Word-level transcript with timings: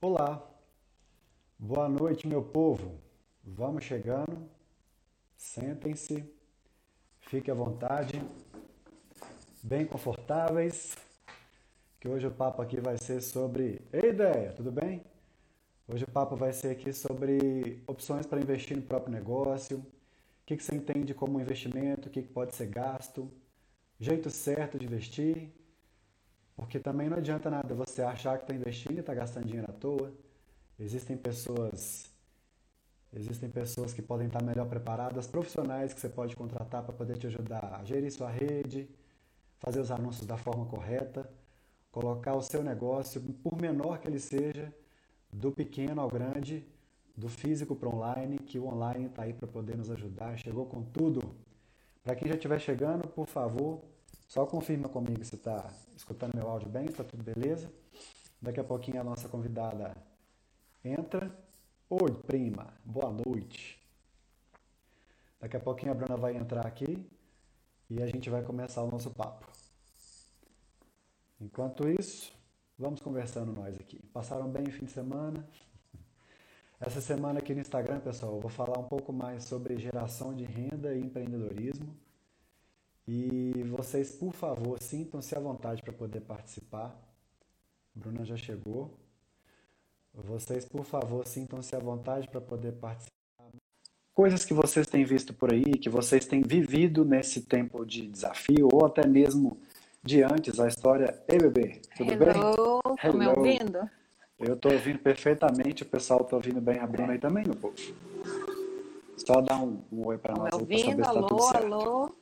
Olá, 0.00 0.48
boa 1.58 1.88
noite, 1.88 2.28
meu 2.28 2.40
povo. 2.40 3.00
Vamos 3.42 3.82
chegando, 3.82 4.48
sentem-se, 5.36 6.24
fiquem 7.22 7.50
à 7.50 7.56
vontade, 7.56 8.22
bem 9.60 9.84
confortáveis, 9.84 10.96
que 11.98 12.06
hoje 12.06 12.28
o 12.28 12.30
papo 12.30 12.62
aqui 12.62 12.80
vai 12.80 12.96
ser 12.96 13.20
sobre. 13.20 13.82
Ei, 13.92 14.10
ideia, 14.10 14.52
tudo 14.52 14.70
bem? 14.70 15.04
Hoje 15.88 16.04
o 16.04 16.10
papo 16.12 16.36
vai 16.36 16.52
ser 16.52 16.70
aqui 16.70 16.92
sobre 16.92 17.82
opções 17.84 18.24
para 18.24 18.40
investir 18.40 18.76
no 18.76 18.84
próprio 18.84 19.12
negócio, 19.12 19.78
o 19.78 19.84
que, 20.46 20.56
que 20.56 20.62
você 20.62 20.76
entende 20.76 21.12
como 21.12 21.40
investimento, 21.40 22.08
o 22.08 22.12
que, 22.12 22.22
que 22.22 22.32
pode 22.32 22.54
ser 22.54 22.68
gasto, 22.68 23.28
jeito 23.98 24.30
certo 24.30 24.78
de 24.78 24.86
investir, 24.86 25.52
porque 26.58 26.80
também 26.80 27.08
não 27.08 27.18
adianta 27.18 27.48
nada 27.48 27.72
você 27.72 28.02
achar 28.02 28.36
que 28.36 28.42
está 28.42 28.52
investindo 28.52 28.96
e 28.96 29.00
está 29.00 29.14
gastando 29.14 29.46
dinheiro 29.46 29.70
à 29.70 29.72
toa. 29.72 30.12
Existem 30.76 31.16
pessoas 31.16 32.12
Existem 33.10 33.48
pessoas 33.48 33.94
que 33.94 34.02
podem 34.02 34.26
estar 34.26 34.42
melhor 34.42 34.66
preparadas, 34.68 35.26
profissionais 35.26 35.94
que 35.94 36.00
você 36.00 36.10
pode 36.10 36.36
contratar 36.36 36.82
para 36.82 36.92
poder 36.92 37.16
te 37.16 37.26
ajudar 37.26 37.78
a 37.80 37.84
gerir 37.84 38.12
sua 38.12 38.28
rede, 38.28 38.86
fazer 39.60 39.80
os 39.80 39.90
anúncios 39.90 40.26
da 40.26 40.36
forma 40.36 40.66
correta, 40.66 41.30
colocar 41.90 42.34
o 42.34 42.42
seu 42.42 42.62
negócio, 42.62 43.22
por 43.42 43.58
menor 43.58 43.98
que 43.98 44.08
ele 44.08 44.20
seja, 44.20 44.74
do 45.32 45.50
pequeno 45.50 46.02
ao 46.02 46.10
grande, 46.10 46.66
do 47.16 47.30
físico 47.30 47.74
para 47.74 47.88
online, 47.88 48.38
que 48.40 48.58
o 48.58 48.66
online 48.66 49.06
está 49.06 49.22
aí 49.22 49.32
para 49.32 49.48
poder 49.48 49.76
nos 49.76 49.90
ajudar. 49.90 50.36
Chegou 50.36 50.66
com 50.66 50.82
tudo. 50.82 51.22
Para 52.02 52.14
quem 52.14 52.28
já 52.28 52.34
estiver 52.34 52.58
chegando, 52.58 53.08
por 53.08 53.26
favor, 53.26 53.80
só 54.28 54.44
confirma 54.44 54.90
comigo 54.90 55.24
se 55.24 55.36
está 55.36 55.72
escutando 55.96 56.34
meu 56.34 56.46
áudio 56.46 56.68
bem, 56.68 56.84
está 56.84 57.02
tudo 57.02 57.24
beleza. 57.24 57.72
Daqui 58.40 58.60
a 58.60 58.64
pouquinho 58.64 59.00
a 59.00 59.04
nossa 59.04 59.26
convidada 59.26 59.96
entra. 60.84 61.34
Oi, 61.88 62.12
prima, 62.26 62.74
boa 62.84 63.10
noite. 63.10 63.82
Daqui 65.40 65.56
a 65.56 65.60
pouquinho 65.60 65.92
a 65.92 65.94
Bruna 65.94 66.18
vai 66.18 66.36
entrar 66.36 66.66
aqui 66.66 67.10
e 67.88 68.02
a 68.02 68.06
gente 68.06 68.28
vai 68.28 68.42
começar 68.42 68.82
o 68.82 68.90
nosso 68.90 69.10
papo. 69.14 69.46
Enquanto 71.40 71.88
isso, 71.88 72.30
vamos 72.78 73.00
conversando 73.00 73.54
nós 73.54 73.76
aqui. 73.80 73.98
Passaram 74.12 74.50
bem 74.50 74.64
o 74.64 74.72
fim 74.72 74.84
de 74.84 74.90
semana? 74.90 75.48
Essa 76.78 77.00
semana 77.00 77.38
aqui 77.38 77.54
no 77.54 77.62
Instagram, 77.62 78.00
pessoal, 78.00 78.34
eu 78.34 78.40
vou 78.40 78.50
falar 78.50 78.78
um 78.78 78.88
pouco 78.88 79.10
mais 79.10 79.44
sobre 79.44 79.78
geração 79.78 80.34
de 80.34 80.44
renda 80.44 80.94
e 80.94 81.00
empreendedorismo. 81.00 81.96
E 83.10 83.64
vocês, 83.70 84.10
por 84.10 84.34
favor, 84.34 84.76
sintam-se 84.82 85.34
à 85.34 85.40
vontade 85.40 85.82
para 85.82 85.94
poder 85.94 86.20
participar. 86.20 86.94
Bruna 87.94 88.22
já 88.22 88.36
chegou. 88.36 88.90
Vocês, 90.12 90.66
por 90.66 90.84
favor, 90.84 91.26
sintam-se 91.26 91.74
à 91.74 91.78
vontade 91.78 92.28
para 92.28 92.38
poder 92.40 92.72
participar. 92.72 93.14
Coisas 94.12 94.44
que 94.44 94.52
vocês 94.52 94.86
têm 94.86 95.04
visto 95.06 95.32
por 95.32 95.50
aí, 95.50 95.64
que 95.78 95.88
vocês 95.88 96.26
têm 96.26 96.42
vivido 96.42 97.02
nesse 97.02 97.42
tempo 97.42 97.86
de 97.86 98.06
desafio, 98.06 98.68
ou 98.70 98.84
até 98.84 99.06
mesmo 99.06 99.58
de 100.02 100.22
antes, 100.22 100.60
a 100.60 100.68
história. 100.68 101.18
Ei, 101.28 101.38
bebê, 101.38 101.80
tudo 101.96 102.12
Hello, 102.12 102.82
bem? 102.84 102.96
tá 102.96 103.12
me 103.12 103.24
Hello. 103.24 103.38
ouvindo? 103.38 103.90
Eu 104.38 104.54
estou 104.54 104.72
ouvindo 104.72 104.98
perfeitamente, 104.98 105.82
o 105.82 105.86
pessoal 105.86 106.20
está 106.22 106.36
ouvindo 106.36 106.60
bem 106.60 106.78
a 106.78 106.86
Bruna 106.86 107.12
aí 107.14 107.18
também, 107.18 107.44
meu 107.44 107.56
povo. 107.56 107.74
Só 109.16 109.40
dá 109.40 109.56
um, 109.58 109.82
um 109.90 110.06
oi 110.06 110.18
para 110.18 110.34
Tá 110.34 110.42
nós 110.42 110.52
ouvindo? 110.52 110.78
saber 110.80 111.04
se 111.04 111.10
está 111.10 111.12
tudo 111.14 111.34
Alô, 111.34 111.42
certo. 111.50 111.72
alô? 111.74 112.14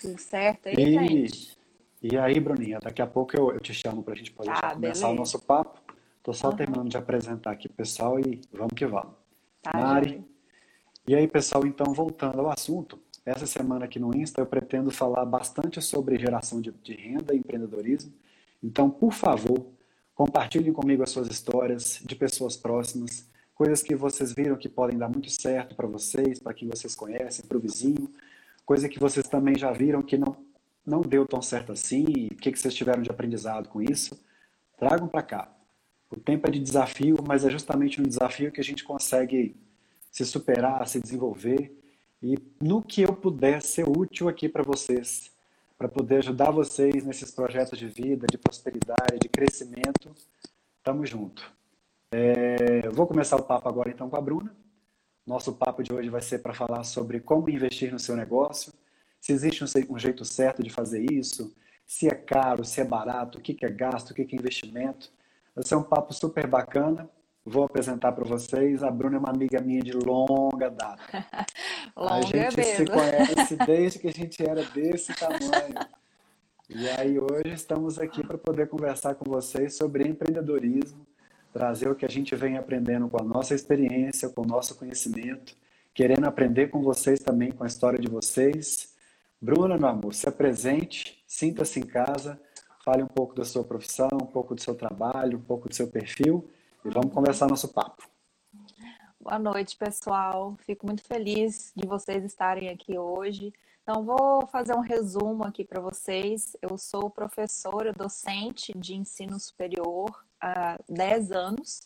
Tudo 0.00 0.18
certo 0.18 0.68
aí, 0.68 0.74
E, 0.76 1.26
gente? 1.26 1.58
e 2.02 2.16
aí, 2.18 2.38
Bruninha, 2.40 2.78
daqui 2.80 3.02
a 3.02 3.06
pouco 3.06 3.36
eu, 3.36 3.52
eu 3.52 3.60
te 3.60 3.74
chamo 3.74 4.02
para 4.02 4.14
a 4.14 4.16
gente 4.16 4.30
poder 4.32 4.52
Tá, 4.54 4.74
começar 4.74 5.08
o 5.08 5.14
nosso 5.14 5.38
papo. 5.40 5.80
Estou 6.18 6.34
só 6.34 6.48
Aham, 6.48 6.56
terminando 6.56 6.88
de 6.88 6.96
apresentar 6.96 7.50
aqui 7.52 7.68
pessoal 7.68 8.18
e 8.20 8.40
vamos 8.52 8.72
que 8.76 8.86
vamos. 8.86 9.14
tá, 9.62 9.72
Mari, 9.74 10.08
joia. 10.10 10.24
e 11.06 11.14
aí, 11.14 11.26
pessoal, 11.26 11.66
então, 11.66 11.92
voltando 11.92 12.40
ao 12.40 12.50
assunto, 12.50 12.98
essa 13.24 13.46
semana 13.46 13.84
aqui 13.86 13.98
no 13.98 14.14
Insta 14.16 14.40
eu 14.40 14.46
pretendo 14.46 14.90
falar 14.90 15.24
bastante 15.24 15.80
sobre 15.82 16.18
geração 16.18 16.60
de, 16.60 16.70
de 16.70 16.94
renda 16.94 17.34
e 17.34 17.38
empreendedorismo. 17.38 18.12
Então, 18.62 18.90
por 18.90 19.12
favor, 19.12 19.66
compartilhem 20.14 20.72
comigo 20.72 21.02
as 21.02 21.10
suas 21.10 21.28
histórias 21.28 22.00
de 22.04 22.14
pessoas 22.14 22.56
próximas, 22.56 23.28
coisas 23.54 23.82
que 23.82 23.94
vocês 23.94 24.32
viram 24.32 24.56
que 24.56 24.68
podem 24.68 24.98
dar 24.98 25.08
muito 25.08 25.30
certo 25.30 25.74
para 25.74 25.86
vocês, 25.86 26.38
para 26.38 26.54
quem 26.54 26.68
vocês 26.68 26.94
conhecem, 26.94 27.44
para 27.46 27.56
o 27.56 27.60
vizinho, 27.60 28.10
coisa 28.68 28.86
que 28.86 29.00
vocês 29.00 29.26
também 29.26 29.56
já 29.56 29.72
viram 29.72 30.02
que 30.02 30.18
não, 30.18 30.36
não 30.84 31.00
deu 31.00 31.26
tão 31.26 31.40
certo 31.40 31.72
assim, 31.72 32.04
e 32.06 32.26
o 32.26 32.36
que, 32.36 32.52
que 32.52 32.58
vocês 32.58 32.74
tiveram 32.74 33.00
de 33.00 33.10
aprendizado 33.10 33.66
com 33.66 33.80
isso. 33.80 34.22
Tragam 34.76 35.08
para 35.08 35.22
cá. 35.22 35.50
O 36.10 36.20
tempo 36.20 36.46
é 36.46 36.50
de 36.50 36.58
desafio, 36.58 37.16
mas 37.26 37.46
é 37.46 37.50
justamente 37.50 37.98
no 37.98 38.06
desafio 38.06 38.52
que 38.52 38.60
a 38.60 38.64
gente 38.64 38.84
consegue 38.84 39.56
se 40.12 40.22
superar, 40.26 40.86
se 40.86 41.00
desenvolver 41.00 41.74
e 42.22 42.36
no 42.60 42.82
que 42.82 43.00
eu 43.00 43.16
puder 43.16 43.62
ser 43.62 43.88
útil 43.88 44.28
aqui 44.28 44.50
para 44.50 44.62
vocês, 44.62 45.32
para 45.78 45.88
poder 45.88 46.18
ajudar 46.18 46.50
vocês 46.50 47.02
nesses 47.06 47.30
projetos 47.30 47.78
de 47.78 47.88
vida, 47.88 48.26
de 48.30 48.36
prosperidade, 48.36 49.18
de 49.18 49.30
crescimento, 49.30 50.14
tamo 50.84 51.06
junto. 51.06 51.50
É, 52.12 52.86
vou 52.90 53.06
começar 53.06 53.36
o 53.36 53.42
papo 53.42 53.66
agora 53.66 53.88
então 53.88 54.10
com 54.10 54.16
a 54.18 54.20
Bruna. 54.20 54.54
Nosso 55.28 55.52
papo 55.52 55.82
de 55.82 55.92
hoje 55.92 56.08
vai 56.08 56.22
ser 56.22 56.38
para 56.38 56.54
falar 56.54 56.82
sobre 56.84 57.20
como 57.20 57.50
investir 57.50 57.92
no 57.92 57.98
seu 57.98 58.16
negócio, 58.16 58.72
se 59.20 59.30
existe 59.32 59.62
um 59.62 59.66
se- 59.66 59.86
jeito 59.98 60.24
certo 60.24 60.62
de 60.62 60.70
fazer 60.70 61.04
isso, 61.12 61.54
se 61.86 62.06
é 62.08 62.14
caro, 62.14 62.64
se 62.64 62.80
é 62.80 62.84
barato, 62.84 63.38
o 63.38 63.40
que 63.40 63.52
que 63.52 63.66
é 63.66 63.70
gasto, 63.70 64.10
o 64.10 64.14
que 64.14 64.24
que 64.24 64.34
é 64.34 64.38
investimento. 64.38 65.10
Vai 65.54 65.64
ser 65.66 65.76
um 65.76 65.82
papo 65.82 66.14
super 66.14 66.46
bacana. 66.46 67.08
Vou 67.44 67.64
apresentar 67.64 68.12
para 68.12 68.24
vocês. 68.24 68.82
A 68.82 68.90
Bruna 68.90 69.16
é 69.16 69.18
uma 69.18 69.30
amiga 69.30 69.60
minha 69.60 69.80
de 69.82 69.92
longa 69.92 70.70
data. 70.70 71.02
A 71.96 72.00
Longa 72.16 72.22
gente 72.26 72.52
se 72.64 72.82
mesmo. 72.82 72.90
conhece 72.94 73.56
desde 73.66 73.98
que 73.98 74.08
a 74.08 74.12
gente 74.12 74.42
era 74.42 74.62
desse 74.64 75.14
tamanho. 75.14 75.74
E 76.70 76.88
aí 76.90 77.18
hoje 77.18 77.52
estamos 77.54 77.98
aqui 77.98 78.24
para 78.26 78.38
poder 78.38 78.68
conversar 78.68 79.14
com 79.14 79.24
vocês 79.30 79.74
sobre 79.76 80.06
empreendedorismo, 80.06 81.06
trazer 81.52 81.88
o 81.88 81.94
que 81.94 82.04
a 82.04 82.10
gente 82.10 82.34
vem 82.36 82.56
aprendendo 82.56 83.08
com 83.08 83.20
a 83.20 83.24
nossa 83.24 83.54
experiência, 83.54 84.28
com 84.28 84.42
o 84.42 84.46
nosso 84.46 84.76
conhecimento, 84.76 85.56
querendo 85.94 86.26
aprender 86.26 86.68
com 86.68 86.82
vocês 86.82 87.20
também, 87.20 87.50
com 87.50 87.64
a 87.64 87.66
história 87.66 87.98
de 87.98 88.08
vocês. 88.08 88.94
Bruna, 89.40 89.76
meu 89.76 89.88
amor, 89.88 90.14
se 90.14 90.28
apresente, 90.28 91.22
sinta-se 91.26 91.80
em 91.80 91.86
casa, 91.86 92.40
fale 92.84 93.02
um 93.02 93.08
pouco 93.08 93.34
da 93.34 93.44
sua 93.44 93.64
profissão, 93.64 94.08
um 94.14 94.26
pouco 94.26 94.54
do 94.54 94.60
seu 94.60 94.74
trabalho, 94.74 95.38
um 95.38 95.42
pouco 95.42 95.68
do 95.68 95.74
seu 95.74 95.88
perfil 95.88 96.48
e 96.84 96.90
vamos 96.90 97.12
conversar 97.12 97.48
nosso 97.48 97.72
papo. 97.72 98.08
Boa 99.20 99.38
noite, 99.38 99.76
pessoal. 99.76 100.56
Fico 100.64 100.86
muito 100.86 101.02
feliz 101.04 101.72
de 101.76 101.86
vocês 101.86 102.24
estarem 102.24 102.68
aqui 102.68 102.98
hoje. 102.98 103.52
Então, 103.82 104.04
vou 104.04 104.46
fazer 104.46 104.74
um 104.74 104.80
resumo 104.80 105.44
aqui 105.44 105.64
para 105.64 105.80
vocês. 105.80 106.56
Eu 106.62 106.78
sou 106.78 107.10
professora, 107.10 107.92
docente 107.92 108.72
de 108.76 108.94
ensino 108.94 109.38
superior 109.40 110.27
há 110.40 110.78
10 110.88 111.32
anos. 111.32 111.82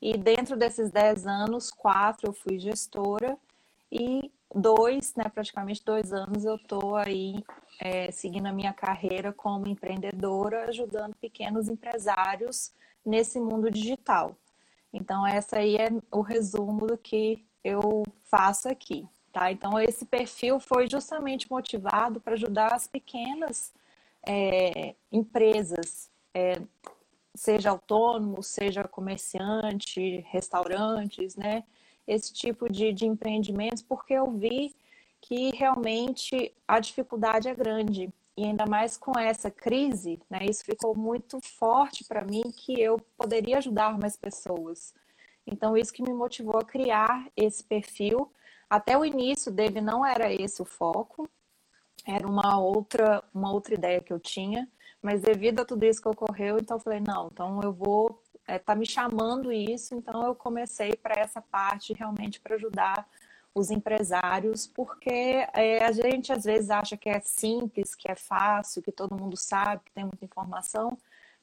E 0.00 0.16
dentro 0.16 0.56
desses 0.56 0.90
10 0.90 1.26
anos, 1.26 1.70
quatro 1.70 2.28
eu 2.28 2.32
fui 2.32 2.58
gestora 2.58 3.38
e 3.90 4.32
dois, 4.54 5.14
né, 5.14 5.24
praticamente 5.32 5.84
dois 5.84 6.12
anos, 6.12 6.44
eu 6.44 6.56
estou 6.56 6.96
aí 6.96 7.42
é, 7.78 8.10
seguindo 8.10 8.46
a 8.46 8.52
minha 8.52 8.72
carreira 8.72 9.32
como 9.32 9.66
empreendedora, 9.66 10.64
ajudando 10.68 11.14
pequenos 11.16 11.68
empresários 11.68 12.72
nesse 13.04 13.40
mundo 13.40 13.70
digital. 13.70 14.36
Então, 14.92 15.26
essa 15.26 15.58
aí 15.58 15.76
é 15.76 15.88
o 16.10 16.20
resumo 16.20 16.86
do 16.86 16.98
que 16.98 17.44
eu 17.64 18.02
faço 18.24 18.68
aqui, 18.68 19.06
tá? 19.32 19.50
Então, 19.50 19.78
esse 19.80 20.04
perfil 20.04 20.60
foi 20.60 20.88
justamente 20.88 21.50
motivado 21.50 22.20
para 22.20 22.34
ajudar 22.34 22.74
as 22.74 22.86
pequenas 22.86 23.72
é, 24.26 24.94
empresas, 25.10 26.10
é, 26.34 26.60
seja 27.34 27.70
autônomo, 27.70 28.42
seja 28.42 28.84
comerciante, 28.84 30.24
restaurantes, 30.30 31.36
né? 31.36 31.64
Esse 32.06 32.32
tipo 32.32 32.70
de, 32.70 32.92
de 32.92 33.06
empreendimentos, 33.06 33.82
porque 33.82 34.14
eu 34.14 34.30
vi 34.30 34.74
que 35.20 35.50
realmente 35.50 36.52
a 36.66 36.80
dificuldade 36.80 37.48
é 37.48 37.54
grande. 37.54 38.12
E 38.36 38.44
ainda 38.44 38.66
mais 38.66 38.96
com 38.96 39.18
essa 39.18 39.50
crise, 39.50 40.20
né? 40.28 40.40
Isso 40.48 40.64
ficou 40.64 40.96
muito 40.96 41.38
forte 41.40 42.04
para 42.04 42.24
mim 42.24 42.42
que 42.54 42.80
eu 42.80 42.98
poderia 43.16 43.58
ajudar 43.58 43.98
mais 43.98 44.16
pessoas. 44.16 44.94
Então, 45.46 45.76
isso 45.76 45.92
que 45.92 46.02
me 46.02 46.12
motivou 46.12 46.58
a 46.58 46.64
criar 46.64 47.28
esse 47.36 47.62
perfil. 47.62 48.32
Até 48.70 48.96
o 48.96 49.04
início 49.04 49.52
dele 49.52 49.80
não 49.80 50.04
era 50.04 50.32
esse 50.32 50.62
o 50.62 50.64
foco, 50.64 51.28
era 52.06 52.26
uma 52.26 52.58
outra, 52.58 53.22
uma 53.34 53.52
outra 53.52 53.74
ideia 53.74 54.00
que 54.00 54.12
eu 54.12 54.18
tinha, 54.18 54.68
mas 55.02 55.20
devido 55.20 55.60
a 55.60 55.64
tudo 55.64 55.84
isso 55.84 56.00
que 56.00 56.08
ocorreu, 56.08 56.58
então 56.58 56.76
eu 56.76 56.80
falei, 56.80 57.00
não, 57.00 57.28
então 57.32 57.60
eu 57.62 57.72
vou, 57.72 58.22
é, 58.46 58.58
tá 58.58 58.74
me 58.74 58.86
chamando 58.86 59.52
isso, 59.52 59.94
então 59.94 60.24
eu 60.24 60.34
comecei 60.34 60.94
para 60.94 61.20
essa 61.20 61.42
parte 61.42 61.92
realmente 61.92 62.40
para 62.40 62.54
ajudar 62.54 63.06
os 63.54 63.70
empresários, 63.70 64.66
porque 64.66 65.46
é, 65.52 65.84
a 65.84 65.92
gente 65.92 66.32
às 66.32 66.44
vezes 66.44 66.70
acha 66.70 66.96
que 66.96 67.08
é 67.08 67.20
simples, 67.20 67.94
que 67.94 68.10
é 68.10 68.14
fácil, 68.14 68.80
que 68.82 68.92
todo 68.92 69.20
mundo 69.20 69.36
sabe, 69.36 69.82
que 69.84 69.92
tem 69.92 70.04
muita 70.04 70.24
informação, 70.24 70.96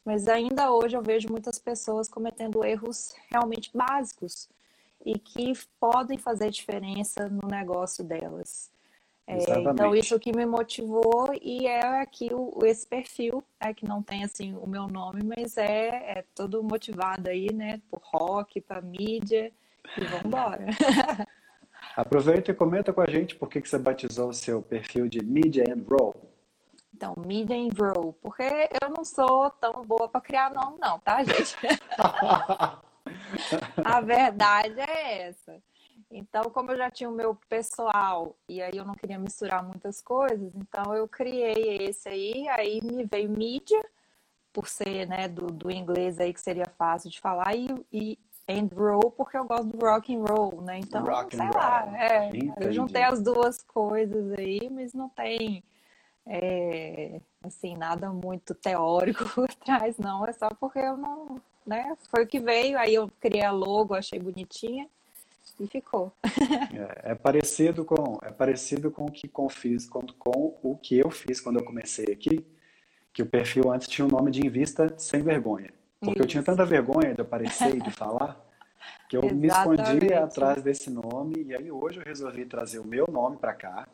mas 0.03 0.27
ainda 0.27 0.71
hoje 0.71 0.95
eu 0.97 1.03
vejo 1.03 1.29
muitas 1.29 1.59
pessoas 1.59 2.07
cometendo 2.07 2.63
erros 2.65 3.13
realmente 3.29 3.69
básicos 3.75 4.49
e 5.05 5.19
que 5.19 5.53
podem 5.79 6.17
fazer 6.17 6.49
diferença 6.49 7.29
no 7.29 7.47
negócio 7.47 8.03
delas. 8.03 8.71
É, 9.31 9.59
então, 9.59 9.95
isso 9.95 10.19
que 10.19 10.35
me 10.35 10.43
motivou 10.43 11.29
e 11.39 11.67
é 11.67 12.01
aqui 12.01 12.29
o, 12.33 12.65
esse 12.65 12.87
perfil, 12.87 13.43
é 13.59 13.71
que 13.71 13.87
não 13.87 14.01
tem 14.01 14.23
assim 14.23 14.55
o 14.55 14.67
meu 14.67 14.87
nome, 14.87 15.21
mas 15.23 15.55
é, 15.55 16.17
é 16.17 16.25
todo 16.33 16.63
motivado 16.63 17.29
aí, 17.29 17.53
né, 17.53 17.79
por 17.91 18.01
rock, 18.03 18.59
para 18.59 18.81
mídia 18.81 19.51
e 19.95 20.03
vamos 20.05 20.25
embora. 20.25 20.65
Aproveita 21.95 22.49
e 22.49 22.55
comenta 22.55 22.91
com 22.91 23.01
a 23.01 23.09
gente 23.09 23.35
por 23.35 23.47
que, 23.49 23.61
que 23.61 23.69
você 23.69 23.77
batizou 23.77 24.29
o 24.29 24.33
seu 24.33 24.63
perfil 24.63 25.07
de 25.07 25.23
Media 25.23 25.63
and 25.69 25.83
Roll. 25.87 26.15
Então, 26.91 27.13
Media 27.23 27.55
and 27.55 27.69
Roll, 27.77 28.13
porque 28.23 28.43
eu 28.81 28.89
não 28.89 29.05
sou 29.05 29.51
tão 29.51 29.85
boa 29.85 30.09
para 30.09 30.21
criar 30.21 30.51
nome 30.51 30.79
não, 30.79 30.97
tá, 30.99 31.23
gente? 31.23 31.55
a 33.85 34.01
verdade 34.01 34.79
é 34.79 35.27
essa. 35.27 35.61
Então, 36.11 36.43
como 36.45 36.71
eu 36.71 36.77
já 36.77 36.89
tinha 36.89 37.09
o 37.09 37.13
meu 37.13 37.35
pessoal 37.47 38.35
e 38.47 38.61
aí 38.61 38.75
eu 38.75 38.85
não 38.85 38.95
queria 38.95 39.19
misturar 39.19 39.63
muitas 39.63 40.01
coisas, 40.01 40.51
então 40.55 40.93
eu 40.95 41.07
criei 41.07 41.77
esse 41.87 42.09
aí, 42.09 42.47
aí 42.49 42.79
me 42.83 43.03
veio 43.05 43.29
mídia, 43.29 43.83
por 44.51 44.67
ser 44.67 45.07
né, 45.07 45.27
do, 45.27 45.47
do 45.47 45.71
inglês 45.71 46.19
aí 46.19 46.33
que 46.33 46.41
seria 46.41 46.65
fácil 46.77 47.09
de 47.09 47.19
falar, 47.19 47.55
e, 47.55 47.67
e 47.91 48.19
and 48.47 48.69
roll 48.75 49.11
porque 49.11 49.37
eu 49.37 49.45
gosto 49.45 49.67
do 49.67 49.85
rock 49.85 50.15
and 50.15 50.23
roll, 50.23 50.61
né? 50.61 50.79
Então, 50.79 51.05
rock 51.05 51.35
sei 51.35 51.49
lá, 51.53 51.85
é, 51.97 52.31
eu 52.59 52.71
juntei 52.71 53.03
as 53.03 53.21
duas 53.21 53.61
coisas 53.61 54.31
aí, 54.33 54.67
mas 54.71 54.91
não 54.91 55.07
tem 55.09 55.63
é, 56.25 57.21
assim 57.43 57.77
nada 57.77 58.09
muito 58.11 58.55
teórico 58.55 59.23
por 59.35 59.53
trás, 59.53 59.97
não. 59.99 60.25
É 60.25 60.33
só 60.33 60.49
porque 60.49 60.79
eu 60.79 60.97
não, 60.97 61.39
né? 61.65 61.95
Foi 62.09 62.23
o 62.23 62.27
que 62.27 62.39
veio, 62.39 62.79
aí 62.79 62.95
eu 62.95 63.09
criei 63.19 63.43
a 63.43 63.51
logo, 63.51 63.93
achei 63.93 64.19
bonitinha 64.19 64.89
e 65.59 65.67
ficou. 65.67 66.11
é, 66.23 67.11
é, 67.11 67.15
parecido 67.15 67.83
com 67.83 68.17
é 68.23 68.31
parecido 68.31 68.89
com 68.89 69.05
o 69.05 69.11
que 69.11 69.27
com, 69.27 69.49
fiz, 69.49 69.87
com, 69.87 70.01
com 70.17 70.57
o 70.63 70.77
que 70.77 70.97
eu 70.97 71.09
fiz 71.09 71.41
quando 71.41 71.59
eu 71.59 71.65
comecei 71.65 72.05
aqui, 72.05 72.45
que 73.13 73.21
o 73.21 73.25
perfil 73.25 73.71
antes 73.71 73.87
tinha 73.87 74.05
o 74.05 74.11
nome 74.11 74.31
de 74.31 74.45
Invista 74.45 74.93
Sem 74.97 75.21
Vergonha. 75.21 75.71
Porque 75.99 76.13
Isso. 76.13 76.23
eu 76.23 76.27
tinha 76.27 76.43
tanta 76.43 76.65
vergonha 76.65 77.13
de 77.13 77.21
aparecer 77.21 77.75
e 77.75 77.81
de 77.81 77.91
falar, 77.91 78.39
que 79.09 79.17
eu 79.17 79.23
me 79.35 79.47
escondi 79.47 80.13
atrás 80.13 80.63
desse 80.63 80.89
nome, 80.89 81.43
e 81.43 81.53
aí 81.53 81.69
hoje 81.69 81.99
eu 81.99 82.03
resolvi 82.03 82.45
trazer 82.45 82.79
o 82.79 82.85
meu 82.85 83.05
nome 83.11 83.37
para 83.37 83.53
cá. 83.53 83.87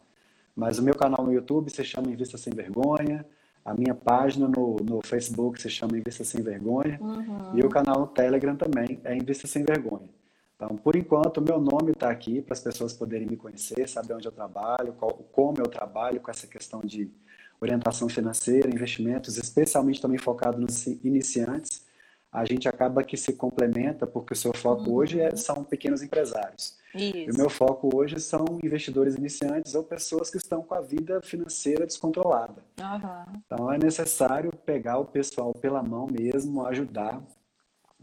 Mas 0.55 0.77
o 0.77 0.83
meu 0.83 0.95
canal 0.95 1.25
no 1.25 1.33
YouTube 1.33 1.69
se 1.69 1.83
chama 1.83 2.09
Invista 2.09 2.37
Sem 2.37 2.53
Vergonha, 2.53 3.25
a 3.63 3.73
minha 3.73 3.95
página 3.95 4.47
no, 4.47 4.75
no 4.77 5.01
Facebook 5.03 5.59
se 5.59 5.69
chama 5.69 5.97
Invista 5.97 6.23
Sem 6.23 6.41
Vergonha, 6.41 6.99
uhum. 7.01 7.57
e 7.57 7.61
o 7.61 7.69
canal 7.69 7.99
no 7.99 8.07
Telegram 8.07 8.55
também 8.55 8.99
é 9.03 9.15
Invista 9.15 9.47
Sem 9.47 9.63
Vergonha. 9.63 10.07
Então, 10.55 10.75
por 10.77 10.95
enquanto, 10.95 11.37
o 11.37 11.41
meu 11.41 11.59
nome 11.59 11.91
está 11.91 12.09
aqui 12.09 12.41
para 12.41 12.53
as 12.53 12.61
pessoas 12.61 12.93
poderem 12.93 13.27
me 13.27 13.35
conhecer, 13.35 13.87
saber 13.89 14.13
onde 14.13 14.27
eu 14.27 14.31
trabalho, 14.31 14.93
qual, 14.93 15.11
como 15.11 15.59
eu 15.59 15.67
trabalho 15.67 16.21
com 16.21 16.31
essa 16.31 16.47
questão 16.47 16.79
de 16.79 17.11
orientação 17.59 18.07
financeira, 18.07 18.69
investimentos, 18.69 19.37
especialmente 19.37 20.01
também 20.01 20.17
focado 20.17 20.59
nos 20.59 20.87
iniciantes. 20.87 21.83
A 22.31 22.43
gente 22.45 22.67
acaba 22.67 23.03
que 23.03 23.15
se 23.15 23.33
complementa, 23.33 24.05
porque 24.05 24.33
o 24.33 24.35
seu 24.35 24.53
foco 24.53 24.89
uhum. 24.89 24.95
hoje 24.95 25.21
é, 25.21 25.35
são 25.35 25.63
pequenos 25.63 26.01
empresários. 26.01 26.77
Isso. 26.93 27.17
E 27.17 27.31
o 27.31 27.37
meu 27.37 27.49
foco 27.49 27.89
hoje 27.93 28.19
são 28.19 28.45
investidores 28.63 29.15
iniciantes 29.15 29.75
ou 29.75 29.83
pessoas 29.83 30.29
que 30.29 30.37
estão 30.37 30.61
com 30.61 30.73
a 30.73 30.81
vida 30.81 31.21
financeira 31.21 31.85
descontrolada. 31.85 32.63
Uhum. 32.79 33.41
Então 33.45 33.71
é 33.71 33.77
necessário 33.77 34.51
pegar 34.65 34.97
o 34.99 35.05
pessoal 35.05 35.53
pela 35.53 35.81
mão 35.81 36.07
mesmo, 36.07 36.65
ajudar, 36.65 37.21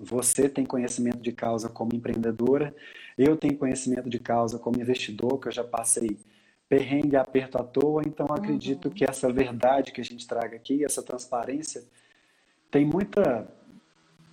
você 0.03 0.49
tem 0.49 0.65
conhecimento 0.65 1.19
de 1.19 1.33
causa 1.33 1.69
como 1.69 1.95
empreendedora, 1.95 2.75
eu 3.17 3.37
tenho 3.37 3.57
conhecimento 3.57 4.11
de 4.11 4.19
causa 4.19 4.59
como 4.59 4.81
investidor, 4.81 5.39
que 5.39 5.49
eu 5.49 5.53
já 5.53 5.63
passei 5.63 6.19
perrengue, 6.69 7.17
aperto 7.17 7.59
à 7.59 7.63
toa, 7.63 8.03
então 8.07 8.27
acredito 8.31 8.89
uhum. 8.89 8.95
que 8.95 9.05
essa 9.05 9.31
verdade 9.33 9.93
que 9.93 10.01
a 10.01 10.05
gente 10.05 10.27
traga 10.27 10.57
aqui, 10.57 10.85
essa 10.85 11.03
transparência, 11.03 11.85
tem 12.71 12.85
muita 12.85 13.47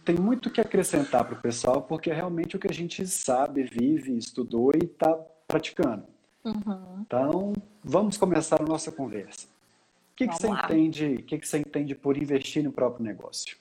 tem 0.05 0.15
muito 0.15 0.49
que 0.49 0.59
acrescentar 0.59 1.23
para 1.23 1.35
o 1.35 1.41
pessoal, 1.41 1.83
porque 1.83 2.09
é 2.09 2.13
realmente 2.13 2.55
o 2.55 2.59
que 2.59 2.67
a 2.67 2.73
gente 2.73 3.05
sabe, 3.05 3.63
vive, 3.63 4.17
estudou 4.17 4.71
e 4.73 4.85
está 4.85 5.13
praticando. 5.47 6.03
Uhum. 6.43 7.01
Então, 7.01 7.53
vamos 7.83 8.17
começar 8.17 8.59
a 8.59 8.65
nossa 8.65 8.91
conversa. 8.91 9.45
O 9.45 10.15
que, 10.15 10.27
que 10.27 10.35
você 10.35 10.47
entende? 10.47 11.05
O 11.15 11.23
que, 11.23 11.37
que 11.37 11.47
você 11.47 11.59
entende 11.59 11.93
por 11.93 12.17
investir 12.17 12.63
no 12.63 12.71
próprio 12.71 13.05
negócio? 13.05 13.55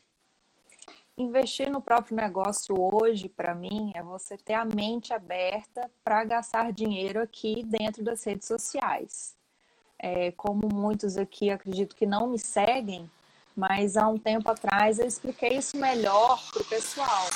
Investir 1.18 1.68
no 1.68 1.82
próprio 1.82 2.16
negócio 2.16 2.76
hoje, 2.78 3.28
para 3.28 3.54
mim, 3.54 3.90
é 3.94 4.02
você 4.02 4.38
ter 4.38 4.54
a 4.54 4.64
mente 4.64 5.12
aberta 5.12 5.90
para 6.04 6.24
gastar 6.24 6.72
dinheiro 6.72 7.20
aqui 7.20 7.64
dentro 7.64 8.04
das 8.04 8.22
redes 8.22 8.46
sociais. 8.46 9.36
É, 9.98 10.30
como 10.32 10.68
muitos 10.72 11.16
aqui 11.16 11.50
acredito 11.50 11.96
que 11.96 12.06
não 12.06 12.28
me 12.28 12.38
seguem, 12.38 13.10
mas 13.56 13.96
há 13.96 14.06
um 14.06 14.16
tempo 14.16 14.48
atrás 14.48 15.00
eu 15.00 15.06
expliquei 15.06 15.58
isso 15.58 15.76
melhor 15.76 16.40
para 16.52 16.62
o 16.62 16.64
pessoal. 16.64 17.26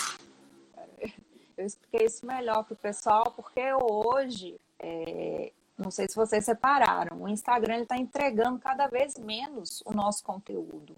Eu 1.57 1.67
expliquei 1.67 2.07
isso 2.07 2.25
melhor 2.25 2.65
para 2.65 2.75
o 2.75 2.77
pessoal 2.77 3.33
porque 3.35 3.61
hoje, 3.75 4.61
é, 4.79 5.53
não 5.77 5.91
sei 5.91 6.09
se 6.09 6.15
vocês 6.15 6.45
separaram, 6.45 7.21
o 7.21 7.29
Instagram 7.29 7.81
está 7.81 7.97
entregando 7.99 8.61
cada 8.61 8.87
vez 8.87 9.17
menos 9.19 9.83
o 9.85 9.93
nosso 9.93 10.23
conteúdo. 10.23 10.97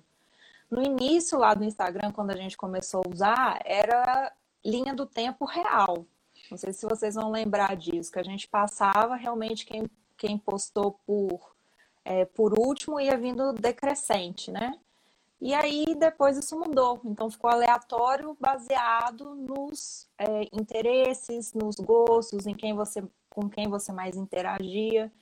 No 0.74 0.82
início 0.82 1.38
lá 1.38 1.54
do 1.54 1.62
Instagram, 1.62 2.10
quando 2.10 2.32
a 2.32 2.36
gente 2.36 2.56
começou 2.56 3.00
a 3.06 3.08
usar, 3.08 3.62
era 3.64 4.32
linha 4.64 4.92
do 4.92 5.06
tempo 5.06 5.44
real. 5.44 6.04
Não 6.50 6.58
sei 6.58 6.72
se 6.72 6.84
vocês 6.84 7.14
vão 7.14 7.30
lembrar 7.30 7.76
disso, 7.76 8.10
que 8.10 8.18
a 8.18 8.24
gente 8.24 8.48
passava 8.48 9.14
realmente 9.14 9.64
quem, 9.64 9.84
quem 10.16 10.36
postou 10.36 10.98
por, 11.06 11.54
é, 12.04 12.24
por 12.24 12.58
último 12.58 12.98
ia 12.98 13.16
vindo 13.16 13.52
decrescente, 13.52 14.50
né? 14.50 14.76
E 15.40 15.54
aí 15.54 15.94
depois 15.96 16.36
isso 16.36 16.58
mudou. 16.58 17.00
Então 17.04 17.30
ficou 17.30 17.50
aleatório, 17.50 18.36
baseado 18.40 19.32
nos 19.32 20.08
é, 20.18 20.48
interesses, 20.52 21.54
nos 21.54 21.76
gostos, 21.76 22.48
em 22.48 22.54
quem 22.54 22.74
você, 22.74 23.04
com 23.30 23.48
quem 23.48 23.68
você 23.68 23.92
mais 23.92 24.16
interagia. 24.16 25.12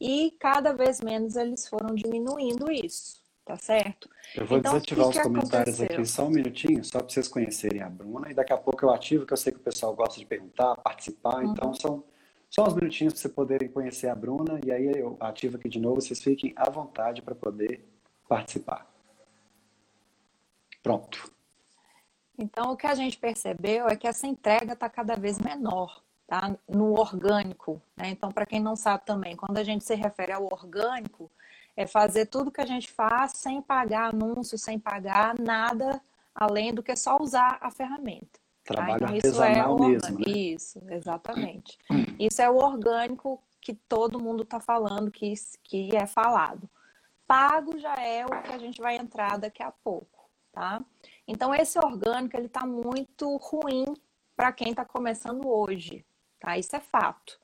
E 0.00 0.30
cada 0.40 0.72
vez 0.72 1.02
menos 1.02 1.36
eles 1.36 1.68
foram 1.68 1.94
diminuindo 1.94 2.72
isso 2.72 3.21
tá 3.44 3.56
certo? 3.56 4.08
Eu 4.36 4.46
vou 4.46 4.58
então, 4.58 4.72
desativar 4.72 5.04
que 5.04 5.10
os 5.10 5.16
que 5.16 5.22
comentários 5.22 5.74
aconteceu? 5.80 6.00
aqui 6.00 6.08
só 6.08 6.26
um 6.26 6.30
minutinho, 6.30 6.84
só 6.84 6.98
para 6.98 7.08
vocês 7.08 7.28
conhecerem 7.28 7.82
a 7.82 7.88
Bruna, 7.88 8.30
e 8.30 8.34
daqui 8.34 8.52
a 8.52 8.58
pouco 8.58 8.84
eu 8.84 8.90
ativo, 8.90 9.26
que 9.26 9.32
eu 9.32 9.36
sei 9.36 9.52
que 9.52 9.58
o 9.58 9.62
pessoal 9.62 9.94
gosta 9.94 10.18
de 10.18 10.26
perguntar, 10.26 10.76
participar, 10.76 11.42
uhum. 11.42 11.52
então 11.52 11.74
são 11.74 12.04
só 12.48 12.66
uns 12.66 12.74
minutinhos 12.74 13.14
para 13.14 13.22
vocês 13.22 13.34
poderem 13.34 13.68
conhecer 13.68 14.08
a 14.08 14.14
Bruna, 14.14 14.60
e 14.64 14.70
aí 14.70 14.92
eu 14.94 15.16
ativo 15.20 15.56
aqui 15.56 15.68
de 15.68 15.80
novo, 15.80 16.00
vocês 16.00 16.22
fiquem 16.22 16.52
à 16.56 16.68
vontade 16.70 17.22
para 17.22 17.34
poder 17.34 17.84
participar. 18.28 18.86
Pronto. 20.82 21.32
Então, 22.38 22.72
o 22.72 22.76
que 22.76 22.86
a 22.86 22.94
gente 22.94 23.18
percebeu 23.18 23.86
é 23.86 23.96
que 23.96 24.06
essa 24.06 24.26
entrega 24.26 24.72
está 24.72 24.88
cada 24.88 25.14
vez 25.14 25.38
menor, 25.38 26.02
tá? 26.26 26.56
No 26.68 26.98
orgânico, 26.98 27.80
né? 27.96 28.08
Então, 28.08 28.30
para 28.30 28.46
quem 28.46 28.60
não 28.60 28.74
sabe 28.74 29.04
também, 29.04 29.36
quando 29.36 29.58
a 29.58 29.62
gente 29.62 29.84
se 29.84 29.94
refere 29.94 30.32
ao 30.32 30.44
orgânico, 30.44 31.30
é 31.76 31.86
fazer 31.86 32.26
tudo 32.26 32.50
que 32.50 32.60
a 32.60 32.66
gente 32.66 32.90
faz 32.90 33.32
sem 33.32 33.62
pagar 33.62 34.10
anúncio, 34.10 34.58
sem 34.58 34.78
pagar 34.78 35.38
nada 35.38 36.00
além 36.34 36.72
do 36.72 36.82
que 36.82 36.94
só 36.96 37.16
usar 37.20 37.58
a 37.60 37.70
ferramenta. 37.70 38.40
Trabalho 38.64 39.06
tá? 39.06 39.16
então, 39.16 39.16
artesanal 39.16 39.76
isso 39.76 39.82
é 39.82 39.88
mesmo. 39.88 40.18
Né? 40.18 40.24
Isso, 40.32 40.82
exatamente. 40.88 41.78
Isso 42.18 42.40
é 42.40 42.48
o 42.48 42.56
orgânico 42.56 43.42
que 43.60 43.74
todo 43.74 44.22
mundo 44.22 44.44
está 44.44 44.60
falando, 44.60 45.10
que, 45.10 45.34
que 45.64 45.96
é 45.96 46.06
falado. 46.06 46.68
Pago 47.26 47.78
já 47.78 47.94
é 47.94 48.24
o 48.24 48.28
que 48.28 48.52
a 48.52 48.58
gente 48.58 48.80
vai 48.80 48.96
entrar 48.96 49.38
daqui 49.38 49.62
a 49.62 49.72
pouco, 49.72 50.28
tá? 50.52 50.80
Então, 51.26 51.54
esse 51.54 51.78
orgânico, 51.78 52.36
ele 52.36 52.46
está 52.46 52.66
muito 52.66 53.36
ruim 53.36 53.86
para 54.36 54.52
quem 54.52 54.70
está 54.70 54.84
começando 54.84 55.48
hoje, 55.48 56.04
tá? 56.38 56.56
Isso 56.58 56.76
é 56.76 56.80
fato. 56.80 57.40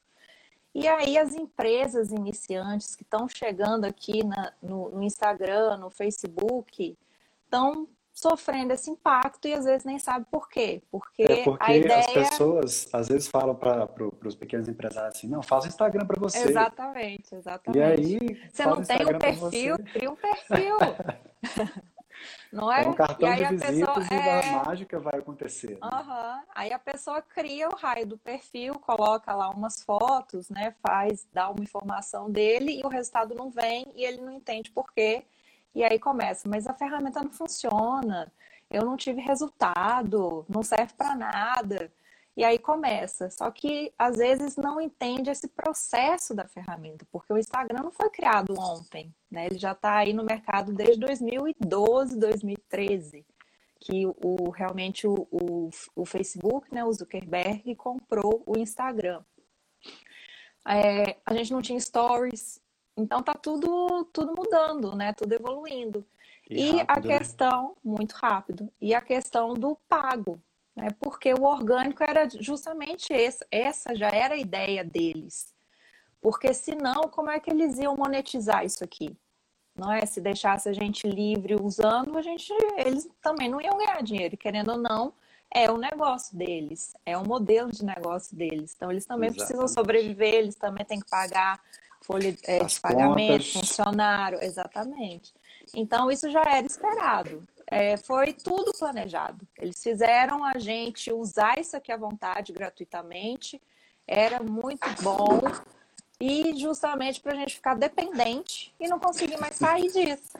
E 0.78 0.86
aí 0.86 1.18
as 1.18 1.34
empresas 1.34 2.12
iniciantes 2.12 2.94
que 2.94 3.02
estão 3.02 3.28
chegando 3.28 3.84
aqui 3.84 4.24
na, 4.24 4.52
no, 4.62 4.90
no, 4.90 5.02
Instagram, 5.02 5.76
no 5.76 5.90
Facebook, 5.90 6.96
estão 7.44 7.88
sofrendo 8.12 8.72
esse 8.72 8.88
impacto 8.88 9.48
e 9.48 9.54
às 9.54 9.64
vezes 9.64 9.84
nem 9.84 9.98
sabe 9.98 10.24
por 10.30 10.48
quê. 10.48 10.80
Porque, 10.88 11.24
é 11.24 11.42
porque 11.42 11.64
a 11.72 11.76
ideia... 11.76 11.98
as 11.98 12.06
pessoas 12.12 12.88
às 12.92 13.08
vezes 13.08 13.26
falam 13.26 13.56
para 13.56 13.88
pro, 13.88 14.16
os 14.24 14.36
pequenos 14.36 14.68
empresários 14.68 15.16
assim, 15.16 15.26
não, 15.26 15.42
faz 15.42 15.64
o 15.64 15.68
Instagram 15.68 16.06
para 16.06 16.20
você. 16.20 16.48
Exatamente, 16.48 17.34
exatamente. 17.34 17.78
E 17.78 17.82
aí, 17.82 18.48
você 18.52 18.64
não 18.64 18.82
tem 18.82 19.04
o 19.04 19.16
um 19.16 19.18
perfil, 19.18 19.76
cria 19.92 20.10
um 20.10 20.16
perfil. 20.16 20.76
Não 22.52 22.72
é? 22.72 22.84
é 22.84 22.88
um 22.88 22.94
cartão 22.94 23.34
de 23.34 23.44
visitas 23.56 24.08
pessoa, 24.08 24.08
e 24.10 24.14
é... 24.14 24.54
a 24.54 24.64
mágica 24.64 24.98
vai 24.98 25.18
acontecer. 25.18 25.78
Né? 25.78 25.78
Uhum. 25.82 26.42
Aí 26.54 26.72
a 26.72 26.78
pessoa 26.78 27.20
cria 27.20 27.68
o 27.68 27.76
raio 27.76 28.06
do 28.06 28.18
perfil, 28.18 28.78
coloca 28.78 29.34
lá 29.34 29.50
umas 29.50 29.82
fotos, 29.82 30.48
né? 30.48 30.74
Faz, 30.82 31.26
dá 31.32 31.50
uma 31.50 31.62
informação 31.62 32.30
dele 32.30 32.80
e 32.80 32.82
o 32.84 32.88
resultado 32.88 33.34
não 33.34 33.50
vem 33.50 33.86
e 33.94 34.04
ele 34.04 34.20
não 34.20 34.32
entende 34.32 34.70
por 34.70 34.92
quê. 34.92 35.24
E 35.74 35.84
aí 35.84 35.98
começa, 35.98 36.48
mas 36.48 36.66
a 36.66 36.74
ferramenta 36.74 37.22
não 37.22 37.30
funciona. 37.30 38.32
eu 38.70 38.84
não 38.84 38.96
tive 38.96 39.20
resultado, 39.20 40.44
não 40.48 40.62
serve 40.62 40.92
para 40.94 41.14
nada. 41.14 41.92
E 42.38 42.44
aí 42.44 42.56
começa. 42.56 43.28
Só 43.30 43.50
que 43.50 43.92
às 43.98 44.16
vezes 44.16 44.56
não 44.56 44.80
entende 44.80 45.28
esse 45.28 45.48
processo 45.48 46.32
da 46.32 46.46
ferramenta, 46.46 47.04
porque 47.10 47.32
o 47.32 47.36
Instagram 47.36 47.82
não 47.82 47.90
foi 47.90 48.08
criado 48.10 48.54
ontem, 48.56 49.12
né? 49.28 49.46
Ele 49.46 49.58
já 49.58 49.72
está 49.72 49.96
aí 49.96 50.12
no 50.12 50.22
mercado 50.22 50.72
desde 50.72 51.00
2012, 51.00 52.16
2013, 52.16 53.26
que 53.80 54.06
o, 54.06 54.50
realmente 54.50 55.04
o, 55.04 55.26
o, 55.32 55.70
o 55.96 56.04
Facebook, 56.06 56.72
né, 56.72 56.84
o 56.84 56.92
Zuckerberg, 56.92 57.74
comprou 57.74 58.44
o 58.46 58.56
Instagram. 58.56 59.20
É, 60.64 61.16
a 61.26 61.34
gente 61.34 61.52
não 61.52 61.60
tinha 61.60 61.80
stories, 61.80 62.60
então 62.96 63.20
tá 63.20 63.34
tudo, 63.34 64.04
tudo 64.12 64.32
mudando, 64.36 64.94
né? 64.94 65.12
Tudo 65.12 65.32
evoluindo. 65.32 66.06
E, 66.48 66.54
e 66.54 66.70
rápido, 66.76 66.86
a 66.86 67.00
né? 67.00 67.18
questão, 67.18 67.68
né? 67.68 67.74
muito 67.82 68.12
rápido, 68.12 68.72
e 68.80 68.94
a 68.94 69.00
questão 69.00 69.54
do 69.54 69.76
pago, 69.88 70.40
né? 70.78 70.88
Porque 71.00 71.34
o 71.34 71.42
orgânico 71.42 72.02
era 72.02 72.28
justamente 72.30 73.12
esse, 73.12 73.44
essa 73.50 73.94
já 73.94 74.08
era 74.08 74.34
a 74.34 74.38
ideia 74.38 74.84
deles. 74.84 75.52
Porque 76.20 76.54
senão, 76.54 77.02
como 77.10 77.30
é 77.30 77.40
que 77.40 77.50
eles 77.50 77.78
iam 77.78 77.96
monetizar 77.96 78.64
isso 78.64 78.84
aqui? 78.84 79.16
Não 79.76 79.92
é? 79.92 80.06
Se 80.06 80.20
deixasse 80.20 80.68
a 80.68 80.72
gente 80.72 81.08
livre 81.08 81.56
usando, 81.60 82.16
a 82.16 82.22
gente, 82.22 82.52
eles 82.76 83.08
também 83.20 83.48
não 83.48 83.60
iam 83.60 83.76
ganhar 83.76 84.02
dinheiro, 84.02 84.36
querendo 84.36 84.72
ou 84.72 84.78
não, 84.78 85.12
é 85.52 85.70
o 85.70 85.78
negócio 85.78 86.36
deles, 86.36 86.94
é 87.06 87.16
o 87.16 87.26
modelo 87.26 87.70
de 87.70 87.84
negócio 87.84 88.36
deles. 88.36 88.74
Então, 88.76 88.90
eles 88.90 89.06
também 89.06 89.28
Exatamente. 89.28 89.46
precisam 89.46 89.68
sobreviver, 89.68 90.34
eles 90.34 90.54
também 90.54 90.84
têm 90.84 91.00
que 91.00 91.08
pagar 91.08 91.60
folha 92.02 92.36
é, 92.44 92.64
de 92.64 92.80
pagamento, 92.80 93.32
contas. 93.32 93.52
funcionário, 93.52 94.42
exatamente. 94.42 95.32
Então, 95.74 96.10
isso 96.10 96.30
já 96.30 96.40
era 96.40 96.66
esperado. 96.66 97.46
É, 97.70 97.98
foi 97.98 98.32
tudo 98.32 98.72
planejado. 98.72 99.46
Eles 99.58 99.82
fizeram 99.82 100.42
a 100.42 100.58
gente 100.58 101.12
usar 101.12 101.58
isso 101.58 101.76
aqui 101.76 101.92
à 101.92 101.96
vontade, 101.96 102.52
gratuitamente. 102.52 103.60
Era 104.06 104.42
muito 104.42 104.88
bom. 105.02 105.40
E 106.18 106.56
justamente 106.56 107.20
para 107.20 107.32
a 107.32 107.36
gente 107.36 107.54
ficar 107.54 107.74
dependente 107.74 108.74
e 108.80 108.88
não 108.88 108.98
conseguir 108.98 109.38
mais 109.38 109.54
sair 109.54 109.92
disso. 109.92 110.38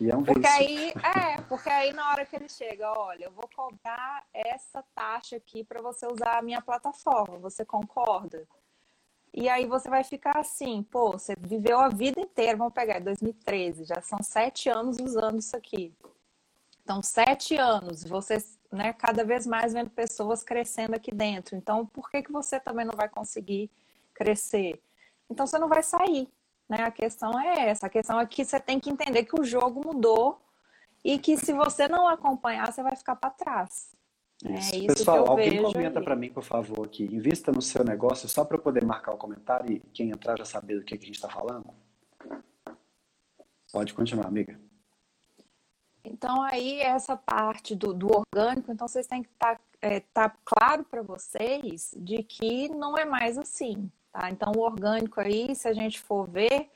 E 0.00 0.10
é 0.10 0.16
um 0.16 0.24
porque 0.24 0.46
aí, 0.46 0.88
é, 0.90 1.40
porque 1.42 1.68
aí 1.68 1.92
na 1.92 2.10
hora 2.10 2.24
que 2.26 2.34
ele 2.34 2.48
chega, 2.48 2.90
olha, 2.90 3.26
eu 3.26 3.30
vou 3.30 3.48
cobrar 3.54 4.24
essa 4.32 4.82
taxa 4.94 5.36
aqui 5.36 5.62
para 5.62 5.80
você 5.80 6.06
usar 6.06 6.38
a 6.38 6.42
minha 6.42 6.60
plataforma, 6.60 7.38
você 7.38 7.64
concorda? 7.64 8.44
E 9.32 9.48
aí 9.48 9.64
você 9.64 9.88
vai 9.88 10.02
ficar 10.02 10.38
assim, 10.38 10.82
pô, 10.82 11.12
você 11.12 11.36
viveu 11.38 11.78
a 11.78 11.88
vida 11.88 12.20
inteira, 12.20 12.56
vamos 12.56 12.72
pegar 12.72 12.98
2013, 12.98 13.84
já 13.84 14.00
são 14.02 14.18
sete 14.22 14.68
anos 14.68 14.96
usando 14.98 15.38
isso 15.38 15.56
aqui. 15.56 15.94
Então, 16.82 17.02
sete 17.02 17.56
anos, 17.56 18.04
você, 18.04 18.38
né, 18.72 18.92
cada 18.92 19.24
vez 19.24 19.46
mais 19.46 19.72
vendo 19.72 19.90
pessoas 19.90 20.42
crescendo 20.42 20.94
aqui 20.94 21.12
dentro. 21.14 21.56
Então, 21.56 21.86
por 21.86 22.10
que, 22.10 22.22
que 22.22 22.32
você 22.32 22.58
também 22.58 22.84
não 22.84 22.94
vai 22.96 23.08
conseguir 23.08 23.70
crescer? 24.12 24.80
Então, 25.30 25.46
você 25.46 25.58
não 25.58 25.68
vai 25.68 25.82
sair. 25.82 26.28
Né? 26.68 26.82
A 26.82 26.90
questão 26.90 27.38
é 27.38 27.68
essa. 27.68 27.86
A 27.86 27.90
questão 27.90 28.20
é 28.20 28.26
que 28.26 28.44
você 28.44 28.58
tem 28.58 28.80
que 28.80 28.90
entender 28.90 29.24
que 29.24 29.40
o 29.40 29.44
jogo 29.44 29.80
mudou 29.84 30.40
e 31.04 31.18
que 31.18 31.36
se 31.36 31.52
você 31.52 31.86
não 31.88 32.08
acompanhar, 32.08 32.72
você 32.72 32.82
vai 32.82 32.96
ficar 32.96 33.16
para 33.16 33.30
trás. 33.30 33.92
Isso. 34.44 34.74
É 34.74 34.78
isso 34.78 34.86
Pessoal, 34.88 35.28
alguém 35.30 35.62
comenta 35.62 36.00
para 36.00 36.16
mim, 36.16 36.32
por 36.32 36.42
favor, 36.42 36.84
aqui. 36.84 37.04
Invista 37.04 37.52
no 37.52 37.62
seu 37.62 37.84
negócio 37.84 38.28
só 38.28 38.44
para 38.44 38.58
poder 38.58 38.84
marcar 38.84 39.12
o 39.12 39.16
comentário 39.16 39.70
e 39.70 39.80
quem 39.92 40.10
entrar 40.10 40.36
já 40.36 40.44
saber 40.44 40.76
do 40.76 40.84
que, 40.84 40.96
que 40.96 41.04
a 41.04 41.06
gente 41.06 41.14
está 41.14 41.28
falando. 41.28 41.66
Pode 43.72 43.94
continuar, 43.94 44.26
amiga. 44.26 44.58
Então, 46.04 46.42
aí, 46.42 46.80
essa 46.80 47.16
parte 47.16 47.74
do, 47.74 47.94
do 47.94 48.08
orgânico, 48.08 48.72
então 48.72 48.88
vocês 48.88 49.06
têm 49.06 49.22
que 49.22 49.28
estar 49.30 49.56
tá, 49.56 49.60
é, 49.80 50.00
tá 50.00 50.34
claro 50.44 50.84
para 50.84 51.02
vocês 51.02 51.94
de 51.96 52.22
que 52.22 52.68
não 52.68 52.98
é 52.98 53.04
mais 53.04 53.38
assim. 53.38 53.90
Tá? 54.12 54.30
Então, 54.30 54.52
o 54.56 54.60
orgânico 54.60 55.20
aí, 55.20 55.54
se 55.54 55.68
a 55.68 55.72
gente 55.72 56.00
for 56.00 56.28
ver, 56.28 56.68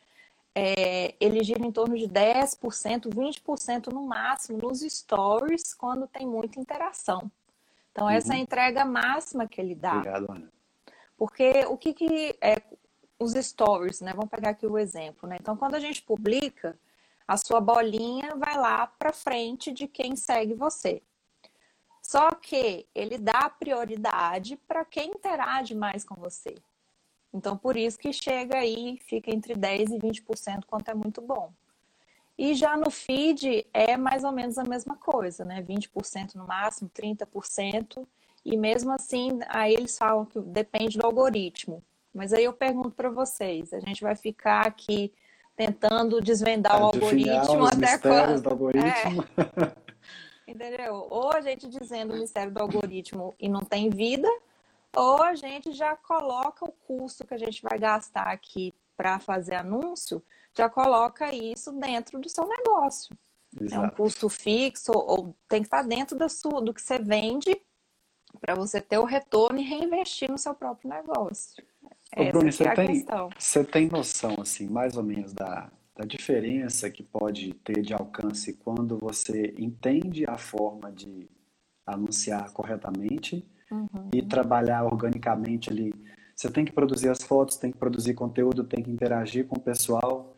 é, 0.54 1.14
ele 1.21 1.42
gira 1.42 1.66
em 1.66 1.73
torno 1.73 1.97
de 1.97 2.09
10%, 2.09 3.09
20% 3.11 3.92
no 3.92 4.06
máximo 4.06 4.59
nos 4.59 4.80
stories, 4.80 5.75
quando 5.75 6.06
tem 6.06 6.26
muita 6.26 6.59
interação. 6.59 7.30
Então, 7.92 8.06
uhum. 8.06 8.12
essa 8.12 8.33
é 8.33 8.37
a 8.37 8.40
entrega 8.40 8.85
máxima 8.85 9.47
que 9.47 9.61
ele 9.61 9.75
dá. 9.75 9.97
Obrigado, 9.97 10.30
Ana. 10.30 10.52
Porque 11.16 11.64
o 11.66 11.76
que, 11.76 11.92
que 11.92 12.37
é 12.40 12.62
os 13.18 13.33
stories, 13.33 14.00
né? 14.00 14.12
Vamos 14.14 14.30
pegar 14.30 14.50
aqui 14.50 14.66
o 14.66 14.78
exemplo, 14.78 15.28
né? 15.28 15.37
Então, 15.40 15.56
quando 15.56 15.75
a 15.75 15.80
gente 15.80 16.02
publica, 16.02 16.78
a 17.26 17.37
sua 17.37 17.61
bolinha 17.61 18.35
vai 18.37 18.56
lá 18.56 18.87
para 18.87 19.12
frente 19.12 19.73
de 19.73 19.88
quem 19.88 20.14
segue 20.16 20.54
você. 20.54 21.02
Só 22.02 22.30
que 22.30 22.87
ele 22.95 23.18
dá 23.18 23.50
prioridade 23.50 24.56
para 24.68 24.85
quem 24.85 25.11
interage 25.11 25.75
mais 25.75 26.04
com 26.04 26.14
você. 26.14 26.54
Então, 27.35 27.56
por 27.56 27.76
isso 27.76 27.99
que 27.99 28.12
chega 28.12 28.59
aí, 28.59 28.99
fica 29.02 29.35
entre 29.35 29.54
10% 29.54 29.90
e 29.90 29.99
20%, 29.99 30.64
quanto 30.66 30.88
é 30.88 30.95
muito 30.95 31.21
bom. 31.21 31.52
E 32.38 32.54
já 32.54 32.76
no 32.76 32.90
feed 32.90 33.66
é 33.73 33.97
mais 33.97 34.23
ou 34.23 34.30
menos 34.30 34.56
a 34.56 34.64
mesma 34.64 34.97
coisa, 34.97 35.45
né? 35.45 35.62
20% 35.62 36.35
no 36.35 36.47
máximo, 36.47 36.88
30%. 36.90 38.06
E 38.45 38.56
mesmo 38.56 38.92
assim, 38.92 39.40
aí 39.49 39.75
eles 39.75 39.99
falam 39.99 40.25
que 40.26 40.38
depende 40.40 40.99
do 40.99 41.04
algoritmo. 41.04 41.83
Mas 42.14 42.33
aí 42.33 42.45
eu 42.45 42.52
pergunto 42.52 42.92
para 42.92 43.11
vocês, 43.11 43.73
a 43.73 43.80
gente 43.80 44.02
vai 44.02 44.14
ficar 44.14 44.66
aqui 44.66 45.12
tentando 45.56 46.20
desvendar 46.20 46.80
o 46.80 46.84
algoritmo 46.84 47.66
até 47.66 47.98
quando? 47.98 48.42
Do 48.42 48.50
algoritmo. 48.50 49.25
É. 50.46 50.50
Entendeu? 50.50 51.06
Ou 51.10 51.32
a 51.32 51.40
gente 51.40 51.66
dizendo 51.66 52.14
o 52.14 52.18
mistério 52.18 52.52
do 52.52 52.60
algoritmo 52.60 53.34
e 53.40 53.48
não 53.48 53.62
tem 53.62 53.90
vida, 53.90 54.28
ou 54.94 55.22
a 55.22 55.34
gente 55.34 55.72
já 55.72 55.96
coloca 55.96 56.64
o 56.64 56.72
custo 56.72 57.26
que 57.26 57.34
a 57.34 57.38
gente 57.38 57.62
vai 57.62 57.78
gastar 57.78 58.28
aqui 58.28 58.72
para 58.96 59.18
fazer 59.18 59.56
anúncio, 59.56 60.22
já 60.54 60.68
coloca 60.70 61.34
isso 61.34 61.72
dentro 61.72 62.18
do 62.18 62.28
seu 62.28 62.46
negócio. 62.46 63.16
Exato. 63.60 63.82
É 63.82 63.86
um 63.86 63.90
custo 63.90 64.28
fixo, 64.28 64.92
ou 64.94 65.34
tem 65.48 65.60
que 65.62 65.66
estar 65.66 65.82
dentro 65.82 66.16
da 66.16 66.28
sua, 66.28 66.62
do 66.62 66.72
que 66.72 66.80
você 66.80 66.98
vende 66.98 67.60
para 68.40 68.54
você 68.54 68.80
ter 68.80 68.98
o 68.98 69.04
retorno 69.04 69.58
e 69.58 69.64
reinvestir 69.64 70.30
no 70.30 70.38
seu 70.38 70.54
próprio 70.54 70.90
negócio. 70.90 71.62
Ô, 72.16 72.25
Bruno, 72.25 72.50
você, 72.50 72.66
é 72.66 72.75
tem, 72.75 73.06
você 73.38 73.64
tem 73.64 73.88
noção, 73.88 74.37
assim, 74.40 74.66
mais 74.68 74.96
ou 74.96 75.02
menos, 75.02 75.35
da, 75.35 75.70
da 75.94 76.04
diferença 76.04 76.90
que 76.90 77.02
pode 77.02 77.52
ter 77.64 77.82
de 77.82 77.92
alcance 77.92 78.54
quando 78.54 78.96
você 78.99 79.54
entende 79.58 80.25
a 80.26 80.38
forma 80.38 80.90
de 80.90 81.28
anunciar 81.87 82.50
corretamente 82.52 83.46
uhum. 83.70 84.08
e 84.12 84.23
trabalhar 84.23 84.85
organicamente 84.85 85.70
ali. 85.70 85.92
Você 86.35 86.50
tem 86.50 86.64
que 86.64 86.73
produzir 86.73 87.08
as 87.08 87.23
fotos, 87.23 87.56
tem 87.56 87.70
que 87.70 87.78
produzir 87.78 88.14
conteúdo, 88.14 88.64
tem 88.64 88.82
que 88.82 88.90
interagir 88.90 89.46
com 89.46 89.56
o 89.56 89.62
pessoal 89.62 90.35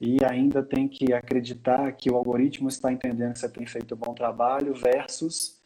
e 0.00 0.18
ainda 0.24 0.62
tem 0.62 0.88
que 0.88 1.12
acreditar 1.12 1.92
que 1.92 2.10
o 2.10 2.16
algoritmo 2.16 2.68
está 2.68 2.92
entendendo 2.92 3.34
que 3.34 3.38
você 3.38 3.48
tem 3.48 3.66
feito 3.66 3.94
um 3.94 3.98
bom 3.98 4.14
trabalho 4.14 4.74
versus 4.74 5.60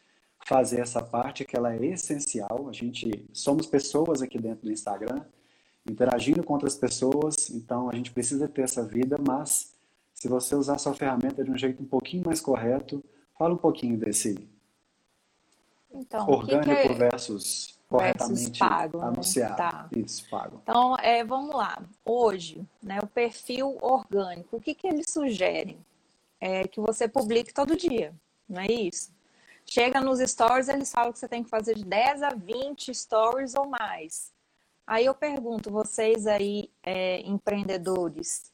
fazer 0.45 0.79
essa 0.79 1.01
parte 1.01 1.43
que 1.43 1.57
ela 1.57 1.73
é 1.73 1.85
essencial. 1.87 2.67
A 2.69 2.73
gente 2.73 3.25
somos 3.33 3.65
pessoas 3.65 4.21
aqui 4.21 4.37
dentro 4.39 4.65
do 4.65 4.71
Instagram, 4.71 5.25
interagindo 5.89 6.43
com 6.43 6.53
outras 6.53 6.75
pessoas, 6.75 7.49
então 7.49 7.89
a 7.89 7.95
gente 7.95 8.11
precisa 8.11 8.47
ter 8.47 8.63
essa 8.63 8.83
vida, 8.85 9.17
mas 9.25 9.73
se 10.13 10.27
você 10.27 10.55
usar 10.55 10.77
sua 10.77 10.93
ferramenta 10.93 11.43
de 11.43 11.51
um 11.51 11.57
jeito 11.57 11.81
um 11.81 11.85
pouquinho 11.85 12.23
mais 12.25 12.41
correto, 12.41 13.03
fala 13.37 13.53
um 13.53 13.57
pouquinho 13.57 13.97
desse 13.97 14.47
então, 15.91 16.27
orgânico 16.27 16.75
que 16.75 16.87
que 16.87 16.93
é... 16.93 16.95
versus 16.95 17.77
corretamente 17.87 18.59
pago, 18.59 18.99
né? 18.99 19.07
anunciado. 19.07 19.55
Tá. 19.55 19.89
Isso, 19.95 20.29
pago. 20.29 20.59
Então, 20.63 20.95
é, 20.97 21.23
vamos 21.23 21.55
lá. 21.55 21.81
Hoje, 22.03 22.67
né, 22.83 22.99
o 23.01 23.07
perfil 23.07 23.77
orgânico, 23.81 24.57
o 24.57 24.61
que, 24.61 24.75
que 24.75 24.87
eles 24.87 25.09
sugerem? 25.09 25.77
É 26.39 26.67
que 26.67 26.79
você 26.79 27.07
publique 27.07 27.53
todo 27.53 27.77
dia, 27.77 28.13
não 28.47 28.61
é 28.61 28.67
isso? 28.67 29.11
Chega 29.65 29.99
nos 29.99 30.19
stories, 30.19 30.67
eles 30.69 30.91
falam 30.91 31.11
que 31.11 31.19
você 31.19 31.27
tem 31.27 31.43
que 31.43 31.49
fazer 31.49 31.75
de 31.75 31.83
10 31.83 32.23
a 32.23 32.29
20 32.29 32.93
stories 32.93 33.55
ou 33.55 33.67
mais. 33.67 34.31
Aí 34.87 35.05
eu 35.05 35.13
pergunto, 35.13 35.69
vocês 35.69 36.25
aí, 36.25 36.71
é, 36.81 37.19
empreendedores, 37.27 38.53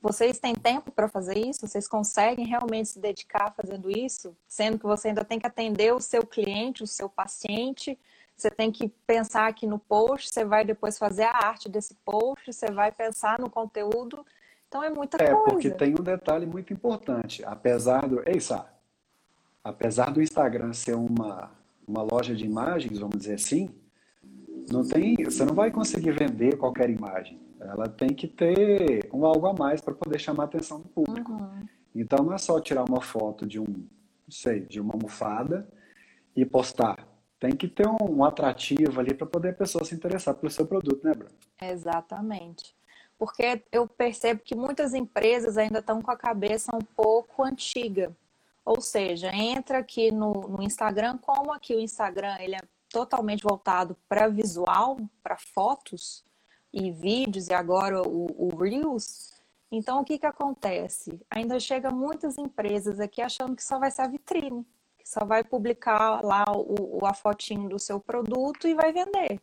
vocês 0.00 0.38
têm 0.38 0.54
tempo 0.54 0.92
para 0.92 1.08
fazer 1.08 1.36
isso? 1.36 1.66
Vocês 1.66 1.88
conseguem 1.88 2.46
realmente 2.46 2.90
se 2.90 3.00
dedicar 3.00 3.52
fazendo 3.56 3.90
isso? 3.90 4.36
Sendo 4.46 4.78
que 4.78 4.84
você 4.84 5.08
ainda 5.08 5.24
tem 5.24 5.40
que 5.40 5.46
atender 5.46 5.92
o 5.92 6.00
seu 6.00 6.24
cliente, 6.24 6.84
o 6.84 6.86
seu 6.86 7.08
paciente, 7.08 7.98
você 8.36 8.50
tem 8.50 8.70
que 8.70 8.88
pensar 9.06 9.48
aqui 9.48 9.66
no 9.66 9.78
post, 9.78 10.30
você 10.30 10.44
vai 10.44 10.64
depois 10.64 10.98
fazer 10.98 11.24
a 11.24 11.46
arte 11.46 11.68
desse 11.68 11.94
post, 12.04 12.52
você 12.52 12.70
vai 12.70 12.92
pensar 12.92 13.40
no 13.40 13.50
conteúdo. 13.50 14.24
Então 14.68 14.82
é 14.82 14.90
muita 14.90 15.16
é, 15.16 15.26
coisa. 15.26 15.40
É, 15.40 15.50
porque 15.50 15.70
tem 15.70 15.92
um 15.98 16.02
detalhe 16.02 16.46
muito 16.46 16.72
importante. 16.72 17.44
Apesar 17.44 18.06
do. 18.06 18.22
Ei, 18.28 18.40
Sá, 18.40 18.68
apesar 19.62 20.12
do 20.12 20.20
Instagram 20.20 20.72
ser 20.72 20.94
uma, 20.94 21.50
uma 21.86 22.02
loja 22.02 22.34
de 22.34 22.44
imagens, 22.44 22.98
vamos 22.98 23.16
dizer 23.16 23.34
assim, 23.34 23.74
não 24.70 24.86
tem, 24.86 25.16
você 25.24 25.44
não 25.44 25.54
vai 25.54 25.70
conseguir 25.70 26.12
vender 26.12 26.56
qualquer 26.56 26.90
imagem. 26.90 27.40
Ela 27.60 27.88
tem 27.88 28.08
que 28.08 28.26
ter 28.26 29.08
um 29.12 29.24
algo 29.24 29.46
a 29.46 29.52
mais 29.52 29.80
para 29.80 29.94
poder 29.94 30.18
chamar 30.18 30.44
a 30.44 30.46
atenção 30.46 30.80
do 30.80 30.88
público. 30.88 31.32
Uhum. 31.32 31.66
Então 31.94 32.24
não 32.24 32.32
é 32.32 32.38
só 32.38 32.60
tirar 32.60 32.84
uma 32.84 33.00
foto 33.00 33.46
de 33.46 33.60
um 33.60 33.86
sei, 34.28 34.60
de 34.60 34.80
uma 34.80 34.94
almofada 34.94 35.68
e 36.36 36.44
postar. 36.44 37.06
Tem 37.38 37.52
que 37.52 37.68
ter 37.68 37.86
um, 37.86 38.18
um 38.18 38.24
atrativo 38.24 39.00
ali 39.00 39.14
para 39.14 39.26
poder 39.26 39.50
a 39.50 39.54
pessoa 39.54 39.84
se 39.84 39.94
interessar 39.94 40.34
pelo 40.34 40.50
seu 40.50 40.66
produto, 40.66 41.04
né, 41.04 41.12
Bruno? 41.12 41.34
Exatamente. 41.60 42.74
Porque 43.18 43.62
eu 43.70 43.86
percebo 43.86 44.40
que 44.42 44.56
muitas 44.56 44.92
empresas 44.92 45.56
ainda 45.56 45.78
estão 45.78 46.00
com 46.02 46.10
a 46.10 46.16
cabeça 46.16 46.74
um 46.74 46.80
pouco 46.80 47.44
antiga. 47.44 48.14
Ou 48.64 48.80
seja, 48.80 49.30
entra 49.34 49.78
aqui 49.78 50.10
no, 50.10 50.32
no 50.32 50.62
Instagram, 50.62 51.18
como 51.18 51.52
aqui 51.52 51.74
o 51.74 51.80
Instagram 51.80 52.36
ele 52.40 52.56
é 52.56 52.60
totalmente 52.94 53.42
voltado 53.42 53.96
para 54.08 54.28
visual, 54.28 54.96
para 55.22 55.36
fotos 55.36 56.24
e 56.72 56.92
vídeos, 56.92 57.48
e 57.48 57.54
agora 57.54 58.00
o, 58.00 58.26
o 58.38 58.56
Reels, 58.56 59.34
então, 59.76 60.00
o 60.00 60.04
que, 60.04 60.20
que 60.20 60.26
acontece? 60.26 61.20
Ainda 61.28 61.58
chega 61.58 61.90
muitas 61.90 62.38
empresas 62.38 63.00
aqui 63.00 63.20
achando 63.20 63.56
que 63.56 63.64
só 63.64 63.76
vai 63.76 63.90
ser 63.90 64.02
a 64.02 64.06
vitrine, 64.06 64.64
que 64.96 65.08
só 65.08 65.24
vai 65.24 65.42
publicar 65.42 66.24
lá 66.24 66.44
o, 66.54 67.00
o, 67.02 67.06
a 67.06 67.12
fotinho 67.12 67.68
do 67.68 67.78
seu 67.78 67.98
produto 67.98 68.68
e 68.68 68.74
vai 68.74 68.92
vender. 68.92 69.40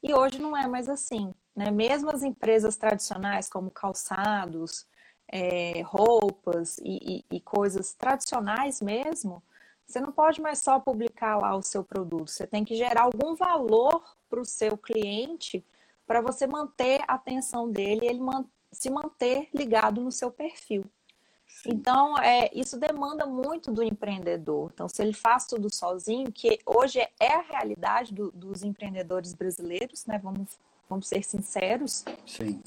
E 0.00 0.14
hoje 0.14 0.40
não 0.40 0.56
é 0.56 0.68
mais 0.68 0.88
assim. 0.88 1.34
Né? 1.56 1.72
Mesmo 1.72 2.08
as 2.10 2.22
empresas 2.22 2.76
tradicionais, 2.76 3.48
como 3.48 3.68
calçados, 3.68 4.86
é, 5.26 5.82
roupas 5.82 6.78
e, 6.78 7.24
e, 7.30 7.36
e 7.36 7.40
coisas 7.40 7.94
tradicionais 7.94 8.80
mesmo, 8.80 9.42
você 9.86 10.00
não 10.00 10.12
pode 10.12 10.40
mais 10.40 10.58
só 10.58 10.80
publicar 10.80 11.36
lá 11.36 11.54
o 11.54 11.62
seu 11.62 11.84
produto. 11.84 12.30
Você 12.30 12.46
tem 12.46 12.64
que 12.64 12.74
gerar 12.74 13.02
algum 13.02 13.34
valor 13.34 14.02
para 14.28 14.40
o 14.40 14.44
seu 14.44 14.76
cliente 14.76 15.64
para 16.06 16.20
você 16.20 16.46
manter 16.46 17.02
a 17.06 17.14
atenção 17.14 17.70
dele 17.70 18.04
e 18.04 18.08
ele 18.08 18.20
se 18.72 18.90
manter 18.90 19.48
ligado 19.54 20.00
no 20.00 20.10
seu 20.10 20.30
perfil. 20.30 20.84
Sim. 21.46 21.70
Então, 21.70 22.18
é, 22.18 22.50
isso 22.52 22.78
demanda 22.78 23.24
muito 23.26 23.70
do 23.70 23.82
empreendedor. 23.82 24.70
Então, 24.74 24.88
se 24.88 25.00
ele 25.00 25.12
faz 25.12 25.46
tudo 25.46 25.72
sozinho, 25.72 26.32
que 26.32 26.58
hoje 26.66 26.98
é 26.98 27.32
a 27.32 27.42
realidade 27.42 28.12
do, 28.12 28.30
dos 28.32 28.64
empreendedores 28.64 29.32
brasileiros, 29.32 30.04
né? 30.04 30.18
Vamos, 30.18 30.58
vamos 30.88 31.06
ser 31.06 31.22
sinceros. 31.22 32.04
Sim. 32.26 32.60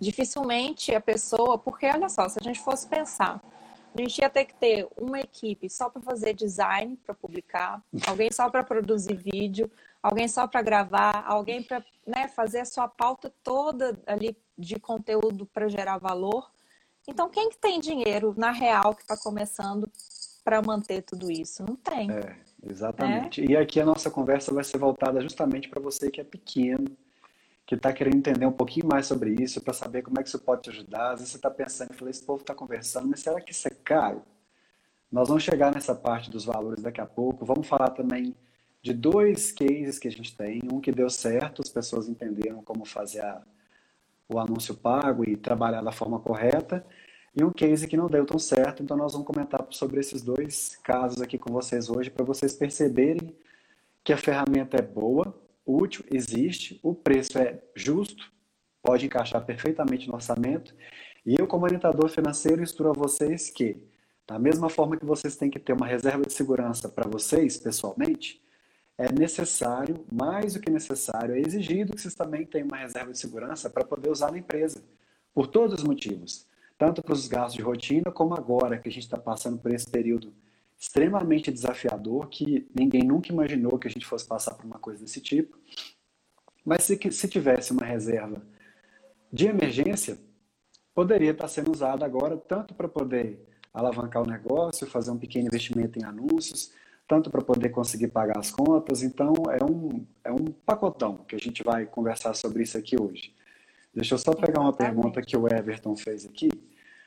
Dificilmente 0.00 0.94
a 0.94 1.00
pessoa, 1.00 1.58
porque 1.58 1.86
olha 1.86 2.08
só, 2.08 2.28
se 2.28 2.38
a 2.40 2.42
gente 2.42 2.60
fosse 2.60 2.88
pensar, 2.88 3.42
a 3.94 4.00
gente 4.00 4.18
ia 4.18 4.28
ter 4.28 4.44
que 4.44 4.54
ter 4.54 4.88
uma 4.96 5.20
equipe 5.20 5.70
só 5.70 5.88
para 5.88 6.02
fazer 6.02 6.34
design, 6.34 6.96
para 7.04 7.14
publicar, 7.14 7.82
alguém 8.06 8.30
só 8.32 8.50
para 8.50 8.64
produzir 8.64 9.14
vídeo, 9.14 9.70
alguém 10.02 10.26
só 10.26 10.46
para 10.46 10.62
gravar, 10.62 11.24
alguém 11.26 11.62
para 11.62 11.84
né, 12.06 12.28
fazer 12.28 12.60
a 12.60 12.64
sua 12.64 12.88
pauta 12.88 13.32
toda 13.42 13.98
ali 14.06 14.36
de 14.58 14.78
conteúdo 14.80 15.46
para 15.46 15.68
gerar 15.68 15.98
valor. 15.98 16.50
Então, 17.06 17.28
quem 17.28 17.50
que 17.50 17.58
tem 17.58 17.78
dinheiro 17.78 18.34
na 18.36 18.50
real 18.50 18.94
que 18.94 19.02
está 19.02 19.16
começando 19.16 19.88
para 20.42 20.60
manter 20.60 21.02
tudo 21.02 21.30
isso? 21.30 21.62
Não 21.62 21.76
tem. 21.76 22.10
É, 22.10 22.36
exatamente. 22.62 23.42
É? 23.42 23.44
E 23.44 23.56
aqui 23.56 23.80
a 23.80 23.84
nossa 23.84 24.10
conversa 24.10 24.52
vai 24.52 24.64
ser 24.64 24.78
voltada 24.78 25.20
justamente 25.20 25.68
para 25.68 25.80
você 25.80 26.10
que 26.10 26.20
é 26.20 26.24
pequeno, 26.24 26.96
que 27.66 27.74
está 27.74 27.92
querendo 27.92 28.16
entender 28.16 28.46
um 28.46 28.52
pouquinho 28.52 28.86
mais 28.86 29.06
sobre 29.06 29.34
isso, 29.40 29.60
para 29.60 29.72
saber 29.72 30.02
como 30.02 30.18
é 30.18 30.22
que 30.22 30.28
isso 30.28 30.38
pode 30.38 30.62
te 30.62 30.70
ajudar. 30.70 31.12
Às 31.12 31.20
vezes 31.20 31.30
você 31.30 31.38
está 31.38 31.50
pensando, 31.50 31.94
falei, 31.94 32.10
esse 32.10 32.22
povo 32.22 32.42
está 32.42 32.54
conversando, 32.54 33.08
mas 33.08 33.20
será 33.20 33.40
que 33.40 33.52
isso 33.52 33.66
é 33.68 33.70
caro? 33.70 34.22
Nós 35.10 35.28
vamos 35.28 35.42
chegar 35.42 35.72
nessa 35.72 35.94
parte 35.94 36.30
dos 36.30 36.44
valores 36.44 36.82
daqui 36.82 37.00
a 37.00 37.06
pouco. 37.06 37.46
Vamos 37.46 37.66
falar 37.66 37.90
também 37.90 38.34
de 38.82 38.92
dois 38.92 39.50
cases 39.52 39.98
que 39.98 40.08
a 40.08 40.10
gente 40.10 40.36
tem. 40.36 40.60
Um 40.70 40.80
que 40.80 40.92
deu 40.92 41.08
certo, 41.08 41.62
as 41.62 41.70
pessoas 41.70 42.08
entenderam 42.08 42.62
como 42.62 42.84
fazer 42.84 43.20
a, 43.20 43.42
o 44.28 44.38
anúncio 44.38 44.74
pago 44.74 45.24
e 45.24 45.36
trabalhar 45.36 45.82
da 45.82 45.92
forma 45.92 46.18
correta. 46.18 46.84
E 47.34 47.42
um 47.42 47.50
case 47.50 47.88
que 47.88 47.96
não 47.96 48.08
deu 48.08 48.26
tão 48.26 48.38
certo, 48.38 48.82
então 48.82 48.96
nós 48.96 49.12
vamos 49.12 49.26
comentar 49.26 49.66
sobre 49.70 50.00
esses 50.00 50.22
dois 50.22 50.76
casos 50.82 51.22
aqui 51.22 51.38
com 51.38 51.52
vocês 51.52 51.88
hoje, 51.88 52.10
para 52.10 52.24
vocês 52.24 52.52
perceberem 52.52 53.34
que 54.04 54.12
a 54.12 54.16
ferramenta 54.16 54.76
é 54.76 54.82
boa, 54.82 55.34
útil, 55.66 56.04
existe, 56.10 56.78
o 56.82 56.94
preço 56.94 57.38
é 57.38 57.62
justo, 57.74 58.32
pode 58.82 59.06
encaixar 59.06 59.44
perfeitamente 59.44 60.08
no 60.08 60.14
orçamento. 60.14 60.74
E 61.24 61.34
eu, 61.38 61.46
como 61.46 61.64
orientador 61.64 62.08
financeiro, 62.08 62.62
instruo 62.62 62.90
a 62.90 62.92
vocês 62.92 63.50
que, 63.50 63.82
da 64.26 64.38
mesma 64.38 64.68
forma 64.68 64.96
que 64.96 65.04
vocês 65.04 65.36
têm 65.36 65.50
que 65.50 65.58
ter 65.58 65.72
uma 65.72 65.86
reserva 65.86 66.24
de 66.24 66.32
segurança 66.32 66.88
para 66.88 67.08
vocês, 67.08 67.56
pessoalmente, 67.56 68.42
é 68.96 69.10
necessário, 69.10 70.04
mais 70.10 70.54
do 70.54 70.60
que 70.60 70.70
necessário, 70.70 71.34
é 71.34 71.40
exigido 71.40 71.94
que 71.94 72.00
vocês 72.00 72.14
também 72.14 72.46
tenham 72.46 72.68
uma 72.68 72.76
reserva 72.76 73.10
de 73.10 73.18
segurança 73.18 73.68
para 73.68 73.84
poder 73.84 74.10
usar 74.10 74.30
na 74.30 74.38
empresa, 74.38 74.82
por 75.32 75.46
todos 75.46 75.78
os 75.78 75.84
motivos. 75.84 76.46
Tanto 76.78 77.02
para 77.02 77.12
os 77.12 77.26
gastos 77.26 77.54
de 77.54 77.62
rotina, 77.62 78.12
como 78.12 78.34
agora 78.34 78.78
que 78.78 78.88
a 78.88 78.92
gente 78.92 79.04
está 79.04 79.18
passando 79.18 79.58
por 79.58 79.72
esse 79.72 79.88
período 79.90 80.32
extremamente 80.78 81.50
desafiador, 81.50 82.28
que 82.28 82.68
ninguém 82.74 83.02
nunca 83.02 83.32
imaginou 83.32 83.78
que 83.78 83.88
a 83.88 83.90
gente 83.90 84.06
fosse 84.06 84.26
passar 84.26 84.54
por 84.54 84.64
uma 84.64 84.78
coisa 84.78 85.00
desse 85.00 85.20
tipo. 85.20 85.58
Mas 86.64 86.84
se, 86.84 86.98
se 87.10 87.28
tivesse 87.28 87.72
uma 87.72 87.84
reserva 87.84 88.42
de 89.32 89.46
emergência, 89.46 90.18
poderia 90.94 91.32
estar 91.32 91.48
sendo 91.48 91.72
usada 91.72 92.04
agora 92.04 92.36
tanto 92.36 92.74
para 92.74 92.88
poder 92.88 93.44
alavancar 93.72 94.22
o 94.22 94.26
negócio, 94.26 94.86
fazer 94.86 95.10
um 95.10 95.18
pequeno 95.18 95.46
investimento 95.46 95.98
em 95.98 96.04
anúncios, 96.04 96.72
tanto 97.08 97.30
para 97.30 97.42
poder 97.42 97.70
conseguir 97.70 98.08
pagar 98.08 98.38
as 98.38 98.50
contas. 98.50 99.02
Então, 99.02 99.34
é 99.50 99.64
um, 99.64 100.06
é 100.22 100.32
um 100.32 100.52
pacotão 100.64 101.18
que 101.28 101.34
a 101.34 101.38
gente 101.38 101.62
vai 101.62 101.84
conversar 101.84 102.34
sobre 102.34 102.62
isso 102.62 102.78
aqui 102.78 103.00
hoje. 103.00 103.34
Deixa 103.92 104.14
eu 104.14 104.18
só 104.18 104.32
pegar 104.32 104.60
uma 104.60 104.72
pergunta 104.72 105.20
que 105.20 105.36
o 105.36 105.46
Everton 105.46 105.96
fez 105.96 106.24
aqui. 106.24 106.48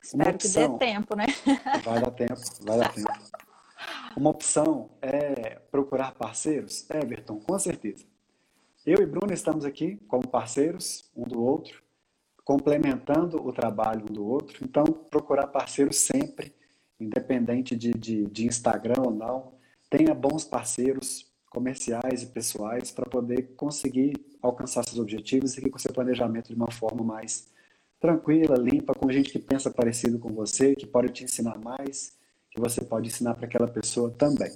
Espero 0.02 0.30
opção, 0.30 0.78
que 0.78 0.84
dê 0.84 0.92
tempo, 0.92 1.16
né? 1.16 1.26
Vai 1.84 2.00
dar 2.00 2.10
tempo, 2.10 2.40
vai 2.62 2.78
dar 2.78 2.92
tempo. 2.94 3.08
Uma 4.16 4.30
opção 4.30 4.90
é 5.00 5.60
procurar 5.70 6.12
parceiros? 6.12 6.88
Everton, 6.90 7.38
com 7.38 7.58
certeza. 7.58 8.04
Eu 8.86 9.02
e 9.02 9.06
Bruno 9.06 9.32
estamos 9.32 9.64
aqui 9.64 9.96
como 10.08 10.26
parceiros 10.26 11.10
um 11.14 11.24
do 11.24 11.42
outro, 11.42 11.82
complementando 12.44 13.46
o 13.46 13.52
trabalho 13.52 14.06
um 14.08 14.12
do 14.12 14.26
outro. 14.26 14.64
Então, 14.64 14.84
procurar 14.84 15.46
parceiros 15.48 15.98
sempre, 15.98 16.54
independente 16.98 17.76
de, 17.76 17.92
de, 17.92 18.26
de 18.26 18.46
Instagram 18.46 19.02
ou 19.04 19.10
não, 19.10 19.52
tenha 19.90 20.14
bons 20.14 20.44
parceiros 20.44 21.26
comerciais 21.50 22.22
e 22.22 22.26
pessoais 22.26 22.90
para 22.90 23.08
poder 23.08 23.54
conseguir 23.56 24.14
alcançar 24.42 24.84
seus 24.84 24.98
objetivos 24.98 25.56
e 25.56 25.70
com 25.70 25.78
seu 25.78 25.92
planejamento 25.92 26.48
de 26.48 26.54
uma 26.54 26.70
forma 26.70 27.02
mais 27.02 27.48
tranquila, 28.00 28.56
limpa, 28.56 28.94
com 28.94 29.10
gente 29.10 29.30
que 29.30 29.38
pensa 29.38 29.70
parecido 29.70 30.18
com 30.18 30.32
você, 30.32 30.74
que 30.74 30.86
pode 30.86 31.12
te 31.12 31.24
ensinar 31.24 31.58
mais, 31.58 32.17
você 32.58 32.84
pode 32.84 33.08
ensinar 33.08 33.34
para 33.34 33.46
aquela 33.46 33.68
pessoa 33.68 34.10
também. 34.10 34.52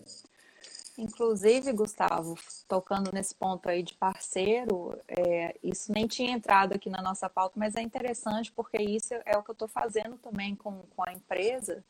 Inclusive, 0.99 1.73
Gustavo, 1.73 2.37
tocando 2.69 3.11
nesse 3.13 3.35
ponto 3.35 3.69
aí 3.69 3.83
de 3.83 3.95
parceiro, 3.95 4.99
é, 5.09 5.57
isso 5.63 5.91
nem 5.91 6.07
tinha 6.07 6.33
entrado 6.33 6.75
aqui 6.75 6.91
na 6.91 7.01
nossa 7.01 7.31
pauta, 7.31 7.59
mas 7.59 7.75
é 7.77 7.81
interessante 7.83 8.53
porque 8.53 8.77
isso 8.77 9.15
é 9.25 9.37
o 9.37 9.43
que 9.43 9.51
eu 9.51 9.55
estou 9.55 9.69
fazendo 9.69 10.19
também 10.19 10.55
com, 10.55 10.83
com 10.95 11.09
a 11.09 11.13
empresa. 11.13 11.83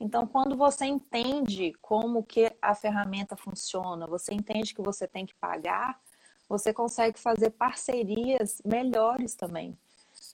Então, 0.00 0.26
quando 0.26 0.56
você 0.56 0.86
entende 0.86 1.74
como 1.80 2.24
que 2.24 2.50
a 2.60 2.74
ferramenta 2.74 3.36
funciona, 3.36 4.06
você 4.06 4.34
entende 4.34 4.74
que 4.74 4.82
você 4.82 5.06
tem 5.06 5.26
que 5.26 5.34
pagar, 5.34 6.00
você 6.48 6.72
consegue 6.72 7.20
fazer 7.20 7.50
parcerias 7.50 8.60
melhores 8.64 9.34
também. 9.34 9.78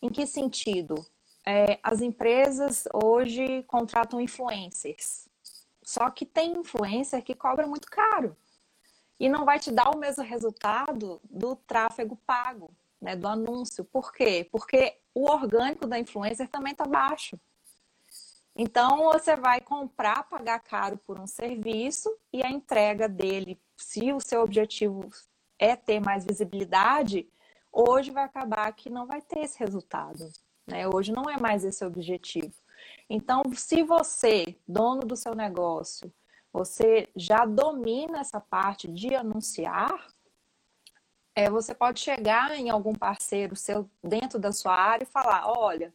Em 0.01 0.09
que 0.09 0.27
sentido? 0.27 1.05
É, 1.49 1.79
as 1.83 2.01
empresas 2.01 2.89
hoje 2.93 3.63
contratam 3.69 4.21
influencers. 4.21 5.29
Só 5.83 6.11
que 6.11 6.27
tem 6.27 6.59
influencer 6.59 7.23
que 7.23 7.35
cobra 7.35 7.67
muito 7.67 7.89
caro. 7.89 8.37
E 9.21 9.29
não 9.29 9.45
vai 9.45 9.61
te 9.61 9.71
dar 9.71 9.91
o 9.91 9.99
mesmo 9.99 10.25
resultado 10.25 11.21
do 11.31 11.55
tráfego 11.55 12.17
pago, 12.27 12.75
né, 13.01 13.15
do 13.15 13.29
anúncio. 13.29 13.85
Por 13.85 14.13
quê? 14.13 14.49
Porque 14.51 14.99
o 15.15 15.31
orgânico 15.31 15.87
da 15.87 15.99
influencer 15.99 16.49
também 16.49 16.73
está 16.73 16.85
baixo. 16.85 17.39
Então, 18.55 19.05
você 19.13 19.37
vai 19.37 19.61
comprar, 19.61 20.25
pagar 20.25 20.59
caro 20.61 20.99
por 20.99 21.21
um 21.21 21.27
serviço 21.27 22.11
e 22.33 22.43
a 22.43 22.51
entrega 22.51 23.09
dele, 23.09 23.61
se 23.77 24.13
o 24.13 24.21
seu 24.21 24.43
objetivo 24.43 25.09
é 25.59 25.77
ter 25.77 26.01
mais 26.01 26.25
visibilidade, 26.25 27.29
hoje 27.71 28.11
vai 28.11 28.25
acabar 28.25 28.73
que 28.73 28.91
não 28.91 29.07
vai 29.07 29.21
ter 29.21 29.41
esse 29.41 29.59
resultado. 29.59 30.33
Né? 30.67 30.89
Hoje 30.89 31.13
não 31.13 31.25
é 31.31 31.39
mais 31.41 31.65
esse 31.65 31.85
o 31.85 31.89
objetivo. 31.89 32.53
Então, 33.09 33.43
se 33.55 33.83
você, 33.83 34.57
dono 34.67 35.03
do 35.03 35.17
seu 35.17 35.35
negócio, 35.35 36.13
você 36.53 37.09
já 37.15 37.45
domina 37.45 38.21
essa 38.21 38.41
parte 38.41 38.89
de 38.89 39.15
anunciar, 39.15 40.09
é, 41.35 41.51
você 41.51 41.75
pode 41.75 42.01
chegar 42.01 42.59
em 42.59 42.71
algum 42.71 42.95
parceiro 42.95 43.55
seu 43.55 43.89
dentro 44.03 44.39
da 44.39 44.51
sua 44.53 44.75
área 44.75 45.05
e 45.05 45.07
falar: 45.07 45.45
olha, 45.47 45.93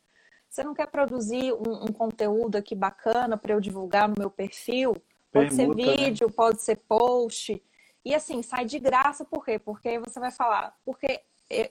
você 0.47 0.63
não 0.63 0.73
quer 0.73 0.87
produzir 0.87 1.51
um, 1.53 1.85
um 1.85 1.91
conteúdo 1.91 2.55
aqui 2.55 2.75
bacana 2.75 3.37
para 3.37 3.53
eu 3.53 3.59
divulgar 3.59 4.07
no 4.07 4.15
meu 4.17 4.29
perfil? 4.29 4.95
Pode 5.31 5.55
Permuta, 5.55 5.81
ser 5.81 5.87
né? 5.87 5.95
vídeo, 6.05 6.27
né? 6.27 6.33
pode 6.35 6.61
ser 6.61 6.77
post. 6.77 7.61
E 8.03 8.15
assim, 8.15 8.41
sai 8.41 8.65
de 8.65 8.79
graça, 8.79 9.25
por 9.25 9.43
quê? 9.43 9.59
Porque 9.59 9.99
você 9.99 10.19
vai 10.19 10.31
falar, 10.31 10.75
porque 10.85 11.21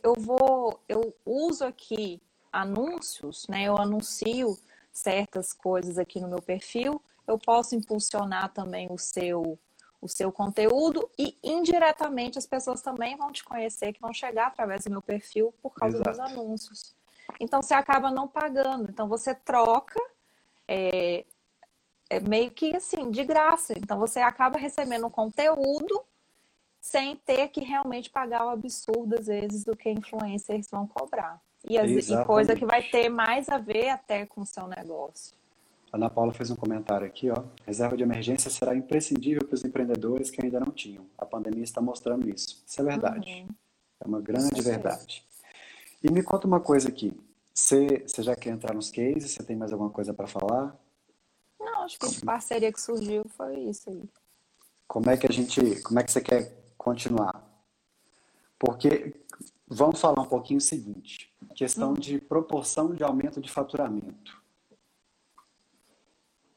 eu 0.03 0.15
vou, 0.19 0.83
eu 0.89 1.15
uso 1.25 1.65
aqui 1.65 2.21
anúncios, 2.53 3.47
né? 3.49 3.65
Eu 3.65 3.77
anuncio 3.77 4.59
certas 4.93 5.53
coisas 5.53 5.99
aqui 5.99 6.21
no 6.21 6.29
meu 6.29 6.43
perfil, 6.43 7.01
eu 7.27 7.39
posso 7.39 7.75
impulsionar 7.75 8.53
também 8.53 8.89
o 8.91 8.99
seu 8.99 9.59
o 10.03 10.09
seu 10.09 10.33
conteúdo 10.33 11.11
e 11.19 11.37
indiretamente 11.43 12.39
as 12.39 12.47
pessoas 12.47 12.81
também 12.81 13.19
vão 13.19 13.31
te 13.31 13.45
conhecer, 13.45 13.93
que 13.93 14.01
vão 14.01 14.15
chegar 14.15 14.47
através 14.47 14.85
do 14.85 14.91
meu 14.91 15.03
perfil 15.03 15.53
por 15.61 15.75
causa 15.75 15.99
Exato. 15.99 16.11
dos 16.11 16.21
anúncios. 16.21 16.95
Então 17.39 17.61
você 17.61 17.75
acaba 17.75 18.11
não 18.11 18.27
pagando. 18.27 18.91
Então 18.91 19.07
você 19.07 19.35
troca 19.35 20.01
é, 20.67 21.27
é 22.09 22.19
meio 22.19 22.51
que 22.51 22.75
assim, 22.75 23.11
de 23.11 23.25
graça. 23.25 23.75
Então 23.77 23.99
você 23.99 24.21
acaba 24.21 24.59
recebendo 24.59 25.07
um 25.07 25.11
conteúdo 25.11 26.03
sem 26.81 27.15
ter 27.17 27.49
que 27.49 27.61
realmente 27.61 28.09
pagar 28.09 28.47
o 28.47 28.49
absurdo, 28.49 29.17
às 29.19 29.27
vezes, 29.27 29.65
do 29.65 29.77
que 29.77 29.91
influencers 29.91 30.69
vão 30.71 30.87
cobrar. 30.87 31.41
E, 31.68 31.77
as, 31.77 32.09
e 32.09 32.25
coisa 32.25 32.57
que 32.57 32.64
vai 32.64 32.83
ter 32.83 33.09
mais 33.09 33.49
a 33.49 33.59
ver 33.59 33.90
até 33.90 34.27
com 34.27 34.42
o 34.42 34.46
seu 34.46 34.66
negócio. 34.66 35.35
A 35.92 35.96
Ana 35.96 36.09
Paula 36.09 36.33
fez 36.33 36.51
um 36.51 36.57
comentário 36.57 37.07
aqui, 37.07 37.31
ó. 37.31 37.42
Reserva 37.66 37.96
de 37.96 38.03
emergência 38.03 38.51
será 38.51 38.77
imprescindível 38.77 39.44
para 39.44 39.55
os 39.55 39.64
empreendedores 39.64 40.31
que 40.31 40.42
ainda 40.42 40.61
não 40.61 40.70
tinham. 40.70 41.05
A 41.18 41.27
pandemia 41.27 41.64
está 41.64 41.81
mostrando 41.81 42.29
isso. 42.29 42.62
Isso 42.64 42.81
é 42.81 42.85
verdade. 42.85 43.29
Uhum. 43.29 43.49
É 44.01 44.07
uma 44.07 44.20
grande 44.20 44.62
verdade. 44.62 45.27
E 46.03 46.11
me 46.11 46.23
conta 46.23 46.46
uma 46.46 46.61
coisa 46.61 46.88
aqui. 46.88 47.12
Você, 47.53 48.05
você 48.07 48.23
já 48.23 48.37
quer 48.37 48.51
entrar 48.51 48.75
nos 48.75 48.90
cases? 48.90 49.33
Você 49.33 49.42
tem 49.42 49.57
mais 49.57 49.73
alguma 49.73 49.90
coisa 49.90 50.14
para 50.14 50.27
falar? 50.27 50.75
Não, 51.59 51.83
acho 51.83 51.99
que 51.99 52.07
a 52.07 52.25
parceria 52.25 52.73
que 52.73 52.81
surgiu 52.81 53.25
foi 53.37 53.59
isso 53.61 53.90
aí. 53.90 54.03
Como 54.87 55.11
é 55.11 55.16
que 55.16 55.27
a 55.27 55.33
gente, 55.33 55.83
como 55.83 56.01
é 56.01 56.03
que 56.03 56.11
você 56.11 56.20
quer 56.20 56.53
continuar? 56.79 57.46
Porque 58.59 59.14
vamos 59.68 60.01
falar 60.01 60.23
um 60.23 60.29
pouquinho 60.29 60.59
o 60.59 60.62
seguinte, 60.62 61.30
questão 61.61 61.92
de 61.92 62.18
proporção 62.18 62.94
de 62.94 63.05
aumento 63.05 63.38
de 63.38 63.51
faturamento. 63.51 64.40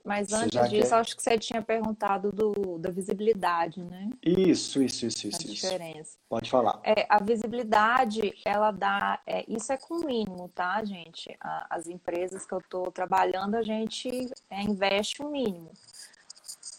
Mas 0.02 0.32
antes 0.32 0.70
disso, 0.70 0.90
quer... 0.90 0.96
acho 0.96 1.16
que 1.18 1.22
você 1.22 1.38
tinha 1.38 1.62
perguntado 1.62 2.32
do, 2.32 2.78
da 2.78 2.90
visibilidade, 2.90 3.84
né? 3.84 4.10
Isso, 4.22 4.82
isso, 4.82 5.06
isso, 5.06 5.28
isso. 5.28 5.42
A 5.42 5.46
diferença. 5.46 6.18
Pode 6.30 6.50
falar. 6.50 6.80
É, 6.84 7.06
a 7.10 7.22
visibilidade, 7.22 8.34
ela 8.46 8.72
dá. 8.72 9.22
É, 9.28 9.44
isso 9.46 9.74
é 9.74 9.78
com 9.78 10.06
mínimo, 10.06 10.48
tá, 10.50 10.82
gente? 10.86 11.36
As 11.70 11.88
empresas 11.88 12.46
que 12.46 12.54
eu 12.54 12.60
estou 12.60 12.90
trabalhando, 12.90 13.56
a 13.56 13.62
gente 13.62 14.10
é, 14.50 14.62
investe 14.62 15.22
o 15.22 15.28
um 15.28 15.32
mínimo. 15.32 15.72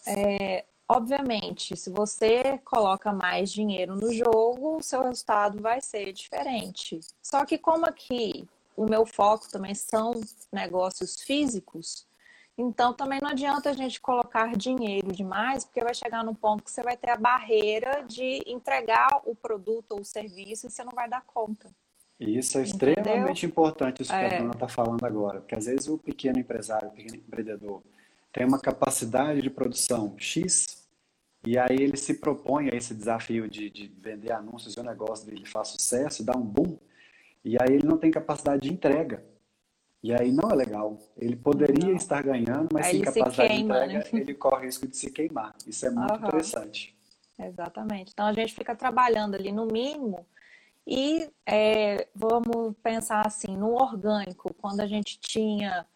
É, 0.07 0.65
obviamente, 0.89 1.77
se 1.77 1.91
você 1.91 2.59
coloca 2.65 3.13
mais 3.13 3.53
dinheiro 3.53 3.97
no 3.97 4.13
jogo, 4.13 4.79
o 4.79 4.83
seu 4.83 5.03
resultado 5.03 5.61
vai 5.61 5.81
ser 5.81 6.13
diferente. 6.13 7.01
Só 7.23 7.45
que, 7.45 7.59
como 7.59 7.87
aqui 7.87 8.49
o 8.77 8.85
meu 8.85 9.07
foco 9.07 9.49
também 9.51 9.75
são 9.75 10.13
negócios 10.53 11.21
físicos 11.21 12.07
então, 12.57 12.93
também 12.93 13.21
não 13.21 13.31
adianta 13.31 13.71
a 13.71 13.73
gente 13.73 14.01
colocar 14.01 14.57
dinheiro 14.57 15.13
demais, 15.13 15.65
porque 15.65 15.83
vai 15.83 15.95
chegar 15.95 16.23
num 16.25 16.35
ponto 16.35 16.63
que 16.63 16.71
você 16.71 16.83
vai 16.83 16.97
ter 16.97 17.11
a 17.11 17.17
barreira 17.17 18.05
de 18.07 18.43
entregar 18.47 19.21
o 19.25 19.35
produto 19.35 19.93
ou 19.93 20.01
o 20.01 20.05
serviço 20.05 20.67
e 20.67 20.71
você 20.71 20.85
não 20.85 20.93
vai 20.93 21.09
dar 21.09 21.23
conta. 21.23 21.69
Isso 22.19 22.59
é 22.59 22.63
extremamente 22.63 23.45
Entendeu? 23.45 23.49
importante, 23.49 24.03
isso 24.03 24.13
que 24.13 24.17
é. 24.17 24.37
a 24.37 24.39
Bruna 24.39 24.53
está 24.53 24.69
falando 24.69 25.05
agora, 25.05 25.41
porque 25.41 25.57
às 25.57 25.67
vezes 25.67 25.89
o 25.89 25.99
pequeno 25.99 26.39
empresário, 26.39 26.89
o 26.89 26.93
pequeno 26.93 27.17
empreendedor, 27.17 27.83
tem 28.35 28.45
uma 28.45 28.59
capacidade 28.59 29.41
de 29.41 29.49
produção 29.49 30.17
X, 30.19 30.85
e 31.47 31.57
aí 31.57 31.77
ele 31.79 31.97
se 31.97 32.15
propõe 32.15 32.69
a 32.69 32.77
esse 32.77 32.93
desafio 32.93 33.49
de, 33.49 33.71
de 33.71 33.87
vender 33.87 34.33
anúncios 34.33 34.75
e 34.75 34.81
o 34.81 34.83
negócio 34.83 35.25
dele 35.25 35.47
faz 35.47 35.69
sucesso, 35.69 36.25
dá 36.25 36.37
um 36.37 36.43
boom, 36.45 36.77
e 37.45 37.57
aí 37.57 37.77
ele 37.77 37.87
não 37.87 37.97
tem 37.97 38.11
capacidade 38.11 38.63
de 38.63 38.75
entrega. 38.75 39.25
E 40.03 40.13
aí 40.13 40.33
não 40.33 40.51
é 40.51 40.55
legal. 40.55 40.99
Ele 41.17 41.37
poderia 41.37 41.87
não. 41.87 41.97
estar 41.97 42.23
ganhando, 42.23 42.69
mas 42.73 42.89
sem 42.89 43.03
capacidade 43.03 43.37
queima, 43.37 43.75
de 43.87 43.95
entrega, 43.97 44.09
né? 44.13 44.21
ele 44.21 44.35
corre 44.35 44.63
o 44.63 44.67
risco 44.67 44.87
de 44.89 44.97
se 44.97 45.11
queimar. 45.11 45.55
Isso 45.67 45.87
é 45.87 45.91
muito 45.91 46.11
uhum. 46.11 46.27
interessante. 46.27 46.95
Exatamente. 47.39 48.11
Então 48.13 48.27
a 48.27 48.33
gente 48.33 48.53
fica 48.53 48.75
trabalhando 48.75 49.35
ali 49.35 49.53
no 49.53 49.65
mínimo 49.67 50.27
e 50.87 51.31
é, 51.47 52.09
vamos 52.15 52.75
pensar 52.83 53.27
assim, 53.27 53.57
no 53.57 53.75
orgânico, 53.75 54.53
quando 54.55 54.81
a 54.81 54.87
gente 54.87 55.19
tinha 55.21 55.87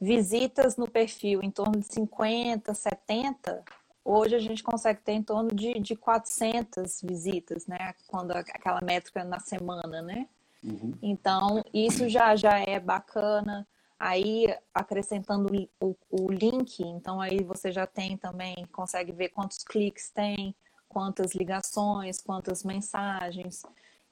visitas 0.00 0.76
no 0.76 0.88
perfil 0.88 1.42
em 1.42 1.50
torno 1.50 1.80
de 1.80 1.86
50, 1.86 2.72
70, 2.72 3.64
hoje 4.04 4.34
a 4.34 4.38
gente 4.38 4.62
consegue 4.62 5.00
ter 5.00 5.12
em 5.12 5.22
torno 5.22 5.50
de, 5.50 5.74
de 5.80 5.96
400 5.96 7.02
visitas, 7.02 7.66
né? 7.66 7.94
Quando 8.06 8.32
aquela 8.32 8.80
métrica 8.80 9.24
na 9.24 9.38
semana, 9.40 10.00
né? 10.00 10.28
Uhum. 10.62 10.94
Então, 11.02 11.62
isso 11.72 12.08
já, 12.08 12.34
já 12.34 12.58
é 12.58 12.80
bacana. 12.80 13.66
Aí, 13.98 14.46
acrescentando 14.72 15.52
o, 15.80 15.96
o 16.08 16.30
link, 16.30 16.80
então 16.80 17.20
aí 17.20 17.42
você 17.42 17.72
já 17.72 17.84
tem 17.84 18.16
também, 18.16 18.54
consegue 18.70 19.10
ver 19.10 19.30
quantos 19.30 19.64
cliques 19.64 20.08
tem, 20.10 20.54
quantas 20.88 21.34
ligações, 21.34 22.20
quantas 22.20 22.62
mensagens. 22.62 23.62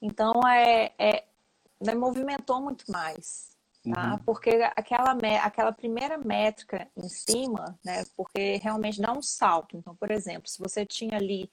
Então, 0.02 0.40
é, 0.46 0.92
é 0.98 1.24
né, 1.80 1.94
movimentou 1.94 2.60
muito 2.60 2.90
mais, 2.90 3.55
tá? 3.92 4.12
Uhum. 4.12 4.18
Porque 4.18 4.50
aquela, 4.76 5.16
aquela 5.42 5.72
primeira 5.72 6.18
métrica 6.18 6.88
em 6.96 7.08
cima, 7.08 7.78
né? 7.84 8.04
Porque 8.16 8.56
realmente 8.56 9.00
dá 9.00 9.12
um 9.12 9.22
salto. 9.22 9.76
Então, 9.76 9.94
por 9.94 10.10
exemplo, 10.10 10.48
se 10.48 10.58
você 10.58 10.84
tinha 10.84 11.16
ali 11.16 11.50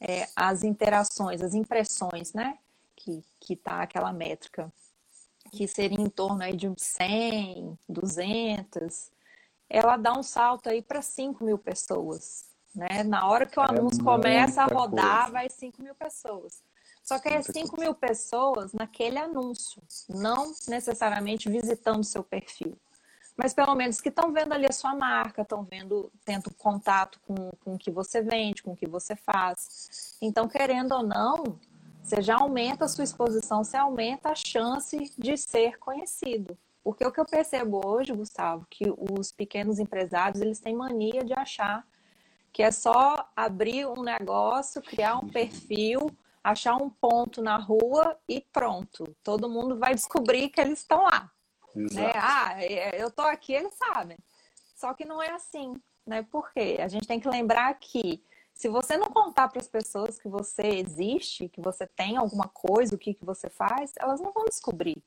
é, 0.00 0.28
as 0.34 0.64
interações, 0.64 1.42
as 1.42 1.54
impressões, 1.54 2.32
né? 2.32 2.58
que 3.00 3.24
que 3.40 3.56
tá 3.56 3.82
aquela 3.82 4.12
métrica, 4.12 4.70
que 5.50 5.66
seria 5.66 6.00
em 6.00 6.08
torno 6.08 6.42
aí 6.42 6.54
de 6.54 6.68
uns 6.68 6.82
100, 6.82 7.78
200, 7.88 9.10
ela 9.68 9.96
dá 9.96 10.12
um 10.12 10.22
salto 10.22 10.68
aí 10.68 10.82
para 10.82 11.00
5 11.00 11.42
mil 11.42 11.58
pessoas. 11.58 12.50
Né? 12.74 13.02
Na 13.02 13.26
hora 13.26 13.46
que 13.46 13.58
o 13.58 13.62
é 13.62 13.66
anúncio 13.66 14.04
começa 14.04 14.62
a 14.62 14.66
rodar, 14.66 15.22
coisa. 15.22 15.32
vai 15.32 15.48
5 15.48 15.82
mil 15.82 15.94
pessoas. 15.94 16.62
Só 17.02 17.18
que 17.18 17.28
é 17.28 17.42
5 17.42 17.80
mil 17.80 17.94
pessoas 17.94 18.72
naquele 18.72 19.18
anúncio, 19.18 19.82
não 20.08 20.52
necessariamente 20.68 21.48
visitando 21.48 22.04
seu 22.04 22.22
perfil. 22.22 22.78
Mas 23.36 23.54
pelo 23.54 23.74
menos 23.74 24.00
que 24.00 24.10
estão 24.10 24.32
vendo 24.32 24.52
ali 24.52 24.66
a 24.66 24.72
sua 24.72 24.94
marca, 24.94 25.42
estão 25.42 25.64
vendo, 25.64 26.12
tendo 26.24 26.52
contato 26.54 27.18
com, 27.26 27.34
com 27.64 27.74
o 27.74 27.78
que 27.78 27.90
você 27.90 28.20
vende, 28.20 28.62
com 28.62 28.72
o 28.72 28.76
que 28.76 28.86
você 28.86 29.16
faz. 29.16 30.16
Então, 30.20 30.46
querendo 30.46 30.92
ou 30.92 31.02
não, 31.02 31.58
você 32.02 32.20
já 32.20 32.36
aumenta 32.36 32.84
a 32.84 32.88
sua 32.88 33.04
exposição, 33.04 33.64
você 33.64 33.76
aumenta 33.76 34.30
a 34.30 34.34
chance 34.34 35.12
de 35.16 35.36
ser 35.36 35.78
conhecido. 35.78 36.56
Porque 36.82 37.04
o 37.04 37.12
que 37.12 37.20
eu 37.20 37.24
percebo 37.24 37.80
hoje, 37.86 38.12
Gustavo, 38.12 38.66
que 38.68 38.84
os 39.10 39.32
pequenos 39.32 39.78
empresários, 39.78 40.40
eles 40.40 40.60
têm 40.60 40.74
mania 40.74 41.24
de 41.24 41.32
achar 41.32 41.86
que 42.52 42.62
é 42.62 42.70
só 42.70 43.28
abrir 43.36 43.86
um 43.86 44.02
negócio, 44.02 44.82
criar 44.82 45.16
um 45.16 45.28
perfil, 45.28 46.10
achar 46.42 46.76
um 46.76 46.90
ponto 46.90 47.42
na 47.42 47.56
rua 47.56 48.16
e 48.28 48.40
pronto. 48.40 49.14
Todo 49.22 49.48
mundo 49.48 49.78
vai 49.78 49.94
descobrir 49.94 50.48
que 50.48 50.60
eles 50.60 50.80
estão 50.80 51.04
lá. 51.04 51.30
Né? 51.74 52.12
Ah, 52.14 52.62
é, 52.62 53.00
eu 53.00 53.08
estou 53.08 53.24
aqui, 53.24 53.52
eles 53.52 53.74
sabem. 53.74 54.18
Só 54.74 54.94
que 54.94 55.04
não 55.04 55.22
é 55.22 55.30
assim, 55.30 55.74
né? 56.06 56.22
Por 56.22 56.52
quê? 56.52 56.78
A 56.80 56.88
gente 56.88 57.06
tem 57.06 57.20
que 57.20 57.28
lembrar 57.28 57.72
que 57.74 58.22
se 58.54 58.68
você 58.68 58.96
não 58.96 59.08
contar 59.08 59.48
para 59.48 59.60
as 59.60 59.68
pessoas 59.68 60.18
que 60.18 60.28
você 60.28 60.62
existe, 60.62 61.48
que 61.48 61.60
você 61.60 61.86
tem 61.86 62.16
alguma 62.16 62.48
coisa, 62.48 62.94
o 62.94 62.98
que, 62.98 63.14
que 63.14 63.24
você 63.24 63.48
faz, 63.48 63.92
elas 63.98 64.20
não 64.20 64.32
vão 64.32 64.44
descobrir. 64.44 65.02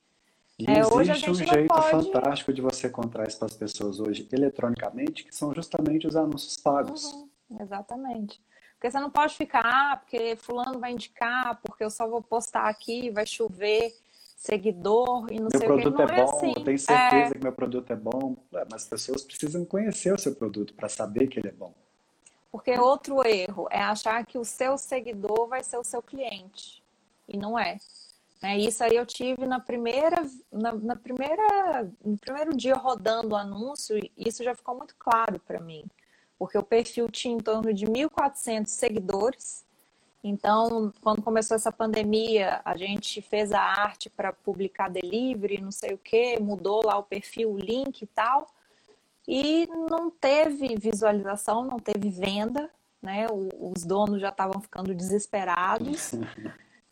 E 0.57 0.69
é, 0.69 0.79
existe 0.79 0.93
hoje 0.95 1.11
a 1.11 1.13
gente 1.15 1.31
um 1.31 1.35
jeito 1.35 1.67
pode... 1.67 1.89
fantástico 1.89 2.53
de 2.53 2.61
você 2.61 2.89
contar 2.89 3.27
isso 3.27 3.37
para 3.37 3.47
as 3.47 3.55
pessoas 3.55 3.99
hoje, 3.99 4.27
eletronicamente, 4.31 5.23
que 5.23 5.35
são 5.35 5.53
justamente 5.53 6.07
os 6.07 6.15
anúncios 6.15 6.55
pagos. 6.57 7.11
Uhum, 7.11 7.29
exatamente. 7.59 8.41
Porque 8.83 8.91
você 8.91 8.99
não 8.99 9.09
pode 9.09 9.33
ficar, 9.35 10.01
porque 10.01 10.35
fulano 10.35 10.77
vai 10.77 10.91
indicar, 10.91 11.57
porque 11.63 11.85
eu 11.85 11.89
só 11.89 12.05
vou 12.05 12.21
postar 12.21 12.65
aqui, 12.65 13.09
vai 13.11 13.25
chover 13.25 13.95
seguidor 14.35 15.31
e 15.31 15.39
não 15.39 15.47
meu 15.49 15.51
sei 15.51 15.59
o 15.59 15.61
que. 15.61 15.67
Meu 15.67 15.93
produto 15.93 16.01
é, 16.01 16.03
é 16.03 16.25
bom, 16.25 16.29
assim. 16.29 16.53
eu 16.53 16.63
tenho 16.65 16.79
certeza 16.79 17.15
é... 17.15 17.31
que 17.31 17.43
meu 17.43 17.53
produto 17.53 17.93
é 17.93 17.95
bom. 17.95 18.35
É, 18.53 18.65
mas 18.69 18.83
as 18.83 18.89
pessoas 18.89 19.23
precisam 19.23 19.63
conhecer 19.63 20.13
o 20.13 20.19
seu 20.19 20.35
produto 20.35 20.73
para 20.73 20.89
saber 20.89 21.27
que 21.27 21.39
ele 21.39 21.47
é 21.47 21.53
bom. 21.53 21.73
Porque 22.51 22.77
outro 22.77 23.25
erro 23.25 23.69
é 23.71 23.79
achar 23.79 24.25
que 24.25 24.37
o 24.37 24.43
seu 24.43 24.77
seguidor 24.77 25.47
vai 25.47 25.63
ser 25.63 25.77
o 25.77 25.83
seu 25.85 26.01
cliente. 26.01 26.83
E 27.25 27.37
não 27.37 27.57
é. 27.57 27.77
é 28.41 28.57
isso 28.57 28.83
aí 28.83 28.97
eu 28.97 29.05
tive 29.05 29.45
na 29.45 29.61
primeira, 29.61 30.29
na, 30.51 30.73
na, 30.73 30.95
primeira, 30.97 31.89
no 32.03 32.17
primeiro 32.17 32.53
dia 32.53 32.75
rodando 32.75 33.29
o 33.29 33.37
anúncio, 33.37 33.97
isso 34.17 34.43
já 34.43 34.53
ficou 34.53 34.75
muito 34.75 34.93
claro 34.99 35.39
para 35.39 35.61
mim. 35.61 35.85
Porque 36.45 36.57
o 36.57 36.63
perfil 36.63 37.09
tinha 37.09 37.35
em 37.35 37.39
torno 37.39 37.73
de 37.73 37.85
1.400 37.85 38.67
seguidores. 38.67 39.65
Então, 40.23 40.91
quando 41.01 41.21
começou 41.21 41.55
essa 41.55 41.71
pandemia, 41.71 42.61
a 42.63 42.77
gente 42.77 43.21
fez 43.21 43.51
a 43.51 43.61
arte 43.61 44.09
para 44.09 44.31
publicar 44.31 44.89
delivery, 44.89 45.61
não 45.61 45.71
sei 45.71 45.93
o 45.93 45.97
que, 45.97 46.39
mudou 46.39 46.85
lá 46.85 46.97
o 46.97 47.03
perfil, 47.03 47.51
o 47.51 47.57
link 47.57 48.01
e 48.01 48.07
tal 48.07 48.47
e 49.27 49.67
não 49.89 50.09
teve 50.09 50.75
visualização, 50.75 51.63
não 51.63 51.79
teve 51.79 52.09
venda, 52.09 52.69
né? 53.01 53.27
os 53.31 53.83
donos 53.83 54.21
já 54.21 54.29
estavam 54.29 54.61
ficando 54.61 54.93
desesperados. 54.93 56.13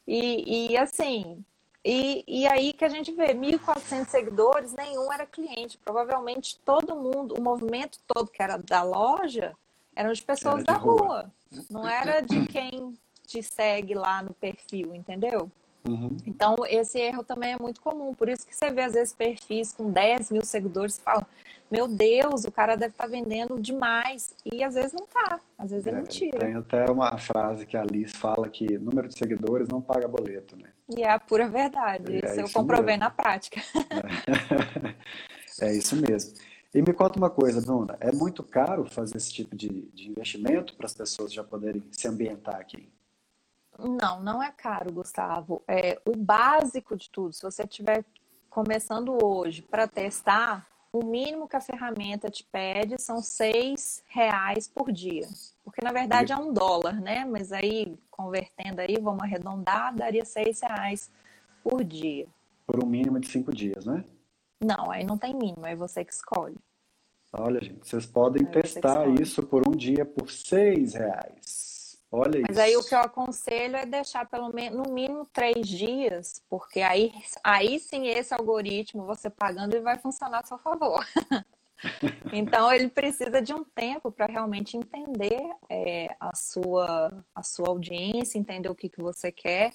E, 0.08 0.72
e 0.72 0.78
assim, 0.78 1.46
E, 1.84 2.24
e 2.28 2.48
aí 2.48 2.74
que 2.74 2.86
a 2.86 2.90
gente 2.90 3.12
vê 3.12 3.34
1.400 3.34 4.08
seguidores, 4.08 4.74
nenhum 4.74 5.12
era 5.12 5.26
cliente. 5.26 5.78
Provavelmente 5.78 6.60
todo 6.64 6.96
mundo, 6.96 7.36
o 7.38 7.42
movimento 7.42 7.98
todo 8.08 8.30
que 8.30 8.42
era 8.42 8.58
da 8.58 8.84
loja, 8.84 9.56
eram 9.96 10.14
de 10.14 10.22
pessoas 10.22 10.60
de 10.60 10.66
da 10.66 10.74
rua. 10.74 11.02
rua. 11.02 11.32
Não 11.70 11.88
era 11.88 12.22
de 12.22 12.46
quem 12.48 12.98
te 13.26 13.42
segue 13.42 13.94
lá 13.94 14.22
no 14.22 14.34
perfil, 14.34 14.94
entendeu? 14.94 15.52
Uhum. 15.88 16.16
Então, 16.26 16.56
esse 16.68 17.00
erro 17.00 17.24
também 17.24 17.54
é 17.54 17.58
muito 17.60 17.82
comum. 17.82 18.14
Por 18.14 18.30
isso 18.30 18.46
que 18.46 18.56
você 18.56 18.70
vê, 18.70 18.84
às 18.84 18.94
vezes, 18.94 19.14
perfis 19.14 19.74
com 19.74 19.92
10 19.92 20.32
mil 20.32 20.46
seguidores 20.46 20.98
e 20.98 21.02
fala: 21.02 21.26
Meu 21.72 21.88
Deus, 21.88 22.46
o 22.46 22.52
cara 22.52 22.76
deve 22.76 22.94
estar 22.94 23.06
tá 23.06 23.10
vendendo 23.10 23.60
demais. 23.60 24.36
E 24.46 24.64
às 24.64 24.76
vezes 24.76 24.94
não 24.94 25.08
tá, 25.08 25.40
às 25.58 25.72
vezes 25.72 25.88
é, 25.88 25.90
é 25.90 25.94
mentira. 25.94 26.40
Tem 26.40 26.56
até 26.56 26.86
uma 26.92 27.18
frase 27.18 27.66
que 27.66 27.76
a 27.76 27.82
Alice 27.82 28.16
fala 28.16 28.48
que 28.48 28.78
número 28.78 29.08
de 29.08 29.18
seguidores 29.18 29.68
não 29.68 29.82
paga 29.82 30.08
boleto, 30.08 30.56
né? 30.56 30.70
E 30.96 31.02
é 31.02 31.10
a 31.10 31.20
pura 31.20 31.48
verdade. 31.48 32.14
É 32.14 32.26
isso, 32.26 32.34
isso 32.34 32.42
eu 32.42 32.50
comprovei 32.50 32.98
mesmo. 32.98 33.04
na 33.04 33.10
prática. 33.10 33.62
É. 35.60 35.66
é 35.66 35.74
isso 35.76 35.96
mesmo. 35.96 36.34
E 36.74 36.82
me 36.82 36.94
conta 36.94 37.18
uma 37.18 37.30
coisa, 37.30 37.60
Bruna, 37.60 37.98
é 38.00 38.14
muito 38.14 38.44
caro 38.44 38.86
fazer 38.86 39.18
esse 39.18 39.34
tipo 39.34 39.56
de, 39.56 39.90
de 39.94 40.10
investimento 40.10 40.74
para 40.76 40.86
as 40.86 40.94
pessoas 40.94 41.34
já 41.34 41.44
poderem 41.44 41.84
se 41.92 42.08
ambientar 42.08 42.56
aqui? 42.56 42.88
Não, 43.82 44.22
não 44.22 44.44
é 44.44 44.52
caro, 44.52 44.94
Gustavo. 44.94 45.64
É 45.68 46.00
o 46.06 46.16
básico 46.16 46.96
de 46.96 47.10
tudo. 47.10 47.34
Se 47.34 47.42
você 47.42 47.64
estiver 47.64 48.06
começando 48.50 49.18
hoje 49.24 49.62
para 49.62 49.88
testar, 49.88 50.68
o 50.94 51.06
mínimo 51.06 51.48
que 51.48 51.56
a 51.56 51.62
ferramenta 51.62 52.30
te 52.30 52.44
pede 52.44 53.02
são 53.02 53.22
seis 53.22 54.04
reais 54.08 54.68
por 54.68 54.92
dia. 54.92 55.28
Porque 55.64 55.82
na 55.84 55.92
verdade 55.92 56.34
é 56.34 56.38
um 56.38 56.54
dólar, 56.54 57.00
né? 57.00 57.26
Mas 57.26 57.52
aí, 57.52 57.98
convertendo 58.10 58.82
aí, 58.82 58.98
vamos 59.02 59.24
arredondar, 59.24 59.96
daria 59.96 60.26
seis 60.26 60.60
reais 60.62 61.10
por 61.64 61.84
dia. 61.84 62.28
Por 62.68 62.84
um 62.84 62.88
mínimo 62.88 63.20
de 63.20 63.30
cinco 63.30 63.54
dias, 63.54 63.86
né? 63.86 64.04
Não, 64.64 64.92
aí 64.92 65.04
não 65.04 65.18
tem 65.18 65.34
mínimo, 65.34 65.66
é 65.66 65.76
você 65.76 66.06
que 66.06 66.14
escolhe. 66.14 66.58
Olha, 67.34 67.62
gente, 67.64 67.88
vocês 67.88 68.06
podem 68.06 68.46
é 68.46 68.52
testar 68.52 69.08
isso 69.08 69.42
por 69.44 69.68
um 69.68 69.72
dia 69.72 70.06
por 70.06 70.30
seis 70.30 70.94
reais. 70.94 71.61
Olha 72.12 72.42
Mas 72.42 72.52
isso. 72.52 72.62
aí 72.62 72.76
o 72.76 72.84
que 72.84 72.94
eu 72.94 73.00
aconselho 73.00 73.78
é 73.78 73.86
deixar 73.86 74.26
pelo 74.26 74.54
menos 74.54 74.86
no 74.86 74.94
mínimo 74.94 75.26
três 75.32 75.66
dias, 75.66 76.44
porque 76.50 76.82
aí, 76.82 77.14
aí 77.42 77.80
sim 77.80 78.08
esse 78.08 78.34
algoritmo 78.34 79.06
você 79.06 79.30
pagando 79.30 79.74
ele 79.74 79.84
vai 79.84 79.98
funcionar 79.98 80.42
a 80.42 80.46
seu 80.46 80.58
favor. 80.58 81.06
então 82.34 82.72
ele 82.72 82.90
precisa 82.90 83.42
de 83.42 83.54
um 83.54 83.64
tempo 83.64 84.12
para 84.12 84.26
realmente 84.26 84.76
entender 84.76 85.42
é, 85.70 86.14
a, 86.20 86.36
sua, 86.36 87.24
a 87.34 87.44
sua 87.44 87.70
audiência, 87.70 88.38
entender 88.38 88.70
o 88.70 88.76
que, 88.76 88.90
que 88.90 89.02
você 89.02 89.32
quer. 89.32 89.72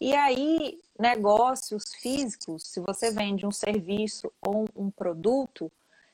E 0.00 0.14
aí, 0.14 0.80
negócios 0.98 1.92
físicos, 2.00 2.68
se 2.68 2.78
você 2.80 3.10
vende 3.10 3.46
um 3.46 3.50
serviço 3.50 4.32
ou 4.40 4.68
um 4.76 4.90
produto, 4.90 5.72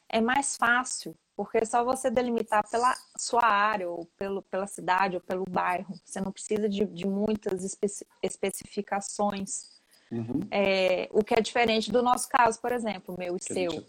é 0.08 0.20
mais 0.20 0.56
fácil, 0.56 1.14
porque 1.40 1.56
é 1.56 1.64
só 1.64 1.82
você 1.82 2.10
delimitar 2.10 2.68
pela 2.68 2.94
sua 3.16 3.42
área, 3.42 3.88
ou 3.88 4.04
pelo, 4.18 4.42
pela 4.42 4.66
cidade, 4.66 5.16
ou 5.16 5.22
pelo 5.22 5.46
bairro. 5.48 5.98
Você 6.04 6.20
não 6.20 6.30
precisa 6.30 6.68
de, 6.68 6.84
de 6.84 7.06
muitas 7.06 7.64
especi 7.64 8.06
especificações. 8.22 9.80
Uhum. 10.12 10.40
É, 10.50 11.08
o 11.10 11.24
que 11.24 11.32
é 11.32 11.40
diferente 11.40 11.90
do 11.90 12.02
nosso 12.02 12.28
caso, 12.28 12.60
por 12.60 12.72
exemplo, 12.72 13.16
meu 13.18 13.36
e 13.36 13.38
que 13.38 13.54
seu. 13.54 13.72
É 13.72 13.84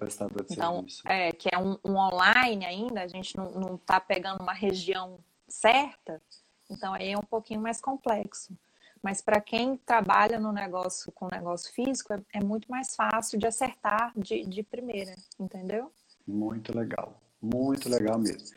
então, 0.50 0.86
é, 1.04 1.34
que 1.34 1.50
é 1.54 1.58
um, 1.58 1.78
um, 1.84 1.98
online 1.98 2.66
ainda, 2.66 3.02
a 3.02 3.08
gente 3.08 3.36
não 3.36 3.76
está 3.76 4.00
pegando 4.00 4.42
uma 4.42 4.54
região 4.54 5.20
certa, 5.46 6.22
então 6.70 6.94
aí 6.94 7.12
é 7.12 7.18
um 7.18 7.28
pouquinho 7.30 7.60
mais 7.60 7.82
complexo. 7.82 8.58
Mas 9.04 9.22
para 9.22 9.42
quem 9.42 9.76
trabalha 9.76 10.40
no 10.40 10.54
negócio 10.54 11.12
com 11.12 11.28
negócio 11.28 11.74
físico, 11.74 12.14
é, 12.14 12.22
é 12.36 12.42
muito 12.42 12.72
mais 12.72 12.96
fácil 12.96 13.38
de 13.38 13.46
acertar 13.46 14.14
de, 14.16 14.46
de 14.46 14.64
primeira, 14.64 15.14
entendeu? 15.38 15.92
Muito 16.26 16.78
legal, 16.78 17.21
muito 17.42 17.90
legal 17.90 18.20
mesmo. 18.20 18.48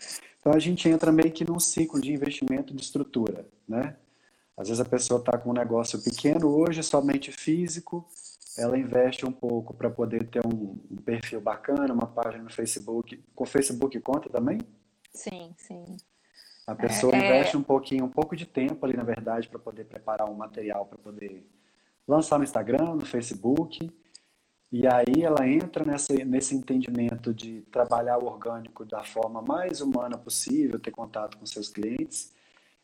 Então 0.41 0.53
a 0.53 0.59
gente 0.59 0.89
entra 0.89 1.11
meio 1.11 1.33
que 1.33 1.45
num 1.45 1.59
ciclo 1.59 2.01
de 2.01 2.13
investimento 2.13 2.75
de 2.75 2.83
estrutura, 2.83 3.47
né? 3.67 3.97
Às 4.57 4.69
vezes 4.69 4.81
a 4.81 4.85
pessoa 4.85 5.19
está 5.19 5.37
com 5.37 5.51
um 5.51 5.55
negócio 5.55 6.01
pequeno 6.01 6.49
hoje, 6.49 6.83
somente 6.83 7.33
físico, 7.33 8.07
ela 8.57 8.79
investe 8.79 9.27
um 9.27 9.33
pouco 9.33 9.75
para 9.75 9.91
poder 9.91 10.29
ter 10.29 10.47
um, 10.47 10.79
um, 10.91 10.97
perfil 10.97 11.41
bacana, 11.41 11.93
uma 11.93 12.07
página 12.07 12.45
no 12.45 12.51
Facebook. 12.51 13.23
Com 13.35 13.45
Facebook 13.45 13.99
conta 14.01 14.29
também? 14.29 14.59
Sim, 15.13 15.53
sim. 15.57 15.85
A 16.67 16.75
pessoa 16.75 17.13
é, 17.15 17.17
é 17.17 17.27
investe 17.27 17.57
é... 17.57 17.59
um 17.59 17.63
pouquinho, 17.63 18.05
um 18.05 18.09
pouco 18.09 18.37
de 18.37 18.47
tempo 18.47 18.87
ali, 18.87 18.97
na 18.97 19.03
verdade, 19.03 19.49
para 19.49 19.59
poder 19.59 19.85
preparar 19.85 20.31
um 20.31 20.35
material 20.35 20.87
para 20.87 20.99
poder 20.99 21.45
lançar 22.07 22.39
no 22.39 22.45
Instagram, 22.45 22.95
no 22.95 23.05
Facebook. 23.05 23.93
E 24.77 24.89
aí 24.89 25.23
ela 25.23 25.49
entra 25.49 25.85
nessa, 25.85 26.13
nesse 26.25 26.53
entendimento 26.53 27.33
de 27.33 27.61
trabalhar 27.71 28.19
o 28.19 28.27
orgânico 28.27 28.85
da 28.85 29.05
forma 29.05 29.41
mais 29.41 29.81
humana 29.81 30.19
possível, 30.19 30.81
ter 30.81 30.91
contato 30.91 31.39
com 31.39 31.47
seus 31.47 31.69
clientes 31.69 32.35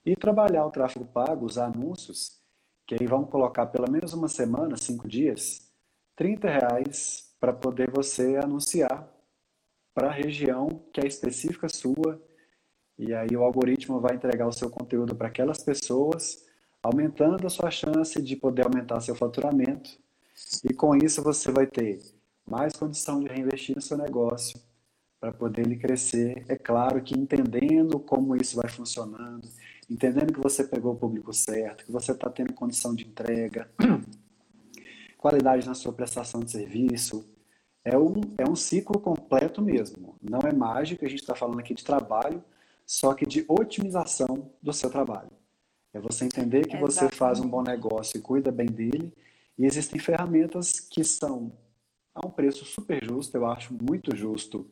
e 0.07 0.15
trabalhar 0.15 0.65
o 0.65 0.71
tráfego 0.71 1.05
pago, 1.05 1.45
os 1.45 1.59
anúncios, 1.59 2.41
que 2.87 2.95
aí 2.95 3.09
vão 3.09 3.25
colocar 3.25 3.67
pelo 3.67 3.91
menos 3.91 4.13
uma 4.13 4.29
semana, 4.29 4.77
cinco 4.77 5.09
dias, 5.09 5.69
30 6.15 6.49
reais 6.49 7.35
para 7.41 7.53
poder 7.53 7.91
você 7.91 8.37
anunciar 8.37 9.13
para 9.93 10.11
a 10.11 10.13
região 10.13 10.69
que 10.93 11.01
é 11.01 11.07
específica 11.09 11.69
sua. 11.69 12.23
E 12.97 13.13
aí 13.13 13.37
o 13.37 13.43
algoritmo 13.43 13.99
vai 13.99 14.15
entregar 14.15 14.47
o 14.47 14.53
seu 14.53 14.71
conteúdo 14.71 15.17
para 15.17 15.27
aquelas 15.27 15.61
pessoas, 15.61 16.47
aumentando 16.81 17.49
a 17.49 17.51
sua 17.51 17.73
chance 17.73 18.23
de 18.23 18.37
poder 18.37 18.65
aumentar 18.65 19.01
seu 19.01 19.17
faturamento 19.17 19.99
e 20.65 20.75
com 20.75 20.97
isso 20.97 21.23
você 21.23 21.51
vai 21.51 21.67
ter 21.67 22.01
mais 22.49 22.73
condição 22.73 23.21
de 23.21 23.29
reinvestir 23.29 23.77
no 23.77 23.83
seu 23.83 23.97
negócio 23.97 24.61
para 25.21 25.33
poder 25.33 25.67
ele 25.67 25.77
crescer. 25.77 26.45
É 26.49 26.57
claro 26.57 27.03
que 27.03 27.17
entendendo 27.17 28.01
como 28.01 28.35
isso 28.35 28.57
vai 28.57 28.69
funcionando, 28.69 29.47
entendendo 29.89 30.33
que 30.33 30.41
você 30.41 30.65
pegou 30.65 30.95
o 30.95 30.97
público 30.97 31.33
certo, 31.33 31.85
que 31.85 31.93
você 31.93 32.13
está 32.13 32.29
tendo 32.31 32.55
condição 32.55 32.95
de 32.95 33.07
entrega, 33.07 33.71
qualidade 35.19 35.67
na 35.67 35.75
sua 35.75 35.93
prestação 35.93 36.41
de 36.41 36.51
serviço. 36.51 37.29
É 37.85 37.97
um, 37.97 38.21
é 38.37 38.49
um 38.49 38.57
ciclo 38.57 38.99
completo 39.01 39.63
mesmo. 39.63 40.17
Não 40.21 40.41
é 40.41 40.53
mágica, 40.53 41.07
a 41.07 41.09
gente 41.09 41.21
está 41.21 41.35
falando 41.35 41.61
aqui 41.61 41.75
de 41.75 41.85
trabalho, 41.85 42.43
só 42.85 43.15
que 43.15 43.25
de 43.25 43.45
otimização 43.49 44.51
do 44.63 44.73
seu 44.73 44.91
trabalho. 44.91 45.31
É 45.93 46.01
você 46.01 46.25
entender 46.25 46.67
que 46.67 46.77
Exatamente. 46.77 46.93
você 46.93 47.09
faz 47.09 47.41
um 47.41 47.49
bom 47.49 47.63
negócio 47.63 48.19
e 48.19 48.21
cuida 48.21 48.53
bem 48.53 48.67
dele 48.67 49.13
e 49.61 49.67
existem 49.67 50.01
ferramentas 50.01 50.81
que 50.81 51.05
são 51.05 51.53
a 52.15 52.27
um 52.27 52.31
preço 52.31 52.65
super 52.65 53.05
justo, 53.05 53.37
eu 53.37 53.45
acho 53.45 53.75
muito 53.75 54.17
justo, 54.17 54.71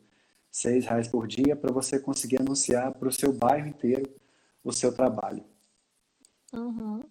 seis 0.51 0.83
reais 0.87 1.07
por 1.07 1.27
dia 1.27 1.55
para 1.55 1.71
você 1.71 1.99
conseguir 1.99 2.41
anunciar 2.41 2.91
para 2.95 3.07
o 3.07 3.11
seu 3.11 3.31
bairro 3.31 3.67
inteiro 3.67 4.11
o 4.63 4.73
seu 4.73 4.91
trabalho. 4.91 5.45
Uhum. 6.51 7.03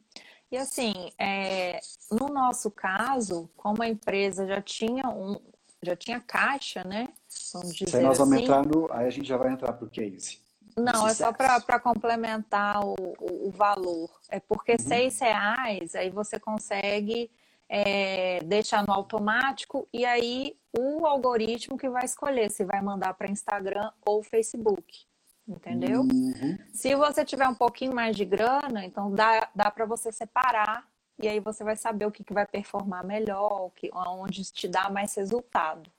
E 0.51 0.57
assim, 0.57 0.93
é, 1.17 1.79
no 2.11 2.27
nosso 2.27 2.69
caso, 2.69 3.49
como 3.57 3.81
a 3.81 3.89
empresa 3.89 4.45
já 4.45 4.61
tinha 4.61 5.09
um, 5.09 5.41
já 5.81 5.95
tinha 5.95 6.21
caixa, 6.21 6.83
né? 6.83 7.09
Vamos 7.53 7.77
dizer 7.77 7.99
Se 7.99 8.01
nós 8.01 8.19
vamos 8.19 8.35
assim. 8.35 8.43
entrar 8.43 8.67
no, 8.67 8.93
aí 8.93 9.07
a 9.07 9.11
gente 9.11 9.29
já 9.29 9.37
vai 9.37 9.53
entrar 9.53 9.73
para 9.73 9.87
o 9.87 9.91
case. 9.91 10.41
Não, 10.77 11.07
é 11.07 11.15
só 11.15 11.33
para 11.33 11.79
complementar 11.79 12.85
o, 12.85 12.97
o, 13.21 13.49
o, 13.49 13.51
valor. 13.53 14.11
É 14.29 14.41
porque 14.41 14.73
uhum. 14.73 14.79
seis 14.81 15.21
reais 15.21 15.95
aí 15.95 16.11
você 16.11 16.41
consegue 16.41 17.31
é, 17.69 18.41
deixar 18.41 18.87
no 18.87 18.93
automático 18.93 19.87
e 19.93 20.05
aí 20.05 20.57
o 20.77 21.07
algoritmo 21.07 21.77
que 21.77 21.89
vai 21.89 22.05
escolher 22.05 22.51
se 22.51 22.65
vai 22.65 22.81
mandar 22.81 23.15
para 23.15 23.31
Instagram 23.31 23.91
ou 24.07 24.23
Facebook. 24.23 25.07
Entendeu? 25.47 26.03
Uhum. 26.03 26.59
Se 26.73 26.95
você 26.95 27.25
tiver 27.25 27.49
um 27.49 27.55
pouquinho 27.55 27.95
mais 27.95 28.15
de 28.15 28.25
grana, 28.25 28.85
então 28.85 29.11
dá, 29.11 29.49
dá 29.55 29.71
para 29.71 29.87
você 29.87 30.13
separar 30.13 30.87
e 31.19 31.27
aí 31.27 31.41
você 31.41 31.65
vai 31.65 31.75
saber 31.75 32.07
o 32.07 32.11
que, 32.11 32.23
que 32.23 32.35
vai 32.35 32.47
performar 32.47 33.05
melhor, 33.05 33.67
o 33.67 33.71
que, 33.71 33.91
onde 33.93 34.43
te 34.53 34.69
dá 34.69 34.91
mais 34.91 35.15
resultado. 35.15 35.91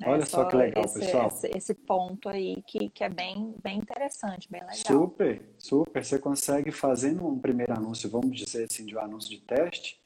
Né? 0.00 0.08
Olha 0.08 0.24
só, 0.24 0.42
só 0.42 0.44
que 0.46 0.56
legal, 0.56 0.84
esse, 0.84 1.00
pessoal. 1.00 1.26
Esse, 1.26 1.46
esse, 1.48 1.74
ponto 1.74 2.28
aí 2.28 2.62
que, 2.66 2.88
que 2.88 3.04
é 3.04 3.08
bem, 3.08 3.54
bem 3.62 3.78
interessante, 3.78 4.50
bem 4.50 4.60
legal. 4.60 4.76
Super, 4.76 5.42
super. 5.58 6.04
Você 6.04 6.18
consegue 6.18 6.70
fazendo 6.70 7.26
um 7.26 7.38
primeiro 7.38 7.72
anúncio, 7.74 8.08
vamos 8.08 8.36
dizer 8.36 8.68
assim, 8.70 8.86
de 8.86 8.96
um 8.96 9.00
anúncio 9.00 9.30
de 9.30 9.38
teste, 9.38 9.97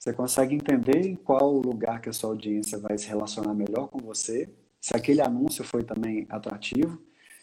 você 0.00 0.14
consegue 0.14 0.54
entender 0.54 1.06
em 1.06 1.14
qual 1.14 1.52
lugar 1.52 2.00
que 2.00 2.08
a 2.08 2.12
sua 2.12 2.30
audiência 2.30 2.78
vai 2.78 2.96
se 2.96 3.06
relacionar 3.06 3.52
melhor 3.52 3.88
com 3.88 3.98
você, 3.98 4.48
se 4.80 4.96
aquele 4.96 5.20
anúncio 5.20 5.62
foi 5.62 5.84
também 5.84 6.26
atrativo, 6.30 6.98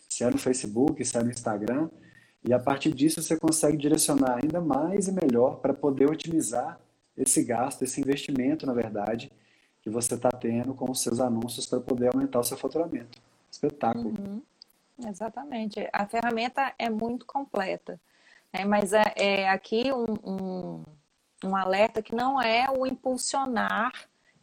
se 0.09 0.23
é 0.23 0.29
no 0.31 0.39
Facebook, 0.39 1.05
se 1.05 1.15
é 1.15 1.21
no 1.21 1.29
Instagram, 1.29 1.87
e 2.43 2.51
a 2.51 2.57
partir 2.57 2.91
disso 2.91 3.21
você 3.21 3.37
consegue 3.37 3.77
direcionar 3.77 4.39
ainda 4.41 4.59
mais 4.59 5.07
e 5.07 5.11
melhor 5.11 5.59
para 5.59 5.71
poder 5.71 6.09
otimizar 6.09 6.79
esse 7.15 7.43
gasto, 7.43 7.83
esse 7.83 8.01
investimento, 8.01 8.65
na 8.65 8.73
verdade, 8.73 9.31
que 9.83 9.89
você 9.91 10.15
está 10.15 10.29
tendo 10.31 10.73
com 10.73 10.89
os 10.89 10.99
seus 10.99 11.19
anúncios 11.19 11.67
para 11.67 11.79
poder 11.79 12.07
aumentar 12.07 12.39
o 12.39 12.43
seu 12.43 12.57
faturamento. 12.57 13.21
Espetáculo. 13.51 14.15
Uhum. 14.19 14.41
Exatamente. 15.07 15.87
A 15.93 16.07
ferramenta 16.07 16.73
é 16.79 16.89
muito 16.89 17.23
completa. 17.23 17.99
Né? 18.51 18.65
Mas 18.65 18.93
é, 18.93 19.03
é 19.15 19.49
aqui 19.49 19.91
um, 19.91 20.05
um 20.23 20.83
um 21.43 21.55
alerta 21.55 22.01
que 22.01 22.15
não 22.15 22.41
é 22.41 22.67
o 22.69 22.85
impulsionar 22.85 23.91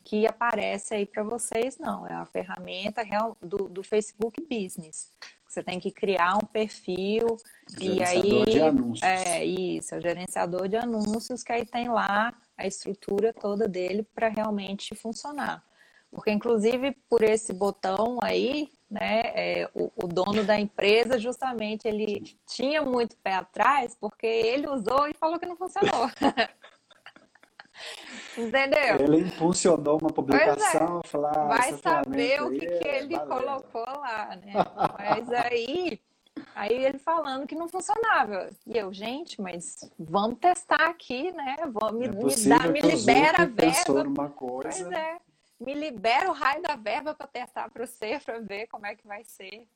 que 0.04 0.26
aparece 0.26 0.94
aí 0.94 1.06
para 1.06 1.22
vocês, 1.22 1.78
não. 1.78 2.06
É 2.06 2.12
a 2.12 2.26
ferramenta 2.26 3.02
real 3.02 3.36
do, 3.40 3.68
do 3.68 3.82
Facebook 3.82 4.40
Business. 4.42 5.10
Você 5.48 5.62
tem 5.62 5.80
que 5.80 5.90
criar 5.90 6.36
um 6.36 6.46
perfil 6.46 7.36
e 7.80 8.02
aí 8.02 8.44
de 8.44 8.60
anúncios. 8.60 9.02
é 9.02 9.44
isso, 9.44 9.94
é 9.94 9.98
o 9.98 10.02
gerenciador 10.02 10.68
de 10.68 10.76
anúncios 10.76 11.42
que 11.42 11.52
aí 11.52 11.64
tem 11.64 11.88
lá 11.88 12.34
a 12.56 12.66
estrutura 12.66 13.32
toda 13.32 13.68
dele 13.68 14.02
para 14.02 14.28
realmente 14.28 14.94
funcionar. 14.94 15.64
Porque 16.10 16.30
inclusive 16.30 16.96
por 17.08 17.22
esse 17.22 17.52
botão 17.52 18.18
aí, 18.22 18.68
né, 18.90 19.22
é, 19.34 19.70
o, 19.74 19.90
o, 19.96 20.06
dono 20.06 20.44
da 20.44 20.58
empresa 20.58 21.18
justamente 21.18 21.88
ele 21.88 22.36
tinha 22.46 22.82
muito 22.82 23.16
pé 23.16 23.34
atrás 23.34 23.96
porque 24.00 24.26
ele 24.26 24.68
usou 24.68 25.08
e 25.08 25.14
falou 25.14 25.38
que 25.38 25.46
não 25.46 25.56
funcionou. 25.56 26.10
Entendeu? 28.36 28.96
Ele 29.00 29.20
impulsionou 29.20 29.98
uma 30.00 30.10
publicação, 30.10 31.00
é. 31.04 31.08
falar, 31.08 31.36
ah, 31.36 31.44
vai 31.46 31.72
saber 31.74 32.42
o 32.42 32.50
que, 32.50 32.66
que 32.66 32.88
ele 32.88 33.18
colocou 33.20 33.86
lá, 33.86 34.36
né? 34.36 34.52
Mas 34.98 35.32
aí, 35.32 36.00
aí 36.54 36.84
ele 36.84 36.98
falando 36.98 37.46
que 37.46 37.54
não 37.54 37.68
funcionava. 37.68 38.50
E 38.66 38.76
eu, 38.76 38.92
gente, 38.92 39.40
mas 39.40 39.88
vamos 39.98 40.38
testar 40.38 40.88
aqui, 40.88 41.32
né? 41.32 41.56
Vamos, 41.68 41.94
me, 41.94 42.06
é 42.06 42.10
me, 42.10 42.48
dá, 42.48 42.68
me 42.68 42.80
libera 42.80 43.42
a 43.42 43.46
verba. 43.46 44.04
Numa 44.04 44.28
coisa. 44.30 44.62
Pois 44.62 44.92
é. 44.92 45.16
Me 45.60 45.72
libera 45.72 46.28
o 46.28 46.32
raio 46.32 46.60
da 46.62 46.74
verba 46.74 47.14
para 47.14 47.26
testar 47.28 47.70
para 47.70 47.86
você, 47.86 48.18
para 48.24 48.40
ver 48.40 48.66
como 48.66 48.86
é 48.86 48.94
que 48.94 49.06
vai 49.06 49.22
ser. 49.24 49.66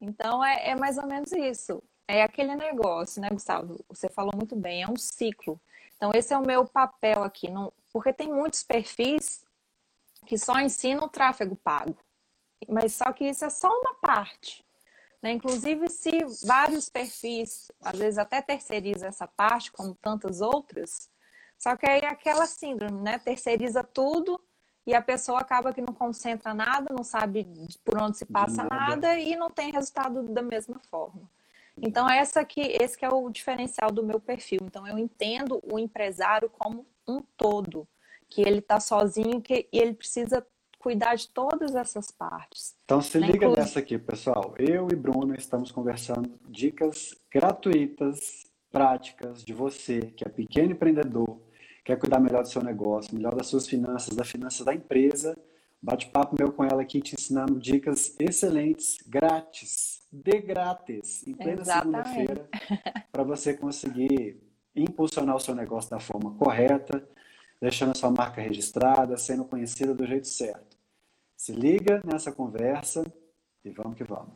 Então 0.00 0.44
é, 0.44 0.70
é 0.70 0.76
mais 0.76 0.98
ou 0.98 1.06
menos 1.06 1.32
isso. 1.32 1.82
É 2.06 2.22
aquele 2.22 2.54
negócio, 2.54 3.20
né, 3.22 3.30
Gustavo? 3.30 3.82
Você 3.88 4.10
falou 4.10 4.32
muito 4.36 4.54
bem, 4.54 4.82
é 4.82 4.88
um 4.88 4.96
ciclo. 4.96 5.58
Então, 5.96 6.12
esse 6.14 6.34
é 6.34 6.38
o 6.38 6.46
meu 6.46 6.66
papel 6.66 7.22
aqui, 7.22 7.50
não, 7.50 7.72
porque 7.94 8.12
tem 8.12 8.26
muitos 8.26 8.64
perfis 8.64 9.44
que 10.26 10.36
só 10.36 10.58
ensinam 10.58 11.04
o 11.04 11.08
tráfego 11.08 11.54
pago, 11.54 11.96
mas 12.68 12.92
só 12.92 13.12
que 13.12 13.24
isso 13.24 13.44
é 13.44 13.50
só 13.50 13.68
uma 13.68 13.94
parte. 13.94 14.64
Né? 15.22 15.30
Inclusive, 15.30 15.88
se 15.88 16.10
vários 16.44 16.88
perfis, 16.88 17.70
às 17.80 17.96
vezes 17.96 18.18
até 18.18 18.42
terceirizam 18.42 19.08
essa 19.08 19.28
parte, 19.28 19.70
como 19.70 19.94
tantas 19.94 20.40
outras, 20.40 21.08
só 21.56 21.76
que 21.76 21.88
aí 21.88 22.00
é 22.00 22.08
aquela 22.08 22.46
síndrome, 22.46 23.00
né? 23.00 23.18
Terceiriza 23.20 23.84
tudo 23.84 24.40
e 24.84 24.92
a 24.92 25.00
pessoa 25.00 25.38
acaba 25.38 25.72
que 25.72 25.80
não 25.80 25.94
concentra 25.94 26.52
nada, 26.52 26.92
não 26.92 27.04
sabe 27.04 27.46
por 27.84 28.02
onde 28.02 28.18
se 28.18 28.26
passa 28.26 28.64
nada. 28.64 28.74
nada 28.74 29.18
e 29.18 29.36
não 29.36 29.48
tem 29.48 29.70
resultado 29.70 30.24
da 30.24 30.42
mesma 30.42 30.80
forma. 30.90 31.30
Então, 31.80 32.10
essa 32.10 32.44
que, 32.44 32.60
esse 32.60 32.98
que 32.98 33.04
é 33.04 33.08
o 33.08 33.30
diferencial 33.30 33.90
do 33.90 34.02
meu 34.02 34.18
perfil. 34.20 34.60
Então, 34.62 34.86
eu 34.86 34.98
entendo 34.98 35.60
o 35.62 35.78
empresário 35.78 36.50
como 36.50 36.84
um 37.06 37.20
todo, 37.36 37.88
que 38.28 38.42
ele 38.42 38.58
está 38.58 38.80
sozinho 38.80 39.40
que, 39.40 39.68
e 39.72 39.78
ele 39.78 39.94
precisa 39.94 40.46
cuidar 40.78 41.14
de 41.14 41.28
todas 41.28 41.74
essas 41.74 42.10
partes. 42.10 42.74
Então, 42.84 43.00
se 43.00 43.18
né? 43.18 43.26
liga 43.26 43.48
nessa 43.48 43.78
aqui, 43.78 43.98
pessoal. 43.98 44.54
Eu 44.58 44.88
e 44.92 44.94
Bruno 44.94 45.34
estamos 45.34 45.72
conversando 45.72 46.38
dicas 46.48 47.14
gratuitas, 47.32 48.44
práticas 48.70 49.44
de 49.44 49.54
você, 49.54 50.12
que 50.16 50.26
é 50.26 50.28
pequeno 50.28 50.72
empreendedor, 50.72 51.40
quer 51.84 51.98
cuidar 51.98 52.20
melhor 52.20 52.42
do 52.42 52.48
seu 52.48 52.62
negócio, 52.62 53.14
melhor 53.14 53.34
das 53.34 53.46
suas 53.46 53.66
finanças, 53.66 54.14
da 54.14 54.24
finança 54.24 54.64
da 54.64 54.74
empresa. 54.74 55.36
Bate-papo 55.80 56.36
meu 56.38 56.52
com 56.52 56.64
ela 56.64 56.82
aqui, 56.82 57.00
te 57.00 57.14
ensinando 57.14 57.58
dicas 57.58 58.14
excelentes, 58.18 58.96
grátis 59.06 60.04
de 60.14 60.40
grátis, 60.40 61.26
em 61.26 61.34
plena 61.34 61.64
segunda-feira, 61.64 62.48
para 63.10 63.24
você 63.24 63.52
conseguir 63.52 64.40
impulsionar 64.74 65.36
o 65.36 65.40
seu 65.40 65.54
negócio 65.54 65.90
da 65.90 66.00
forma 66.00 66.34
correta, 66.34 67.06
deixando 67.60 67.92
a 67.92 67.94
sua 67.94 68.10
marca 68.10 68.40
registrada, 68.40 69.16
sendo 69.16 69.44
conhecida 69.44 69.94
do 69.94 70.06
jeito 70.06 70.26
certo. 70.26 70.76
Se 71.36 71.52
liga 71.52 72.02
nessa 72.04 72.32
conversa 72.32 73.04
e 73.64 73.70
vamos 73.70 73.96
que 73.96 74.04
vamos. 74.04 74.34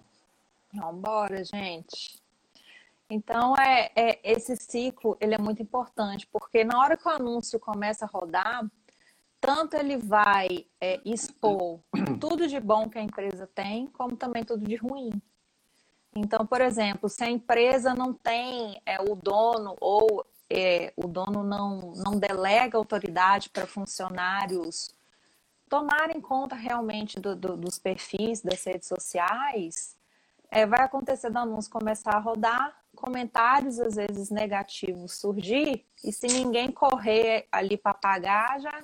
Embora, 0.72 1.42
gente. 1.44 2.22
Então, 3.10 3.56
é, 3.56 3.90
é, 3.96 4.20
esse 4.22 4.54
ciclo 4.56 5.16
ele 5.20 5.34
é 5.34 5.38
muito 5.38 5.62
importante, 5.62 6.26
porque 6.30 6.62
na 6.62 6.78
hora 6.78 6.96
que 6.96 7.08
o 7.08 7.10
anúncio 7.10 7.58
começa 7.58 8.04
a 8.04 8.08
rodar, 8.08 8.70
tanto 9.40 9.76
ele 9.76 9.96
vai 9.96 10.66
é, 10.80 11.00
expor 11.04 11.80
tudo 12.20 12.46
de 12.46 12.60
bom 12.60 12.88
que 12.88 12.98
a 12.98 13.02
empresa 13.02 13.46
tem, 13.54 13.86
como 13.86 14.14
também 14.14 14.44
tudo 14.44 14.66
de 14.66 14.76
ruim. 14.76 15.10
Então, 16.14 16.46
por 16.46 16.60
exemplo, 16.60 17.08
se 17.08 17.24
a 17.24 17.30
empresa 17.30 17.94
não 17.94 18.12
tem 18.12 18.80
é, 18.84 19.00
o 19.00 19.14
dono 19.14 19.76
ou 19.80 20.26
é, 20.50 20.92
o 20.96 21.06
dono 21.06 21.42
não, 21.42 21.92
não 21.92 22.18
delega 22.18 22.78
autoridade 22.78 23.50
para 23.50 23.66
funcionários 23.66 24.94
tomarem 25.68 26.20
conta 26.20 26.54
realmente 26.56 27.20
do, 27.20 27.36
do, 27.36 27.56
dos 27.56 27.78
perfis 27.78 28.40
das 28.40 28.64
redes 28.64 28.88
sociais, 28.88 29.96
é, 30.50 30.66
vai 30.66 30.80
acontecer 30.80 31.30
do 31.30 31.38
anúncio 31.38 31.70
começar 31.70 32.14
a 32.14 32.18
rodar, 32.18 32.74
comentários 32.96 33.78
às 33.78 33.96
vezes 33.96 34.30
negativos 34.30 35.12
surgir, 35.12 35.84
e 36.02 36.10
se 36.10 36.26
ninguém 36.26 36.72
correr 36.72 37.46
ali 37.52 37.76
para 37.76 37.92
pagar, 37.92 38.58
já 38.60 38.82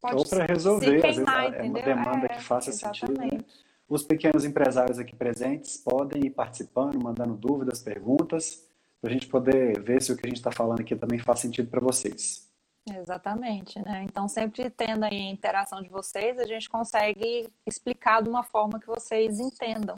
pode 0.00 0.16
Ou 0.16 0.28
para 0.28 0.44
resolver, 0.44 0.96
às 0.96 1.02
vezes 1.02 1.18
é 1.18 1.62
uma 1.62 1.82
demanda 1.82 2.26
é, 2.26 2.28
que 2.30 2.42
faça 2.42 2.70
exatamente. 2.70 3.20
sentido. 3.20 3.36
Né? 3.36 3.44
Os 3.88 4.02
pequenos 4.02 4.44
empresários 4.44 4.98
aqui 4.98 5.16
presentes 5.16 5.78
podem 5.78 6.26
ir 6.26 6.30
participando, 6.30 7.02
mandando 7.02 7.34
dúvidas, 7.34 7.80
perguntas, 7.80 8.67
para 9.00 9.10
a 9.10 9.12
gente 9.12 9.26
poder 9.26 9.80
ver 9.80 10.02
se 10.02 10.12
o 10.12 10.16
que 10.16 10.26
a 10.26 10.28
gente 10.28 10.38
está 10.38 10.50
falando 10.50 10.80
aqui 10.80 10.96
também 10.96 11.18
faz 11.18 11.40
sentido 11.40 11.68
para 11.70 11.80
vocês. 11.80 12.48
Exatamente, 12.96 13.78
né? 13.80 14.04
Então, 14.04 14.28
sempre 14.28 14.70
tendo 14.70 15.04
aí 15.04 15.28
a 15.28 15.30
interação 15.30 15.82
de 15.82 15.88
vocês, 15.88 16.38
a 16.38 16.46
gente 16.46 16.68
consegue 16.68 17.48
explicar 17.66 18.22
de 18.22 18.28
uma 18.28 18.42
forma 18.42 18.80
que 18.80 18.86
vocês 18.86 19.38
entendam. 19.38 19.96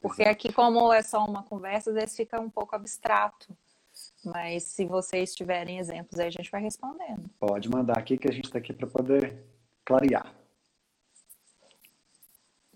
Porque 0.00 0.22
aqui, 0.22 0.52
como 0.52 0.92
é 0.92 1.02
só 1.02 1.24
uma 1.24 1.42
conversa, 1.42 1.90
às 1.90 1.96
vezes 1.96 2.16
fica 2.16 2.40
um 2.40 2.50
pouco 2.50 2.76
abstrato. 2.76 3.56
Mas 4.24 4.64
se 4.64 4.84
vocês 4.84 5.34
tiverem 5.34 5.78
exemplos 5.78 6.20
aí, 6.20 6.26
a 6.26 6.30
gente 6.30 6.50
vai 6.50 6.60
respondendo. 6.60 7.30
Pode 7.38 7.68
mandar 7.70 7.98
aqui 7.98 8.18
que 8.18 8.28
a 8.28 8.32
gente 8.32 8.44
está 8.44 8.58
aqui 8.58 8.72
para 8.72 8.86
poder 8.86 9.42
clarear. 9.84 10.34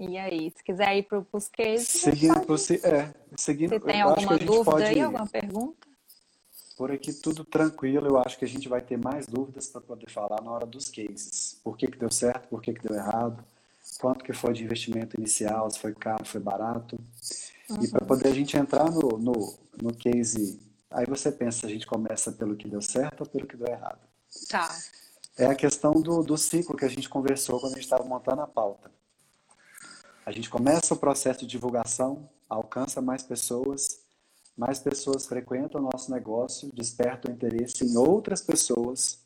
E 0.01 0.17
aí, 0.17 0.51
se 0.57 0.65
quiser 0.65 0.97
ir 0.97 1.03
para 1.03 1.23
os 1.31 1.49
cases. 1.49 1.87
Seguindo, 1.89 2.47
você, 2.47 2.81
é, 2.83 3.13
seguindo, 3.37 3.69
Você 3.69 3.81
tem 3.81 4.01
alguma 4.01 4.39
dúvida 4.39 4.87
aí, 4.87 4.99
alguma 4.99 5.27
pergunta? 5.27 5.87
Por 6.75 6.91
aqui 6.91 7.13
tudo 7.13 7.45
tranquilo, 7.45 8.07
eu 8.07 8.17
acho 8.19 8.39
que 8.39 8.47
a 8.47 8.49
gente 8.49 8.67
vai 8.67 8.81
ter 8.81 8.97
mais 8.97 9.27
dúvidas 9.27 9.69
para 9.69 9.83
poder 9.83 10.11
falar 10.11 10.41
na 10.43 10.51
hora 10.51 10.65
dos 10.65 10.89
cases. 10.89 11.61
Por 11.63 11.77
que, 11.77 11.87
que 11.87 11.99
deu 11.99 12.11
certo, 12.11 12.49
por 12.49 12.63
que, 12.63 12.73
que 12.73 12.81
deu 12.81 12.97
errado, 12.97 13.45
quanto 14.01 14.25
que 14.25 14.33
foi 14.33 14.55
de 14.55 14.65
investimento 14.65 15.19
inicial, 15.19 15.71
se 15.71 15.79
foi 15.79 15.95
caro, 15.95 16.25
foi 16.25 16.41
barato. 16.41 16.99
Uhum. 17.69 17.85
E 17.85 17.89
para 17.89 18.07
poder 18.07 18.29
a 18.29 18.35
gente 18.35 18.57
entrar 18.57 18.91
no, 18.91 19.19
no, 19.19 19.59
no 19.83 19.95
case, 19.95 20.59
aí 20.91 21.05
você 21.05 21.31
pensa, 21.31 21.67
a 21.67 21.69
gente 21.69 21.87
começa 21.87 22.33
pelo 22.33 22.57
que 22.57 22.67
deu 22.67 22.81
certo 22.81 23.21
ou 23.21 23.27
pelo 23.27 23.47
que 23.47 23.57
deu 23.59 23.67
errado. 23.67 24.01
Tá. 24.49 24.75
É 25.37 25.45
a 25.45 25.55
questão 25.55 25.93
do, 25.93 26.23
do 26.23 26.39
ciclo 26.39 26.75
que 26.75 26.87
a 26.87 26.89
gente 26.89 27.07
conversou 27.07 27.61
quando 27.61 27.73
a 27.73 27.77
gente 27.77 27.85
estava 27.85 28.05
montando 28.05 28.41
a 28.41 28.47
pauta. 28.47 28.91
A 30.25 30.33
gente 30.33 30.51
começa 30.51 30.93
o 30.93 30.99
processo 30.99 31.41
de 31.41 31.47
divulgação, 31.47 32.29
alcança 32.49 33.01
mais 33.01 33.23
pessoas, 33.23 34.01
mais 34.57 34.79
pessoas 34.79 35.27
frequentam 35.27 35.81
o 35.81 35.89
nosso 35.91 36.11
negócio, 36.11 36.71
despertam 36.75 37.33
interesse 37.33 37.87
em 37.87 37.97
outras 37.97 38.43
pessoas, 38.43 39.19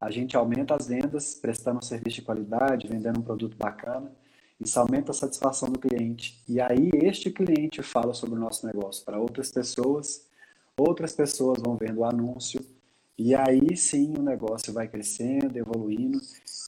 a 0.00 0.10
gente 0.10 0.36
aumenta 0.36 0.74
as 0.74 0.88
vendas, 0.88 1.36
prestando 1.36 1.78
um 1.78 1.82
serviço 1.82 2.16
de 2.16 2.22
qualidade, 2.22 2.88
vendendo 2.88 3.20
um 3.20 3.22
produto 3.22 3.56
bacana, 3.56 4.10
isso 4.58 4.78
aumenta 4.80 5.12
a 5.12 5.14
satisfação 5.14 5.70
do 5.70 5.78
cliente. 5.78 6.42
E 6.48 6.60
aí 6.60 6.90
este 6.94 7.30
cliente 7.30 7.82
fala 7.84 8.12
sobre 8.12 8.34
o 8.34 8.40
nosso 8.40 8.66
negócio 8.66 9.04
para 9.04 9.20
outras 9.20 9.52
pessoas, 9.52 10.26
outras 10.76 11.12
pessoas 11.12 11.62
vão 11.62 11.76
vendo 11.76 11.98
o 11.98 12.04
anúncio, 12.04 12.60
e 13.16 13.32
aí 13.32 13.76
sim 13.76 14.12
o 14.18 14.22
negócio 14.22 14.72
vai 14.72 14.88
crescendo, 14.88 15.56
evoluindo, 15.56 16.20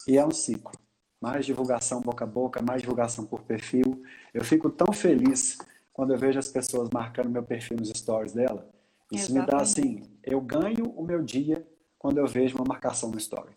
e 0.07 0.17
é 0.17 0.25
um 0.25 0.31
ciclo 0.31 0.84
mais 1.25 1.47
divulgação 1.47 2.03
boca 2.03 2.25
a 2.25 2.27
boca, 2.27 2.61
mais 2.61 2.83
divulgação 2.83 3.25
por 3.25 3.41
perfil. 3.45 4.03
Eu 4.35 4.45
fico 4.45 4.69
tão 4.69 4.93
feliz 4.93 5.57
quando 5.91 6.13
eu 6.13 6.19
vejo 6.19 6.39
as 6.39 6.49
pessoas 6.49 6.91
marcando 6.93 7.31
meu 7.31 7.43
perfil 7.43 7.79
nos 7.79 7.89
stories 7.89 8.35
dela. 8.35 8.69
Isso 9.11 9.33
Exatamente. 9.33 9.47
me 9.47 9.51
dá 9.51 9.63
assim, 9.63 10.03
eu 10.23 10.39
ganho 10.39 10.85
o 10.91 11.03
meu 11.03 11.23
dia 11.23 11.67
quando 11.99 12.19
eu 12.19 12.27
vejo 12.27 12.57
uma 12.57 12.67
marcação 12.67 13.11
no 13.11 13.17
story. 13.17 13.57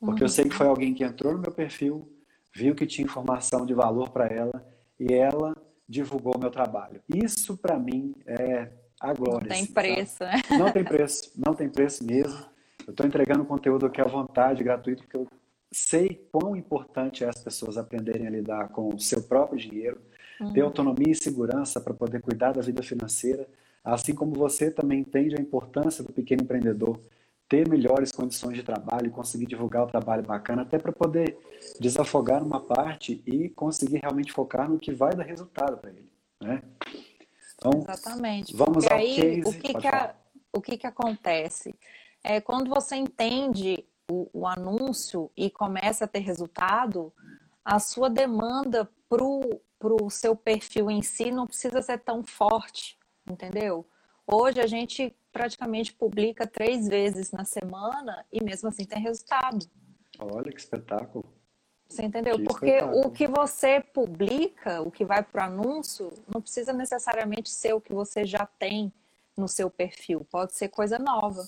Porque 0.00 0.22
uhum. 0.22 0.24
eu 0.24 0.28
sei 0.28 0.48
que 0.48 0.54
foi 0.56 0.66
alguém 0.66 0.92
que 0.92 1.04
entrou 1.04 1.32
no 1.32 1.38
meu 1.38 1.52
perfil, 1.52 2.12
viu 2.52 2.74
que 2.74 2.84
tinha 2.84 3.04
informação 3.04 3.64
de 3.64 3.72
valor 3.72 4.10
para 4.10 4.26
ela 4.26 4.66
e 4.98 5.14
ela 5.14 5.56
divulgou 5.88 6.34
o 6.34 6.40
meu 6.40 6.50
trabalho. 6.50 7.00
Isso 7.08 7.56
para 7.56 7.78
mim 7.78 8.16
é 8.26 8.68
a 9.00 9.14
glória. 9.14 9.42
Não 9.42 9.48
tem 9.48 9.62
assim, 9.62 9.72
preço, 9.72 10.24
né? 10.24 10.42
Não 10.58 10.72
tem 10.72 10.84
preço, 10.84 11.32
não 11.36 11.54
tem 11.54 11.68
preço 11.68 12.04
mesmo. 12.04 12.44
Eu 12.84 12.90
estou 12.90 13.06
entregando 13.06 13.44
conteúdo 13.44 13.86
aqui 13.86 14.00
à 14.00 14.08
vontade, 14.08 14.64
gratuito, 14.64 15.04
porque 15.04 15.16
eu 15.16 15.28
sei 15.76 16.26
quão 16.32 16.56
importante 16.56 17.22
é 17.22 17.28
as 17.28 17.42
pessoas 17.42 17.76
aprenderem 17.76 18.26
a 18.26 18.30
lidar 18.30 18.68
com 18.70 18.94
o 18.94 18.98
seu 18.98 19.22
próprio 19.22 19.58
dinheiro, 19.58 20.00
uhum. 20.40 20.52
ter 20.52 20.62
autonomia 20.62 21.12
e 21.12 21.14
segurança 21.14 21.80
para 21.80 21.92
poder 21.92 22.22
cuidar 22.22 22.52
da 22.52 22.62
vida 22.62 22.82
financeira, 22.82 23.46
assim 23.84 24.14
como 24.14 24.34
você 24.34 24.70
também 24.70 25.00
entende 25.00 25.36
a 25.36 25.40
importância 25.40 26.02
do 26.02 26.12
pequeno 26.12 26.42
empreendedor 26.42 26.98
ter 27.46 27.68
melhores 27.68 28.10
condições 28.10 28.56
de 28.56 28.62
trabalho, 28.62 29.10
conseguir 29.10 29.46
divulgar 29.46 29.84
o 29.84 29.86
trabalho 29.86 30.22
bacana, 30.22 30.62
até 30.62 30.78
para 30.78 30.92
poder 30.92 31.38
desafogar 31.78 32.42
numa 32.42 32.60
parte 32.60 33.22
e 33.26 33.50
conseguir 33.50 33.98
realmente 33.98 34.32
focar 34.32 34.68
no 34.68 34.78
que 34.78 34.92
vai 34.92 35.14
dar 35.14 35.24
resultado 35.24 35.76
para 35.76 35.90
ele, 35.90 36.10
né? 36.40 36.62
Então, 37.54 37.82
Exatamente. 37.82 38.56
Vamos 38.56 38.84
Porque 38.84 38.92
ao 38.92 38.98
aí, 38.98 39.16
case. 39.16 39.56
O 39.56 39.60
que, 39.60 39.74
que, 39.74 39.86
a, 39.86 40.14
o 40.52 40.60
que, 40.60 40.76
que 40.78 40.86
acontece? 40.86 41.74
É, 42.24 42.40
quando 42.40 42.68
você 42.68 42.96
entende 42.96 43.84
o, 44.10 44.28
o 44.32 44.46
anúncio 44.46 45.30
e 45.36 45.50
começa 45.50 46.04
a 46.04 46.08
ter 46.08 46.20
resultado, 46.20 47.12
a 47.64 47.78
sua 47.78 48.08
demanda 48.08 48.88
para 49.08 49.24
o 49.24 50.10
seu 50.10 50.36
perfil 50.36 50.90
em 50.90 51.02
si 51.02 51.30
não 51.30 51.46
precisa 51.46 51.82
ser 51.82 51.98
tão 51.98 52.22
forte, 52.22 52.98
entendeu? 53.28 53.86
Hoje 54.26 54.60
a 54.60 54.66
gente 54.66 55.14
praticamente 55.32 55.92
publica 55.92 56.46
três 56.46 56.88
vezes 56.88 57.30
na 57.30 57.44
semana 57.44 58.24
e 58.32 58.42
mesmo 58.42 58.68
assim 58.68 58.84
tem 58.84 59.00
resultado. 59.00 59.66
Olha 60.18 60.50
que 60.50 60.60
espetáculo. 60.60 61.24
Você 61.88 62.02
entendeu? 62.02 62.36
Que 62.36 62.44
Porque 62.44 62.70
espetáculo. 62.70 63.06
o 63.06 63.10
que 63.10 63.26
você 63.26 63.80
publica, 63.80 64.82
o 64.82 64.90
que 64.90 65.04
vai 65.04 65.22
para 65.22 65.42
o 65.42 65.46
anúncio, 65.46 66.12
não 66.32 66.40
precisa 66.40 66.72
necessariamente 66.72 67.50
ser 67.50 67.74
o 67.74 67.80
que 67.80 67.92
você 67.92 68.24
já 68.24 68.46
tem 68.58 68.92
no 69.36 69.46
seu 69.46 69.70
perfil, 69.70 70.26
pode 70.30 70.54
ser 70.54 70.68
coisa 70.68 70.98
nova. 70.98 71.44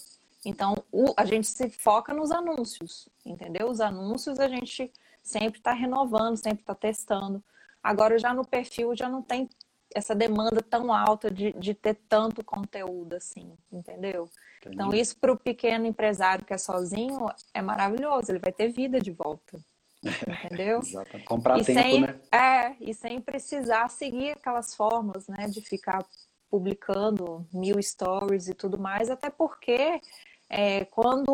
Então, 0.48 0.82
o, 0.90 1.12
a 1.14 1.26
gente 1.26 1.46
se 1.46 1.68
foca 1.68 2.14
nos 2.14 2.30
anúncios, 2.30 3.06
entendeu? 3.24 3.68
Os 3.68 3.82
anúncios 3.82 4.40
a 4.40 4.48
gente 4.48 4.90
sempre 5.22 5.60
está 5.60 5.74
renovando, 5.74 6.38
sempre 6.38 6.62
está 6.62 6.74
testando. 6.74 7.44
Agora, 7.82 8.18
já 8.18 8.32
no 8.32 8.46
perfil, 8.46 8.96
já 8.96 9.10
não 9.10 9.20
tem 9.20 9.46
essa 9.94 10.14
demanda 10.14 10.62
tão 10.62 10.90
alta 10.90 11.30
de, 11.30 11.52
de 11.52 11.74
ter 11.74 11.94
tanto 12.08 12.42
conteúdo 12.42 13.14
assim, 13.14 13.52
entendeu? 13.70 14.30
Entendi. 14.60 14.74
Então, 14.74 14.94
isso 14.94 15.18
para 15.18 15.32
o 15.32 15.38
pequeno 15.38 15.86
empresário 15.86 16.46
que 16.46 16.54
é 16.54 16.58
sozinho 16.58 17.26
é 17.52 17.60
maravilhoso, 17.60 18.32
ele 18.32 18.38
vai 18.38 18.52
ter 18.52 18.68
vida 18.68 18.98
de 18.98 19.12
volta. 19.12 19.60
Entendeu? 20.46 20.78
Exato. 20.78 21.18
Comprar 21.24 21.58
e 21.58 21.64
tempo, 21.64 21.80
sem, 21.80 22.00
né? 22.00 22.20
É, 22.30 22.76
e 22.80 22.94
sem 22.94 23.20
precisar 23.20 23.88
seguir 23.90 24.30
aquelas 24.30 24.72
formas, 24.72 25.26
né, 25.26 25.48
de 25.48 25.60
ficar 25.60 26.06
publicando 26.48 27.44
mil 27.52 27.82
stories 27.82 28.46
e 28.46 28.54
tudo 28.54 28.78
mais, 28.78 29.10
até 29.10 29.28
porque 29.28 30.00
é, 30.48 30.84
quando 30.86 31.32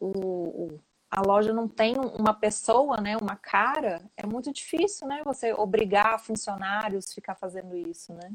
o, 0.00 0.78
a 1.10 1.20
loja 1.20 1.52
não 1.52 1.68
tem 1.68 1.94
uma 2.18 2.34
pessoa, 2.34 3.00
né, 3.00 3.16
uma 3.16 3.36
cara, 3.36 4.02
é 4.16 4.26
muito 4.26 4.52
difícil, 4.52 5.06
né, 5.06 5.22
você 5.24 5.52
obrigar 5.52 6.18
funcionários 6.18 7.10
a 7.10 7.14
ficar 7.14 7.34
fazendo 7.34 7.76
isso, 7.76 8.12
né? 8.12 8.32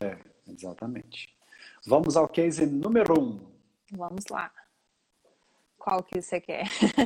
É, 0.00 0.18
exatamente. 0.48 1.34
Vamos 1.86 2.16
ao 2.16 2.28
case 2.28 2.66
número 2.66 3.20
um. 3.20 3.40
Vamos 3.92 4.24
lá. 4.30 4.50
Qual 5.78 6.02
que 6.02 6.20
você 6.20 6.40
quer? 6.40 6.64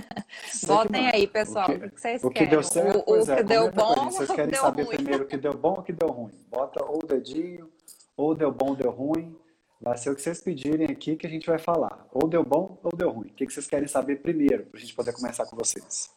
Votem 0.66 1.08
aí, 1.08 1.28
pessoal. 1.28 1.70
O 1.70 1.78
que, 1.78 1.86
o 1.86 1.90
que 1.90 2.00
vocês 2.00 2.24
o 2.24 2.30
que 2.30 2.46
deu 2.46 2.62
certo, 2.62 3.04
o, 3.06 3.12
o 3.12 3.30
é, 3.30 3.36
que 3.36 3.42
deu 3.44 3.70
bom, 3.70 3.94
Vocês 4.10 4.30
querem 4.32 4.54
saber 4.58 4.82
ruim. 4.82 4.96
primeiro 4.96 5.24
o 5.24 5.26
que 5.28 5.36
deu 5.36 5.56
bom 5.56 5.74
ou 5.74 5.78
o 5.78 5.82
que 5.82 5.92
deu 5.92 6.08
ruim? 6.08 6.32
Bota 6.50 6.84
ou 6.84 6.98
o 7.02 7.06
dedinho, 7.06 7.72
ou 8.16 8.34
deu 8.34 8.50
bom, 8.50 8.74
deu 8.74 8.90
ruim. 8.90 9.38
Vai 9.84 9.98
ser 9.98 10.08
o 10.08 10.14
que 10.14 10.22
vocês 10.22 10.40
pedirem 10.40 10.86
aqui 10.90 11.14
que 11.14 11.26
a 11.26 11.30
gente 11.30 11.46
vai 11.46 11.58
falar. 11.58 12.06
Ou 12.10 12.26
deu 12.26 12.42
bom 12.42 12.78
ou 12.82 12.96
deu 12.96 13.10
ruim. 13.10 13.28
O 13.28 13.34
que 13.34 13.46
vocês 13.46 13.66
querem 13.66 13.86
saber 13.86 14.16
primeiro, 14.16 14.64
para 14.64 14.78
a 14.78 14.80
gente 14.80 14.94
poder 14.94 15.12
começar 15.12 15.44
com 15.44 15.54
vocês. 15.54 16.10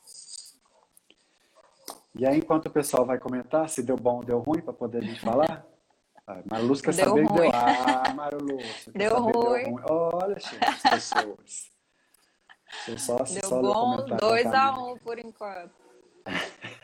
E 2.16 2.26
aí, 2.26 2.38
enquanto 2.38 2.68
o 2.68 2.72
pessoal 2.72 3.06
vai 3.06 3.20
comentar 3.20 3.68
se 3.68 3.84
deu 3.84 3.98
bom 3.98 4.18
ou 4.18 4.24
deu 4.24 4.40
ruim, 4.40 4.62
para 4.62 4.72
poder 4.72 5.00
a 5.00 5.02
gente 5.02 5.20
falar. 5.20 5.68
Ah, 6.26 6.42
Marluz 6.50 6.80
quer 6.80 6.94
deu 6.94 7.06
saber 7.06 7.24
ruim. 7.24 7.28
que 7.28 7.34
deu. 7.34 7.52
Ah, 7.54 8.14
Marluz. 8.14 8.90
Deu 8.96 9.20
ruim. 9.20 9.32
deu 9.34 9.42
ruim. 9.42 9.76
Olha, 9.90 10.40
gente, 10.40 10.66
as 10.66 10.82
pessoas. 10.84 11.72
Eu 12.88 12.98
só, 12.98 13.18
deu 13.18 13.44
só 13.44 13.62
bom 13.62 13.98
2x1 13.98 14.94
um, 14.94 14.98
por 15.00 15.20
enquanto. 15.20 15.76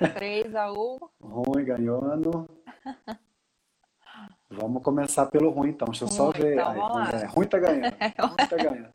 3x1. 0.01 0.99
Um. 1.21 1.27
Ruim 1.27 1.63
ganhando. 1.63 2.45
Vamos 4.55 4.83
começar 4.83 5.25
pelo 5.27 5.49
ruim, 5.49 5.69
então. 5.69 5.87
Deixa 5.87 6.05
eu 6.05 6.07
só 6.09 6.25
ruim, 6.25 6.41
ver. 6.41 6.53
Então, 6.53 6.97
Aí, 6.97 7.21
é, 7.21 7.25
ruim 7.25 7.47
tá 7.47 7.59
ganhando. 7.59 7.93
ruim 8.19 8.47
tá 8.49 8.57
ganhando. 8.57 8.93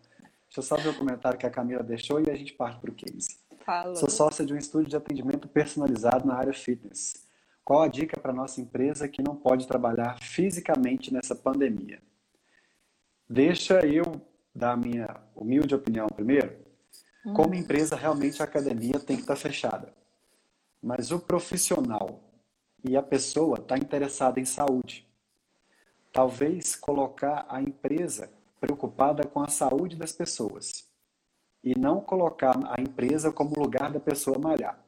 Deixa 0.49 0.59
eu 0.59 0.63
só 0.63 0.77
ver 0.77 0.89
o 0.89 0.99
comentário 0.99 1.39
que 1.39 1.47
a 1.47 1.51
Camila 1.51 1.83
deixou 1.83 2.21
e 2.21 2.31
a 2.31 2.35
gente 2.35 2.55
parte 2.55 2.81
para 2.81 2.91
o 2.91 2.95
case. 2.95 3.39
Falou. 3.65 3.97
Sou 3.97 4.09
sócia 4.09 4.47
de 4.47 4.55
um 4.55 4.57
estúdio 4.57 4.89
de 4.89 4.97
atendimento 4.97 5.47
personalizado 5.47 6.27
na 6.27 6.35
área 6.35 6.55
fitness. 6.55 7.27
Qual 7.65 7.83
a 7.83 7.89
dica 7.89 8.19
para 8.19 8.33
nossa 8.33 8.61
empresa 8.63 9.07
que 9.07 9.23
não 9.23 9.37
pode 9.37 9.67
trabalhar 9.67 10.19
fisicamente 10.23 11.13
nessa 11.13 11.35
pandemia? 11.35 12.01
Deixa 13.29 13.85
eu 13.85 14.23
dar 14.55 14.73
a 14.73 14.77
minha 14.77 15.21
humilde 15.37 15.75
opinião 15.75 16.07
primeiro. 16.07 16.57
Hum. 17.27 17.35
Como 17.35 17.55
empresa, 17.55 17.95
realmente 17.95 18.41
a 18.41 18.45
academia 18.45 18.99
tem 18.99 19.17
que 19.17 19.23
estar 19.23 19.35
tá 19.35 19.41
fechada. 19.41 19.93
Mas 20.83 21.11
o 21.11 21.19
profissional 21.19 22.21
e 22.83 22.97
a 22.97 23.03
pessoa 23.03 23.59
está 23.59 23.77
interessada 23.77 24.41
em 24.41 24.45
saúde. 24.45 25.08
Talvez 26.13 26.75
colocar 26.75 27.47
a 27.49 27.61
empresa 27.61 28.31
preocupada 28.61 29.25
com 29.27 29.41
a 29.41 29.49
saúde 29.49 29.97
das 29.97 30.13
pessoas 30.13 30.89
e 31.63 31.79
não 31.79 32.01
colocar 32.01 32.57
a 32.71 32.81
empresa 32.81 33.33
como 33.33 33.59
lugar 33.59 33.93
da 33.93 34.01
pessoa 34.01 34.39
malhar. 34.39 34.83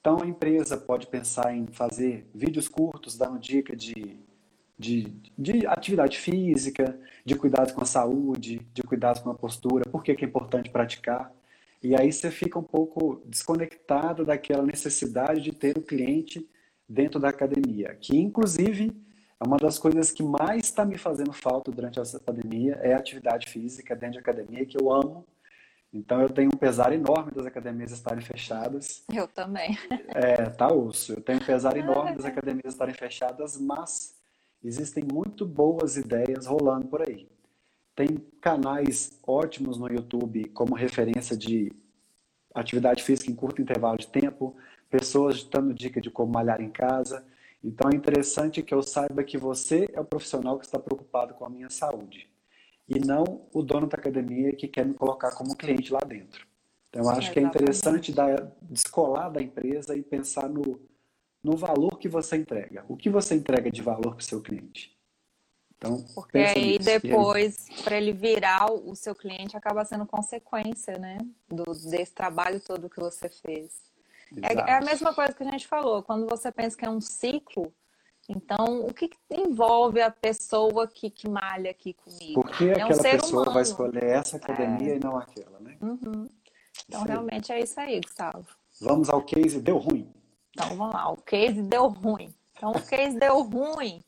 Então 0.00 0.20
a 0.22 0.26
empresa 0.26 0.76
pode 0.76 1.06
pensar 1.06 1.56
em 1.56 1.66
fazer 1.66 2.28
vídeos 2.34 2.68
curtos 2.68 3.16
dando 3.16 3.38
dica 3.38 3.74
de, 3.74 4.18
de, 4.78 5.04
de 5.38 5.66
atividade 5.66 6.18
física, 6.18 6.98
de 7.24 7.34
cuidados 7.34 7.72
com 7.72 7.80
a 7.80 7.86
saúde, 7.86 8.60
de 8.72 8.82
cuidados 8.82 9.22
com 9.22 9.30
a 9.30 9.34
postura, 9.34 9.88
por 9.90 10.02
que 10.02 10.12
é 10.12 10.24
importante 10.24 10.68
praticar. 10.68 11.32
E 11.82 11.94
aí 11.94 12.12
você 12.12 12.30
fica 12.30 12.58
um 12.58 12.62
pouco 12.62 13.22
desconectado 13.24 14.24
daquela 14.24 14.62
necessidade 14.62 15.40
de 15.40 15.52
ter 15.52 15.76
o 15.78 15.82
cliente 15.82 16.48
dentro 16.88 17.18
da 17.18 17.30
academia, 17.30 17.94
que 18.00 18.16
inclusive 18.16 18.92
é 19.40 19.46
uma 19.46 19.56
das 19.56 19.78
coisas 19.78 20.12
que 20.12 20.22
mais 20.22 20.64
está 20.64 20.84
me 20.84 20.96
fazendo 20.96 21.32
falta 21.32 21.70
durante 21.70 21.98
essa 21.98 22.20
pandemia 22.20 22.74
é 22.82 22.94
a 22.94 22.98
atividade 22.98 23.48
física 23.48 23.94
dentro 23.94 24.14
de 24.14 24.18
academia, 24.20 24.64
que 24.64 24.80
eu 24.80 24.92
amo. 24.92 25.26
Então 25.92 26.20
eu 26.20 26.28
tenho 26.28 26.50
um 26.52 26.58
pesar 26.58 26.92
enorme 26.92 27.30
das 27.30 27.46
academias 27.46 27.92
estarem 27.92 28.20
fechadas. 28.20 29.04
Eu 29.12 29.28
também. 29.28 29.78
É, 30.14 30.46
tá 30.50 30.72
osso. 30.72 31.12
Eu 31.12 31.20
tenho 31.20 31.38
um 31.40 31.44
pesar 31.44 31.76
enorme 31.76 32.16
das 32.16 32.24
academias 32.24 32.72
estarem 32.72 32.94
fechadas, 32.94 33.60
mas 33.60 34.14
existem 34.62 35.04
muito 35.04 35.44
boas 35.44 35.96
ideias 35.96 36.46
rolando 36.46 36.86
por 36.86 37.02
aí. 37.02 37.28
Tem 37.94 38.16
canais 38.40 39.20
ótimos 39.26 39.78
no 39.78 39.88
YouTube 39.88 40.48
como 40.50 40.74
referência 40.74 41.36
de 41.36 41.72
atividade 42.54 43.02
física 43.02 43.30
em 43.30 43.34
curto 43.34 43.60
intervalo 43.60 43.98
de 43.98 44.06
tempo, 44.06 44.56
pessoas 44.88 45.44
dando 45.44 45.74
dica 45.74 46.00
de 46.00 46.10
como 46.10 46.32
malhar 46.32 46.60
em 46.60 46.70
casa. 46.70 47.24
Então 47.64 47.90
é 47.90 47.96
interessante 47.96 48.62
que 48.62 48.74
eu 48.74 48.82
saiba 48.82 49.24
que 49.24 49.38
você 49.38 49.88
é 49.94 50.00
o 50.00 50.04
profissional 50.04 50.58
que 50.58 50.66
está 50.66 50.78
preocupado 50.78 51.32
com 51.32 51.46
a 51.46 51.48
minha 51.48 51.70
saúde 51.70 52.28
e 52.86 53.00
não 53.00 53.48
o 53.54 53.62
dono 53.62 53.86
da 53.86 53.96
academia 53.96 54.54
que 54.54 54.68
quer 54.68 54.84
me 54.84 54.92
colocar 54.92 55.34
como 55.34 55.56
cliente 55.56 55.90
lá 55.90 56.00
dentro. 56.00 56.46
Então 56.90 57.02
eu 57.02 57.10
acho 57.10 57.32
que 57.32 57.38
é 57.38 57.42
interessante 57.42 58.12
dar, 58.12 58.52
descolar 58.60 59.30
da 59.30 59.40
empresa 59.40 59.96
e 59.96 60.02
pensar 60.02 60.46
no, 60.46 60.78
no 61.42 61.56
valor 61.56 61.98
que 61.98 62.06
você 62.06 62.36
entrega. 62.36 62.84
O 62.86 62.96
que 62.98 63.08
você 63.08 63.34
entrega 63.34 63.70
de 63.70 63.80
valor 63.80 64.14
para 64.14 64.20
o 64.20 64.22
seu 64.22 64.42
cliente? 64.42 64.94
Então, 65.76 66.04
Porque 66.14 66.38
aí 66.38 66.78
nisso. 66.78 66.84
depois, 66.84 67.66
para 67.82 67.96
ele 67.96 68.12
virar 68.12 68.70
o 68.70 68.94
seu 68.94 69.14
cliente, 69.14 69.56
acaba 69.56 69.84
sendo 69.84 70.06
consequência, 70.06 70.98
né? 70.98 71.18
Do, 71.48 71.64
desse 71.64 72.14
trabalho 72.14 72.60
todo 72.60 72.88
que 72.88 73.00
você 73.00 73.28
fez. 73.28 73.93
É, 74.42 74.54
é, 74.54 74.74
a 74.76 74.80
mesma 74.80 75.14
coisa 75.14 75.32
que 75.32 75.42
a 75.42 75.50
gente 75.50 75.66
falou, 75.66 76.02
quando 76.02 76.26
você 76.26 76.50
pensa 76.50 76.76
que 76.76 76.84
é 76.84 76.90
um 76.90 77.00
ciclo, 77.00 77.72
então 78.28 78.86
o 78.86 78.92
que, 78.92 79.08
que 79.08 79.18
envolve 79.30 80.00
a 80.00 80.10
pessoa 80.10 80.88
que, 80.88 81.10
que 81.10 81.28
malha 81.28 81.70
aqui 81.70 81.92
comigo? 81.94 82.42
Por 82.42 82.50
que 82.50 82.70
é 82.70 82.72
aquela 82.72 82.94
um 82.94 83.02
pessoa 83.02 83.32
humano. 83.32 83.52
vai 83.52 83.62
escolher 83.62 84.04
essa 84.04 84.36
academia 84.36 84.94
é. 84.94 84.96
e 84.96 85.00
não 85.00 85.16
aquela, 85.16 85.60
né? 85.60 85.76
Uhum. 85.80 86.28
Então 86.88 87.02
realmente 87.02 87.52
é 87.52 87.60
isso 87.60 87.78
aí, 87.78 88.00
Gustavo. 88.00 88.46
Vamos 88.80 89.08
ao 89.08 89.22
case 89.22 89.60
deu 89.60 89.78
ruim. 89.78 90.12
Então 90.50 90.76
vamos 90.76 90.94
lá, 90.94 91.10
o 91.10 91.16
case 91.16 91.62
deu 91.62 91.88
ruim. 91.88 92.34
Então 92.56 92.72
o 92.72 92.82
case 92.82 93.18
deu 93.18 93.42
ruim. 93.42 94.02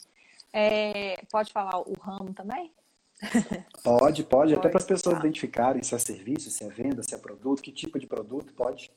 É, 0.52 1.16
pode 1.30 1.52
falar 1.52 1.78
o 1.80 1.92
ramo 2.00 2.32
também? 2.32 2.72
Pode, 3.20 3.64
pode, 3.82 4.24
pode 4.24 4.54
até 4.54 4.68
para 4.68 4.78
as 4.78 4.84
pessoas 4.84 5.14
tá. 5.14 5.20
identificarem 5.20 5.82
se 5.82 5.94
é 5.94 5.98
serviço, 5.98 6.50
se 6.50 6.64
é 6.64 6.68
venda, 6.68 7.02
se 7.02 7.14
é 7.14 7.18
produto, 7.18 7.62
que 7.62 7.72
tipo 7.72 7.98
de 7.98 8.06
produto, 8.06 8.52
pode. 8.54 8.90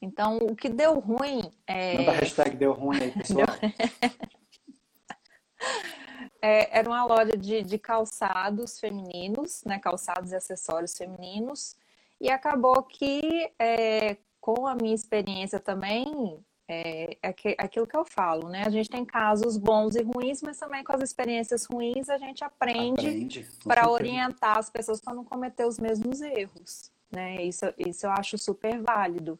Então, 0.00 0.38
o 0.38 0.54
que 0.54 0.68
deu 0.68 0.98
ruim 0.98 1.50
é. 1.66 1.98
Manda 1.98 2.12
a 2.12 2.14
hashtag 2.14 2.56
deu 2.56 2.72
ruim 2.72 3.00
aí, 3.00 3.10
pessoal. 3.12 3.46
é, 6.42 6.78
era 6.78 6.88
uma 6.88 7.04
loja 7.04 7.36
de, 7.36 7.62
de 7.62 7.78
calçados 7.78 8.78
femininos, 8.78 9.62
né? 9.64 9.78
Calçados 9.78 10.32
e 10.32 10.36
acessórios 10.36 10.96
femininos. 10.96 11.76
E 12.20 12.30
acabou 12.30 12.82
que, 12.82 13.50
é, 13.58 14.16
com 14.40 14.66
a 14.66 14.74
minha 14.74 14.94
experiência 14.94 15.60
também, 15.60 16.38
é, 16.68 17.16
é 17.22 17.34
aquilo 17.58 17.86
que 17.86 17.96
eu 17.96 18.04
falo, 18.04 18.48
né? 18.48 18.64
A 18.66 18.70
gente 18.70 18.88
tem 18.88 19.04
casos 19.04 19.56
bons 19.56 19.94
e 19.94 20.02
ruins, 20.02 20.42
mas 20.42 20.58
também 20.58 20.82
com 20.82 20.92
as 20.92 21.02
experiências 21.02 21.64
ruins 21.64 22.08
a 22.08 22.18
gente 22.18 22.42
aprende, 22.42 23.06
aprende 23.06 23.46
para 23.64 23.90
orientar 23.90 24.58
as 24.58 24.68
pessoas 24.68 25.00
para 25.00 25.14
não 25.14 25.24
cometer 25.24 25.64
os 25.64 25.78
mesmos 25.78 26.20
erros, 26.20 26.90
né? 27.10 27.42
Isso, 27.42 27.66
isso 27.78 28.06
eu 28.06 28.10
acho 28.10 28.36
super 28.36 28.80
válido. 28.80 29.38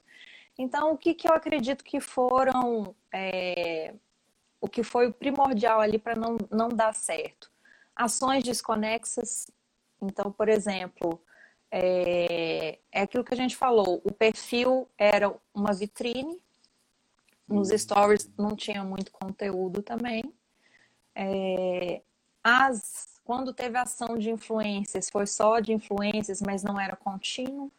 Então, 0.58 0.92
o 0.92 0.98
que, 0.98 1.14
que 1.14 1.28
eu 1.28 1.34
acredito 1.34 1.84
que 1.84 2.00
foram, 2.00 2.94
é, 3.12 3.94
o 4.60 4.68
que 4.68 4.82
foi 4.82 5.08
o 5.08 5.12
primordial 5.12 5.80
ali 5.80 5.98
para 5.98 6.14
não, 6.14 6.38
não 6.50 6.68
dar 6.68 6.94
certo? 6.94 7.50
Ações 7.94 8.42
desconexas. 8.42 9.50
Então, 10.00 10.32
por 10.32 10.48
exemplo, 10.48 11.20
é, 11.70 12.78
é 12.90 13.02
aquilo 13.02 13.24
que 13.24 13.34
a 13.34 13.36
gente 13.36 13.56
falou, 13.56 14.00
o 14.04 14.12
perfil 14.12 14.88
era 14.96 15.34
uma 15.54 15.72
vitrine, 15.72 16.40
nos 17.46 17.70
uhum. 17.70 17.78
stories 17.78 18.30
não 18.36 18.56
tinha 18.56 18.82
muito 18.82 19.12
conteúdo 19.12 19.82
também. 19.82 20.24
É, 21.14 22.02
as, 22.42 23.20
quando 23.24 23.52
teve 23.52 23.78
ação 23.78 24.16
de 24.18 24.30
influências, 24.30 25.08
foi 25.10 25.26
só 25.26 25.60
de 25.60 25.72
influências, 25.72 26.40
mas 26.40 26.62
não 26.62 26.80
era 26.80 26.96
contínuo. 26.96 27.70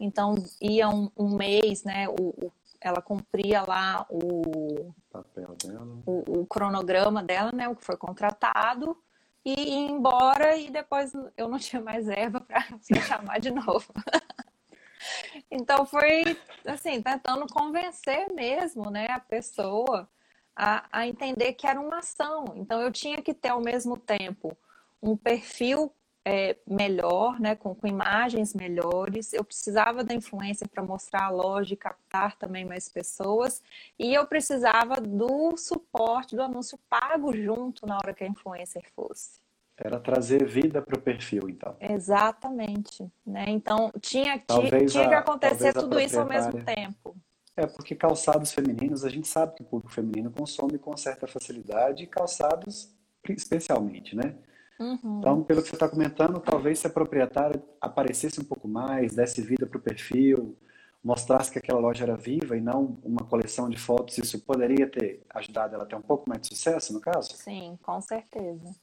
Então, 0.00 0.34
ia 0.60 0.88
um, 0.88 1.10
um 1.14 1.36
mês, 1.36 1.84
né? 1.84 2.08
O, 2.08 2.46
o, 2.46 2.52
ela 2.80 3.02
cumpria 3.02 3.62
lá 3.62 4.06
o 4.08 4.94
papel 5.12 5.54
dela, 5.62 5.86
o, 6.06 6.40
o, 6.40 6.46
cronograma 6.46 7.22
dela, 7.22 7.52
né? 7.52 7.68
O 7.68 7.76
que 7.76 7.84
foi 7.84 7.98
contratado 7.98 8.96
e 9.44 9.52
ir 9.52 9.90
embora 9.90 10.56
e 10.56 10.70
depois 10.70 11.12
eu 11.36 11.48
não 11.48 11.58
tinha 11.60 11.82
mais 11.82 12.08
erva 12.08 12.40
para 12.40 12.64
me 12.70 13.00
chamar 13.06 13.38
de 13.38 13.50
novo. 13.50 13.92
então 15.50 15.84
foi 15.84 16.36
assim 16.64 17.02
tentando 17.02 17.46
convencer 17.52 18.32
mesmo, 18.32 18.90
né, 18.90 19.06
a 19.10 19.20
pessoa 19.20 20.08
a, 20.54 20.84
a 20.92 21.06
entender 21.06 21.54
que 21.54 21.66
era 21.66 21.80
uma 21.80 21.98
ação. 21.98 22.44
Então 22.56 22.80
eu 22.80 22.90
tinha 22.90 23.20
que 23.22 23.34
ter 23.34 23.48
ao 23.48 23.60
mesmo 23.60 23.96
tempo 23.98 24.56
um 25.02 25.16
perfil 25.16 25.92
é, 26.24 26.56
melhor, 26.66 27.40
né, 27.40 27.54
com, 27.56 27.74
com, 27.74 27.86
imagens 27.86 28.54
melhores. 28.54 29.32
Eu 29.32 29.44
precisava 29.44 30.04
da 30.04 30.14
influência 30.14 30.68
para 30.68 30.82
mostrar 30.82 31.24
a 31.24 31.30
loja 31.30 31.74
e 31.74 31.76
captar 31.76 32.36
também 32.36 32.64
mais 32.64 32.88
pessoas. 32.88 33.62
E 33.98 34.14
eu 34.14 34.26
precisava 34.26 35.00
do 35.00 35.56
suporte 35.56 36.36
do 36.36 36.42
anúncio 36.42 36.78
pago 36.88 37.34
junto 37.34 37.86
na 37.86 37.96
hora 37.96 38.12
que 38.14 38.24
a 38.24 38.28
influencer 38.28 38.84
fosse. 38.94 39.40
Era 39.76 39.98
trazer 39.98 40.46
vida 40.46 40.82
para 40.82 40.98
o 40.98 41.00
perfil, 41.00 41.48
então. 41.48 41.74
Exatamente. 41.80 43.10
Né? 43.26 43.46
Então, 43.48 43.90
tinha, 43.98 44.38
talvez 44.38 44.92
tinha 44.92 45.06
a, 45.06 45.08
que 45.08 45.14
acontecer 45.14 45.72
tudo 45.72 45.98
isso 45.98 46.20
ao 46.20 46.26
mesmo 46.26 46.62
tempo. 46.62 47.16
É, 47.56 47.66
porque 47.66 47.94
calçados 47.94 48.52
femininos, 48.52 49.04
a 49.04 49.08
gente 49.08 49.26
sabe 49.26 49.54
que 49.54 49.62
o 49.62 49.64
público 49.64 49.92
feminino 49.92 50.30
consome 50.30 50.78
com 50.78 50.94
certa 50.98 51.26
facilidade, 51.26 52.04
e 52.04 52.06
calçados 52.06 52.94
especialmente, 53.28 54.14
né? 54.14 54.34
Uhum. 54.80 55.18
Então, 55.18 55.42
pelo 55.44 55.62
que 55.62 55.68
você 55.68 55.76
está 55.76 55.86
comentando, 55.86 56.40
talvez 56.40 56.78
se 56.78 56.86
a 56.86 56.90
proprietária 56.90 57.62
aparecesse 57.78 58.40
um 58.40 58.44
pouco 58.44 58.66
mais, 58.66 59.14
desse 59.14 59.42
vida 59.42 59.66
para 59.66 59.76
o 59.76 59.80
perfil, 59.80 60.56
mostrasse 61.04 61.50
que 61.50 61.58
aquela 61.58 61.78
loja 61.78 62.04
era 62.04 62.16
viva 62.16 62.56
e 62.56 62.60
não 62.62 62.98
uma 63.04 63.24
coleção 63.24 63.68
de 63.68 63.78
fotos, 63.78 64.16
isso 64.16 64.40
poderia 64.40 64.88
ter 64.88 65.22
ajudado 65.30 65.74
ela 65.74 65.84
a 65.84 65.86
ter 65.86 65.96
um 65.96 66.02
pouco 66.02 66.28
mais 66.28 66.40
de 66.40 66.48
sucesso, 66.48 66.94
no 66.94 67.00
caso? 67.00 67.36
Sim, 67.36 67.78
com 67.82 68.00
certeza. 68.00 68.74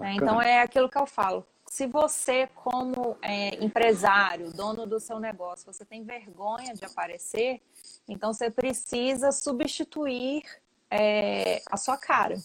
É, 0.00 0.12
então, 0.14 0.40
é 0.40 0.60
aquilo 0.60 0.88
que 0.88 0.98
eu 0.98 1.06
falo. 1.06 1.46
Se 1.68 1.86
você, 1.86 2.48
como 2.54 3.16
é, 3.20 3.62
empresário, 3.62 4.52
dono 4.52 4.86
do 4.86 4.98
seu 5.00 5.18
negócio, 5.18 5.70
você 5.70 5.84
tem 5.84 6.02
vergonha 6.04 6.72
de 6.74 6.84
aparecer, 6.84 7.60
então 8.08 8.32
você 8.32 8.50
precisa 8.50 9.32
substituir 9.32 10.42
é, 10.90 11.60
a 11.70 11.76
sua 11.76 11.96
cara. 11.98 12.36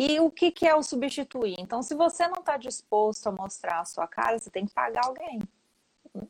E 0.00 0.20
o 0.20 0.30
que, 0.30 0.52
que 0.52 0.64
é 0.64 0.76
o 0.76 0.80
substituir? 0.80 1.56
Então, 1.58 1.82
se 1.82 1.92
você 1.92 2.28
não 2.28 2.38
está 2.38 2.56
disposto 2.56 3.26
a 3.26 3.32
mostrar 3.32 3.80
a 3.80 3.84
sua 3.84 4.06
cara, 4.06 4.38
você 4.38 4.48
tem 4.48 4.64
que 4.64 4.72
pagar 4.72 5.06
alguém. 5.06 5.40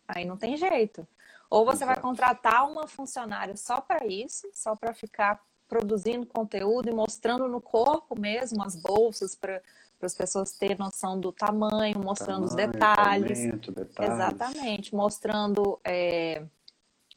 Aí 0.08 0.24
não 0.24 0.38
tem 0.38 0.56
jeito. 0.56 1.06
Ou 1.50 1.66
você 1.66 1.84
vai 1.84 2.00
contratar 2.00 2.66
uma 2.66 2.86
funcionária 2.86 3.54
só 3.58 3.78
para 3.78 4.06
isso, 4.06 4.48
só 4.54 4.74
para 4.74 4.94
ficar 4.94 5.44
produzindo 5.68 6.24
conteúdo 6.24 6.88
e 6.88 6.94
mostrando 6.94 7.46
no 7.46 7.60
corpo 7.60 8.18
mesmo 8.18 8.62
as 8.62 8.74
bolsas 8.74 9.34
para 9.34 9.60
as 10.00 10.14
pessoas 10.14 10.52
terem 10.52 10.78
noção 10.78 11.20
do 11.20 11.30
tamanho, 11.30 11.98
mostrando 11.98 12.48
tamanho, 12.48 12.48
os 12.48 12.54
detalhes. 12.54 13.38
detalhes. 13.70 14.14
Exatamente, 14.14 14.94
mostrando 14.94 15.78
é, 15.84 16.42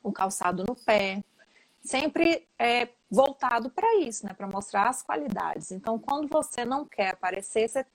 o 0.03 0.11
calçado 0.11 0.65
no 0.67 0.75
pé. 0.75 1.23
Sempre 1.84 2.47
é, 2.59 2.89
voltado 3.09 3.69
para 3.69 3.99
isso, 3.99 4.25
né? 4.25 4.34
Para 4.34 4.47
mostrar 4.47 4.89
as 4.89 5.01
qualidades. 5.01 5.71
Então, 5.71 5.97
quando 5.97 6.27
você 6.29 6.63
não 6.63 6.86
quer 6.86 7.13
aparecer, 7.13 7.67
você... 7.67 7.86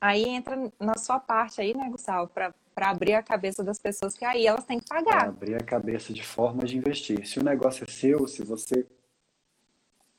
aí 0.00 0.24
entra 0.24 0.72
na 0.80 0.96
sua 0.96 1.20
parte 1.20 1.60
aí, 1.60 1.76
né, 1.76 1.88
Gustavo, 1.90 2.28
para 2.28 2.54
para 2.76 2.90
abrir 2.90 3.14
a 3.14 3.22
cabeça 3.22 3.64
das 3.64 3.78
pessoas 3.78 4.18
que 4.18 4.24
aí 4.24 4.46
elas 4.46 4.66
têm 4.66 4.78
que 4.78 4.86
pagar. 4.86 5.20
Pra 5.20 5.28
abrir 5.28 5.54
a 5.54 5.64
cabeça 5.64 6.12
de 6.12 6.22
forma 6.22 6.62
de 6.66 6.76
investir. 6.76 7.26
Se 7.26 7.38
o 7.38 7.42
negócio 7.42 7.84
é 7.84 7.90
seu, 7.90 8.28
se 8.28 8.44
você 8.44 8.86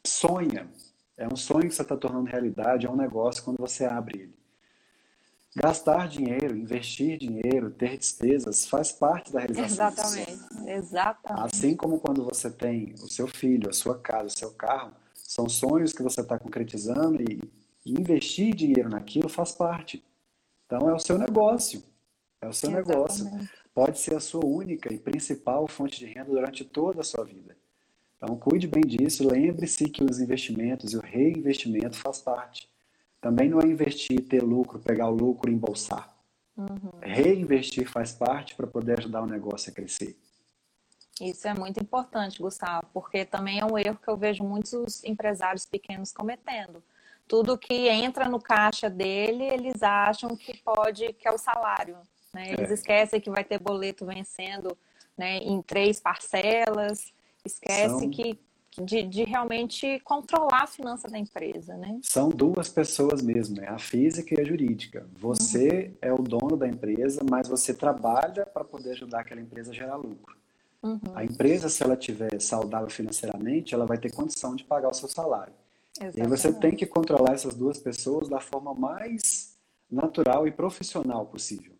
sonha, 0.03 0.67
é 1.15 1.27
um 1.31 1.35
sonho 1.35 1.69
que 1.69 1.75
você 1.75 1.83
está 1.83 1.95
tornando 1.95 2.25
realidade, 2.25 2.87
é 2.87 2.89
um 2.89 2.95
negócio 2.95 3.43
quando 3.43 3.57
você 3.57 3.85
abre 3.85 4.21
ele. 4.21 4.36
Gastar 5.59 6.07
dinheiro, 6.07 6.55
investir 6.55 7.17
dinheiro, 7.17 7.71
ter 7.71 7.97
despesas 7.97 8.67
faz 8.67 8.91
parte 8.91 9.33
da 9.33 9.39
realização. 9.39 9.87
Exatamente, 9.87 10.69
exatamente. 10.69 11.45
Assim 11.45 11.75
como 11.75 11.99
quando 11.99 12.23
você 12.23 12.51
tem 12.51 12.93
o 13.01 13.07
seu 13.07 13.27
filho, 13.27 13.67
a 13.67 13.73
sua 13.73 13.97
casa, 13.97 14.27
o 14.27 14.37
seu 14.37 14.51
carro, 14.51 14.91
são 15.15 15.49
sonhos 15.49 15.93
que 15.93 16.03
você 16.03 16.21
está 16.21 16.37
concretizando 16.37 17.19
e, 17.23 17.41
e, 17.83 17.91
investir 17.91 18.53
dinheiro 18.53 18.87
naquilo 18.87 19.27
faz 19.27 19.51
parte. 19.51 20.05
Então 20.67 20.87
é 20.91 20.93
o 20.93 20.99
seu 20.99 21.17
negócio, 21.17 21.83
é 22.39 22.47
o 22.47 22.53
seu 22.53 22.69
exatamente. 22.69 23.23
negócio. 23.23 23.49
Pode 23.73 23.97
ser 23.97 24.15
a 24.15 24.19
sua 24.19 24.45
única 24.45 24.93
e 24.93 24.99
principal 24.99 25.67
fonte 25.67 25.97
de 25.97 26.05
renda 26.05 26.29
durante 26.29 26.63
toda 26.63 27.01
a 27.01 27.03
sua 27.03 27.25
vida. 27.25 27.57
Então 28.15 28.37
cuide 28.37 28.67
bem 28.67 28.83
disso, 28.83 29.27
lembre-se 29.27 29.89
que 29.89 30.03
os 30.03 30.19
investimentos 30.19 30.93
e 30.93 30.97
o 30.97 31.01
reinvestimento 31.01 31.97
faz 31.97 32.19
parte. 32.19 32.69
Também 33.19 33.49
não 33.49 33.59
é 33.59 33.65
investir, 33.65 34.27
ter 34.27 34.43
lucro, 34.43 34.79
pegar 34.79 35.09
o 35.09 35.15
lucro 35.15 35.49
e 35.49 35.53
embolsar. 35.53 36.15
Uhum. 36.55 36.99
Reinvestir 37.01 37.89
faz 37.89 38.13
parte 38.13 38.55
para 38.55 38.67
poder 38.67 38.99
ajudar 38.99 39.21
o 39.21 39.27
negócio 39.27 39.71
a 39.71 39.75
crescer. 39.75 40.17
Isso 41.19 41.47
é 41.47 41.53
muito 41.53 41.81
importante, 41.81 42.41
Gustavo, 42.41 42.87
porque 42.93 43.25
também 43.25 43.59
é 43.59 43.65
um 43.65 43.77
erro 43.77 43.97
que 43.97 44.07
eu 44.07 44.17
vejo 44.17 44.43
muitos 44.43 45.03
empresários 45.03 45.65
pequenos 45.65 46.11
cometendo. 46.11 46.83
Tudo 47.27 47.57
que 47.57 47.89
entra 47.89 48.29
no 48.29 48.39
caixa 48.39 48.89
dele, 48.89 49.43
eles 49.43 49.81
acham 49.83 50.35
que 50.35 50.57
pode, 50.57 51.13
que 51.13 51.27
é 51.27 51.31
o 51.31 51.37
salário. 51.37 51.97
Né? 52.33 52.53
Eles 52.53 52.69
é. 52.69 52.73
esquecem 52.73 53.19
que 53.19 53.29
vai 53.29 53.43
ter 53.43 53.59
boleto 53.59 54.05
vencendo 54.05 54.77
né, 55.17 55.37
em 55.37 55.61
três 55.61 55.99
parcelas, 55.99 57.11
esquece 57.43 57.99
São... 57.99 58.09
que 58.09 58.39
de, 58.81 59.03
de, 59.03 59.23
realmente 59.23 59.99
controlar 60.01 60.63
a 60.63 60.67
finança 60.67 61.07
da 61.07 61.17
empresa, 61.17 61.75
né? 61.77 61.99
São 62.03 62.29
duas 62.29 62.69
pessoas 62.69 63.21
mesmo, 63.21 63.57
né? 63.57 63.67
A 63.67 63.77
física 63.77 64.35
e 64.35 64.41
a 64.41 64.43
jurídica. 64.43 65.07
Você 65.17 65.87
uhum. 65.87 65.97
é 66.01 66.13
o 66.13 66.17
dono 66.17 66.55
da 66.55 66.67
empresa, 66.67 67.21
mas 67.29 67.47
você 67.47 67.73
trabalha 67.73 68.45
para 68.45 68.63
poder 68.63 68.91
ajudar 68.91 69.21
aquela 69.21 69.41
empresa 69.41 69.71
a 69.71 69.73
gerar 69.73 69.95
lucro. 69.95 70.35
Uhum. 70.83 70.99
A 71.15 71.23
empresa, 71.23 71.69
se 71.69 71.83
ela 71.83 71.97
tiver 71.97 72.39
saudável 72.39 72.89
financeiramente, 72.89 73.73
ela 73.73 73.85
vai 73.85 73.97
ter 73.97 74.11
condição 74.11 74.55
de 74.55 74.63
pagar 74.63 74.89
o 74.89 74.93
seu 74.93 75.09
salário. 75.09 75.53
Exatamente. 75.99 76.19
E 76.19 76.21
aí 76.21 76.27
você 76.27 76.53
tem 76.53 76.75
que 76.75 76.85
controlar 76.85 77.33
essas 77.33 77.55
duas 77.55 77.79
pessoas 77.79 78.29
da 78.29 78.39
forma 78.39 78.73
mais 78.73 79.57
natural 79.89 80.47
e 80.47 80.51
profissional 80.51 81.25
possível. 81.25 81.73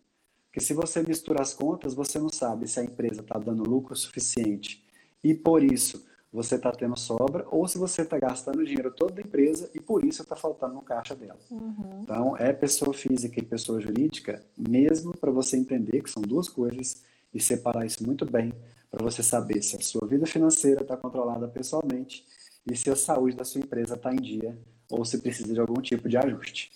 Porque 0.46 0.60
se 0.60 0.74
você 0.74 1.02
mistura 1.02 1.42
as 1.42 1.54
contas, 1.54 1.94
você 1.94 2.18
não 2.18 2.30
sabe 2.30 2.66
se 2.66 2.80
a 2.80 2.84
empresa 2.84 3.20
está 3.20 3.38
dando 3.38 3.62
lucro 3.62 3.94
suficiente 3.94 4.84
e 5.22 5.34
por 5.34 5.62
isso 5.62 6.07
você 6.38 6.54
está 6.54 6.70
tendo 6.70 6.96
sobra 6.96 7.44
ou 7.50 7.66
se 7.66 7.76
você 7.78 8.02
está 8.02 8.16
gastando 8.16 8.60
o 8.60 8.64
dinheiro 8.64 8.92
todo 8.92 9.12
da 9.12 9.20
empresa 9.20 9.68
e 9.74 9.80
por 9.80 10.04
isso 10.04 10.22
está 10.22 10.36
faltando 10.36 10.74
no 10.74 10.82
caixa 10.82 11.16
dela. 11.16 11.38
Uhum. 11.50 12.02
Então, 12.04 12.36
é 12.36 12.52
pessoa 12.52 12.94
física 12.94 13.40
e 13.40 13.42
pessoa 13.42 13.80
jurídica, 13.80 14.40
mesmo 14.56 15.16
para 15.16 15.32
você 15.32 15.56
entender 15.56 16.00
que 16.00 16.08
são 16.08 16.22
duas 16.22 16.48
coisas 16.48 17.02
e 17.34 17.40
separar 17.40 17.84
isso 17.84 18.06
muito 18.06 18.24
bem, 18.24 18.54
para 18.88 19.02
você 19.02 19.20
saber 19.20 19.60
se 19.62 19.74
a 19.76 19.80
sua 19.80 20.06
vida 20.06 20.26
financeira 20.26 20.82
está 20.82 20.96
controlada 20.96 21.48
pessoalmente 21.48 22.24
e 22.64 22.76
se 22.76 22.88
a 22.88 22.94
saúde 22.94 23.36
da 23.36 23.44
sua 23.44 23.60
empresa 23.60 23.96
está 23.96 24.12
em 24.12 24.20
dia 24.20 24.56
ou 24.88 25.04
se 25.04 25.18
precisa 25.18 25.52
de 25.52 25.58
algum 25.58 25.82
tipo 25.82 26.08
de 26.08 26.16
ajuste. 26.16 26.70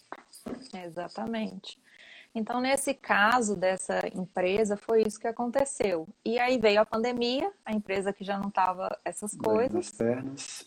Exatamente. 0.74 1.78
Então, 2.34 2.60
nesse 2.60 2.94
caso 2.94 3.54
dessa 3.54 4.00
empresa, 4.14 4.76
foi 4.76 5.02
isso 5.02 5.20
que 5.20 5.26
aconteceu. 5.26 6.08
E 6.24 6.38
aí 6.38 6.58
veio 6.58 6.80
a 6.80 6.86
pandemia, 6.86 7.52
a 7.64 7.72
empresa 7.72 8.12
que 8.12 8.24
já 8.24 8.38
não 8.38 8.48
estava 8.48 8.88
essas 9.04 9.36
coisas. 9.36 9.90
pernas. 9.90 10.64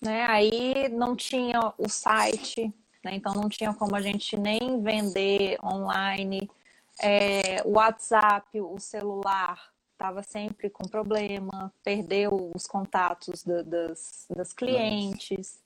Né? 0.00 0.24
Aí 0.26 0.88
não 0.88 1.16
tinha 1.16 1.74
o 1.76 1.88
site, 1.88 2.72
né? 3.04 3.12
então 3.14 3.34
não 3.34 3.48
tinha 3.48 3.74
como 3.74 3.96
a 3.96 4.00
gente 4.00 4.36
nem 4.36 4.80
vender 4.80 5.58
online. 5.64 6.48
É, 7.02 7.60
o 7.64 7.72
WhatsApp, 7.72 8.60
o 8.60 8.78
celular, 8.78 9.70
estava 9.92 10.22
sempre 10.22 10.70
com 10.70 10.88
problema, 10.88 11.72
perdeu 11.82 12.52
os 12.54 12.66
contatos 12.66 13.42
da, 13.42 13.62
das, 13.62 14.26
das 14.30 14.52
clientes. 14.52 15.60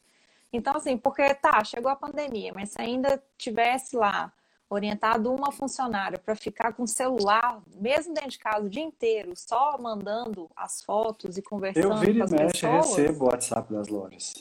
Então, 0.51 0.76
assim, 0.76 0.97
porque 0.97 1.34
tá, 1.34 1.62
chegou 1.64 1.90
a 1.90 1.97
pandemia, 1.97 2.53
mas 2.55 2.70
se 2.70 2.80
ainda 2.80 3.22
tivesse 3.36 3.95
lá 3.95 4.32
orientado 4.75 5.33
uma 5.33 5.51
funcionária 5.51 6.18
para 6.18 6.35
ficar 6.35 6.72
com 6.72 6.83
o 6.83 6.89
celular, 6.89 7.61
mesmo 7.75 8.14
dentro 8.14 8.31
de 8.31 8.39
casa, 8.39 8.66
o 8.66 8.68
dia 8.68 8.83
inteiro, 8.83 9.33
só 9.35 9.79
mandando 9.79 10.51
as 10.57 10.83
fotos 10.83 11.39
e 11.39 11.43
conversando 11.43 11.93
eu 11.93 11.97
viro 11.99 12.18
com 12.18 12.25
as 12.25 12.33
e 12.33 12.35
mexe, 12.35 12.53
pessoas. 12.53 12.99
Eu 12.99 13.05
recebo 13.05 13.25
o 13.25 13.29
WhatsApp 13.29 13.72
das 13.72 13.89
lojas. 13.89 14.35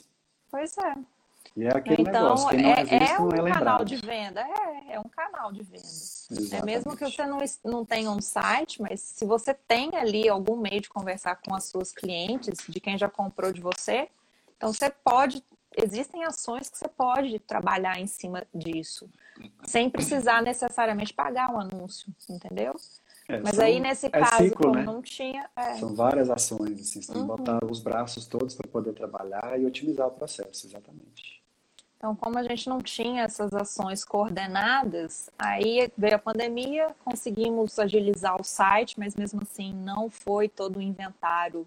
Pois 0.49 0.77
é. 0.77 0.95
E 1.55 1.65
é 1.65 1.69
aquele 1.69 2.01
então, 2.01 2.23
negócio, 2.23 2.49
quem 2.49 2.63
não 2.63 2.69
é, 2.69 2.81
é, 2.81 2.83
visto 2.83 3.13
é 3.13 3.19
um 3.19 3.27
não 3.27 3.47
é 3.47 3.51
canal 3.51 3.85
de 3.85 3.95
venda, 3.95 4.41
é, 4.41 4.93
é 4.93 4.99
um 4.99 5.09
canal 5.09 5.51
de 5.51 5.61
venda. 5.61 6.55
É 6.55 6.65
mesmo 6.65 6.97
que 6.97 7.05
você 7.05 7.25
não, 7.27 7.39
não 7.63 7.85
tenha 7.85 8.09
um 8.09 8.19
site, 8.19 8.81
mas 8.81 8.99
se 9.01 9.23
você 9.23 9.53
tem 9.53 9.91
ali 9.95 10.27
algum 10.27 10.57
meio 10.57 10.81
de 10.81 10.89
conversar 10.89 11.35
com 11.35 11.53
as 11.53 11.65
suas 11.65 11.91
clientes, 11.91 12.57
de 12.67 12.79
quem 12.79 12.97
já 12.97 13.07
comprou 13.07 13.53
de 13.53 13.61
você, 13.61 14.09
então 14.57 14.73
você 14.73 14.89
pode, 14.89 15.43
existem 15.77 16.23
ações 16.23 16.69
que 16.69 16.77
você 16.77 16.87
pode 16.87 17.37
trabalhar 17.39 17.99
em 17.99 18.07
cima 18.07 18.47
disso, 18.53 19.07
sem 19.65 19.89
precisar 19.89 20.41
necessariamente 20.41 21.13
pagar 21.13 21.49
um 21.53 21.59
anúncio, 21.59 22.13
entendeu? 22.29 22.75
É, 23.27 23.39
Mas 23.39 23.55
são- 23.55 23.65
aí, 23.65 23.79
nesse 23.79 24.07
é 24.07 24.09
caso, 24.09 24.37
ciclo, 24.49 24.65
como 24.67 24.75
né? 24.75 24.83
não 24.83 25.01
tinha. 25.01 25.49
é, 25.55 25.75
São 25.75 25.93
várias 25.95 26.29
ações, 26.29 26.79
assim, 26.81 27.01
você 27.01 27.11
tem 27.13 27.21
Uhum. 27.21 27.27
que 27.35 27.37
botar 27.43 27.59
os 27.65 27.79
braços 27.79 28.27
todos 28.27 28.53
para 28.55 28.67
poder 28.67 28.93
trabalhar 28.93 29.59
e 29.59 29.65
otimizar 29.65 30.07
o 30.07 30.11
processo, 30.11 30.67
exatamente. 30.67 31.41
Então, 31.97 32.13
como 32.17 32.37
a 32.37 32.43
gente 32.43 32.67
não 32.67 32.79
tinha 32.79 33.23
essas 33.23 33.53
ações 33.53 34.03
coordenadas, 34.03 35.29
aí 35.39 35.89
veio 35.97 36.15
a 36.15 36.19
pandemia, 36.19 36.93
conseguimos 37.05 37.79
agilizar 37.79 38.39
o 38.39 38.43
site, 38.43 38.99
mas 38.99 39.15
mesmo 39.15 39.41
assim 39.41 39.73
não 39.73 40.09
foi 40.09 40.49
todo 40.49 40.79
o 40.79 40.81
inventário 40.81 41.65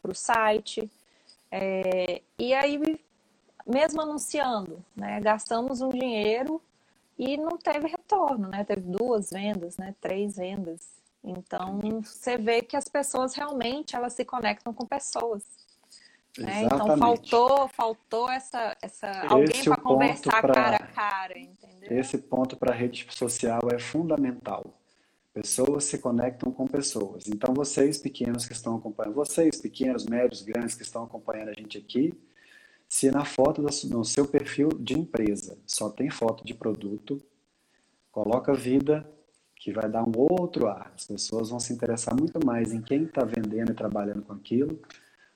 para 0.00 0.12
o 0.12 0.14
site. 0.14 0.88
É, 1.50 2.22
e 2.38 2.54
aí, 2.54 2.80
mesmo 3.66 4.00
anunciando, 4.00 4.84
né, 4.94 5.20
gastamos 5.20 5.80
um 5.80 5.88
dinheiro 5.88 6.62
e 7.24 7.36
não 7.36 7.56
teve 7.56 7.86
retorno, 7.88 8.48
né? 8.48 8.64
Teve 8.64 8.80
duas 8.82 9.30
vendas, 9.30 9.76
né? 9.76 9.94
Três 10.00 10.36
vendas. 10.36 10.80
Então, 11.24 11.78
você 12.02 12.36
vê 12.36 12.62
que 12.62 12.76
as 12.76 12.88
pessoas 12.88 13.34
realmente 13.34 13.94
elas 13.94 14.12
se 14.12 14.24
conectam 14.24 14.74
com 14.74 14.84
pessoas. 14.84 15.44
né? 16.36 16.64
Então 16.64 16.96
faltou, 16.96 17.68
faltou 17.68 18.28
essa, 18.30 18.76
essa 18.82 19.08
alguém 19.28 19.56
é 19.58 19.60
o 19.60 19.64
para 19.66 19.76
conversar 19.82 20.40
pra- 20.40 20.52
cara 20.54 20.76
a 20.76 20.86
cara, 20.86 21.38
entendeu? 21.38 21.96
Esse 21.98 22.18
ponto 22.18 22.56
para 22.56 22.72
a 22.72 22.74
rede 22.74 23.06
social 23.10 23.60
é 23.72 23.78
fundamental. 23.78 24.78
Pessoas 25.32 25.84
se 25.84 25.98
conectam 25.98 26.50
com 26.50 26.66
pessoas. 26.66 27.26
Então, 27.28 27.54
vocês 27.54 27.98
pequenos 27.98 28.44
que 28.46 28.52
estão 28.52 28.76
acompanhando, 28.76 29.14
vocês 29.14 29.60
pequenos, 29.60 30.04
médios, 30.06 30.42
grandes 30.42 30.74
que 30.74 30.82
estão 30.82 31.04
acompanhando 31.04 31.50
a 31.50 31.54
gente 31.54 31.78
aqui, 31.78 32.12
se 32.92 33.10
na 33.10 33.24
foto, 33.24 33.62
da 33.62 33.70
no 33.88 34.04
seu 34.04 34.28
perfil 34.28 34.68
de 34.68 34.92
empresa 34.92 35.58
só 35.66 35.88
tem 35.88 36.10
foto 36.10 36.44
de 36.44 36.52
produto, 36.52 37.18
coloca 38.10 38.52
vida, 38.52 39.10
que 39.56 39.72
vai 39.72 39.88
dar 39.88 40.06
um 40.06 40.12
outro 40.14 40.68
ar. 40.68 40.92
As 40.94 41.06
pessoas 41.06 41.48
vão 41.48 41.58
se 41.58 41.72
interessar 41.72 42.14
muito 42.14 42.44
mais 42.44 42.70
em 42.70 42.82
quem 42.82 43.04
está 43.04 43.24
vendendo 43.24 43.72
e 43.72 43.74
trabalhando 43.74 44.20
com 44.20 44.34
aquilo 44.34 44.78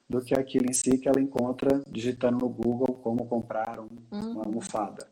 do 0.07 0.21
que 0.23 0.39
aquilo 0.39 0.67
em 0.69 0.75
si 0.75 0.99
que 0.99 1.09
ela 1.09 1.19
encontra 1.19 1.83
digitando 1.87 2.37
no 2.37 2.49
Google 2.51 2.95
como 3.03 3.27
comprar 3.27 3.81
um- 3.81 3.89
uma 4.13 4.45
almofada. 4.45 5.09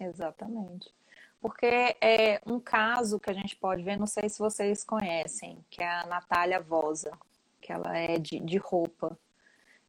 Exatamente. 0.00 0.90
Porque 1.38 1.66
é 2.00 2.40
um 2.46 2.58
caso 2.58 3.20
que 3.20 3.28
a 3.28 3.34
gente 3.34 3.54
pode 3.56 3.82
ver, 3.82 3.98
não 3.98 4.06
sei 4.06 4.26
se 4.30 4.38
vocês 4.38 4.82
conhecem, 4.84 5.58
que 5.68 5.82
é 5.82 6.00
a 6.00 6.06
Natália 6.06 6.60
Vosa, 6.62 7.12
que 7.60 7.70
ela 7.70 7.94
é 7.94 8.18
de, 8.18 8.40
de 8.40 8.56
roupa. 8.56 9.18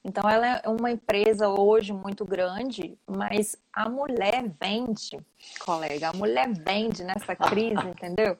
Então, 0.04 0.28
ela 0.28 0.62
é 0.64 0.68
uma 0.68 0.90
empresa 0.90 1.48
hoje 1.48 1.94
muito 1.94 2.26
grande, 2.26 2.98
mas 3.06 3.56
a 3.72 3.88
mulher 3.88 4.44
vende, 4.60 5.20
colega, 5.60 6.10
a 6.10 6.14
mulher 6.14 6.50
vende 6.52 7.04
nessa 7.04 7.36
crise, 7.36 7.86
entendeu? 7.88 8.38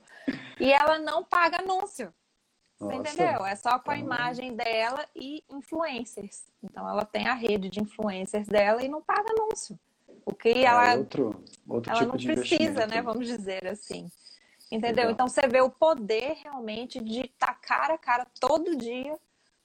E 0.60 0.72
ela 0.74 0.98
não 0.98 1.24
paga 1.24 1.60
anúncio. 1.60 2.12
Você 2.80 2.96
entendeu? 2.96 3.46
É 3.46 3.56
só 3.56 3.78
com 3.78 3.92
a 3.92 3.98
imagem 3.98 4.56
dela 4.56 5.06
e 5.16 5.44
influencers. 5.52 6.46
Então, 6.64 6.90
ela 6.90 7.06
tem 7.06 7.28
a 7.28 7.36
rede 7.36 7.70
de 7.70 7.80
influencers 7.80 8.48
dela 8.48 8.84
e 8.84 8.88
não 8.88 9.04
paga 9.04 9.32
anúncio. 9.38 9.80
O 10.26 10.34
que 10.34 10.50
É 10.50 10.64
ela 10.64 10.96
outro, 10.96 11.44
outro 11.68 11.92
ela 11.92 12.00
tipo 12.00 12.12
não 12.12 12.18
de 12.18 12.34
precisa, 12.34 12.88
né? 12.88 13.02
Vamos 13.04 13.28
dizer 13.28 13.68
assim. 13.68 14.10
Entendeu? 14.72 15.08
Legal. 15.08 15.12
Então 15.12 15.28
você 15.28 15.48
vê 15.48 15.62
o 15.62 15.70
poder 15.70 16.38
realmente 16.44 17.00
de 17.00 17.22
estar 17.22 17.54
cara 17.56 17.96
a 17.96 17.98
cara 17.98 18.26
todo 18.40 18.76
dia 18.76 19.20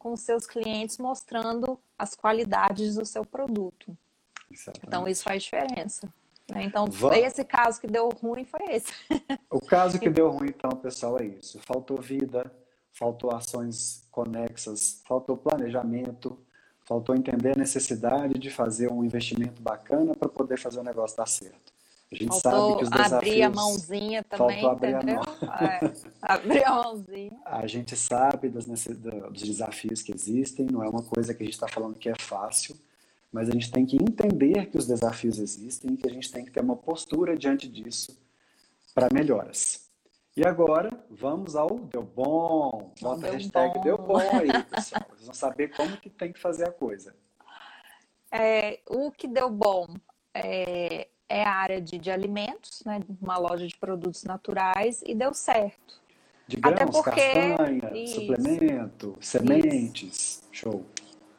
com 0.07 0.17
seus 0.17 0.47
clientes 0.47 0.99
mostrando 0.99 1.77
as 1.99 2.15
qualidades 2.15 2.95
do 2.95 3.05
seu 3.05 3.25
produto. 3.25 3.97
Exatamente. 4.49 4.87
Então 4.87 5.09
isso 5.09 5.25
faz 5.25 5.43
diferença. 5.43 6.09
né? 6.49 6.63
Então 6.63 6.87
Va- 6.87 7.19
esse 7.19 7.45
caso 7.45 7.81
que 7.81 7.89
deu 7.89 8.09
ruim 8.11 8.45
foi 8.45 8.61
esse. 8.71 8.93
O 9.51 9.61
caso 9.61 9.99
que 9.99 10.09
deu 10.09 10.31
ruim, 10.31 10.49
então, 10.51 10.71
pessoal, 10.71 11.19
é 11.19 11.25
isso. 11.25 11.59
Faltou 11.61 12.01
vida, 12.01 12.53
faltou 12.93 13.35
ações 13.35 14.07
conexas, 14.13 15.03
faltou 15.05 15.37
planejamento, 15.37 16.39
faltou 16.85 17.17
entender 17.17 17.57
a 17.57 17.59
necessidade 17.59 18.39
de 18.39 18.49
fazer 18.51 18.93
um 18.93 19.03
investimento 19.05 19.61
bacana 19.61 20.15
para 20.15 20.29
poder 20.29 20.57
fazer 20.57 20.79
o 20.79 20.85
negócio 20.85 21.17
dar 21.17 21.27
certo. 21.27 21.66
A 22.13 22.15
gente 22.15 22.35
sabe 22.37 22.57
Faltou 22.57 22.77
que 22.77 22.85
os 22.85 22.93
abrir 22.93 23.43
a 23.43 23.49
desafios. 23.49 23.55
mãozinha 23.57 24.23
também, 24.25 24.61
faltou 24.61 24.71
abrir 24.71 24.95
a 24.95 25.03
entendeu? 25.03 25.21
É, 25.61 25.93
abrir 26.23 26.65
a 26.65 26.75
mãozinha. 26.75 27.41
A 27.45 27.67
gente 27.67 27.97
sabe 27.97 28.49
da- 28.49 28.61
dos 29.29 29.43
desafios 29.43 30.03
que 30.03 30.13
existem, 30.13 30.67
não 30.71 30.85
é 30.85 30.89
uma 30.89 31.03
coisa 31.03 31.35
que 31.35 31.43
a 31.43 31.47
gente 31.47 31.55
está 31.55 31.67
falando 31.67 31.99
que 31.99 32.09
é 32.09 32.15
fácil, 32.17 32.77
mas 33.33 33.49
a 33.49 33.53
gente 33.53 33.73
tem 33.73 33.85
que 33.85 33.97
entender 33.97 34.67
que 34.67 34.79
os 34.79 34.87
desafios 34.87 35.39
existem 35.41 35.95
e 35.95 35.97
que 35.97 36.07
a 36.09 36.13
gente 36.13 36.31
tem 36.31 36.45
que 36.45 36.51
ter 36.53 36.61
uma 36.63 36.77
postura 36.77 37.37
diante 37.37 37.67
disso 37.69 38.17
para 38.95 39.09
melhoras. 39.13 39.91
E 40.37 40.47
agora, 40.47 40.91
vamos 41.11 41.57
ao 41.57 41.69
Deu 41.79 42.03
Bom. 42.03 42.93
Bota 43.01 43.23
Deu 43.23 43.31
a 43.31 43.33
hashtag 43.33 43.75
bom. 43.75 43.81
Deu 43.83 43.99
Bom 43.99 44.19
aí, 44.19 44.63
pessoal. 44.71 45.03
Vocês 45.11 45.25
vão 45.25 45.35
saber 45.35 45.75
como 45.75 45.97
que 45.97 46.09
tem 46.09 46.33
que 46.33 46.39
fazer 46.39 46.69
a 46.69 46.73
coisa. 46.73 47.17
É, 48.31 48.81
o 48.89 49.11
que 49.11 49.27
deu 49.27 49.51
bom 49.51 49.87
é, 50.35 51.09
é 51.29 51.43
a 51.45 51.51
área 51.55 51.81
de, 51.81 51.99
de 51.99 52.11
alimentos, 52.11 52.83
né? 52.85 53.01
Uma 53.21 53.39
loja 53.39 53.67
de 53.67 53.77
produtos 53.77 54.25
naturais 54.25 55.03
e 55.05 55.15
deu 55.15 55.35
certo. 55.35 56.01
De 56.47 56.59
Até 56.63 56.77
grãos, 56.85 56.91
porque- 56.97 57.11
castanha, 57.11 57.97
isso. 57.97 58.15
suplemento, 58.21 59.17
sementes, 59.21 60.43
show. 60.53 60.85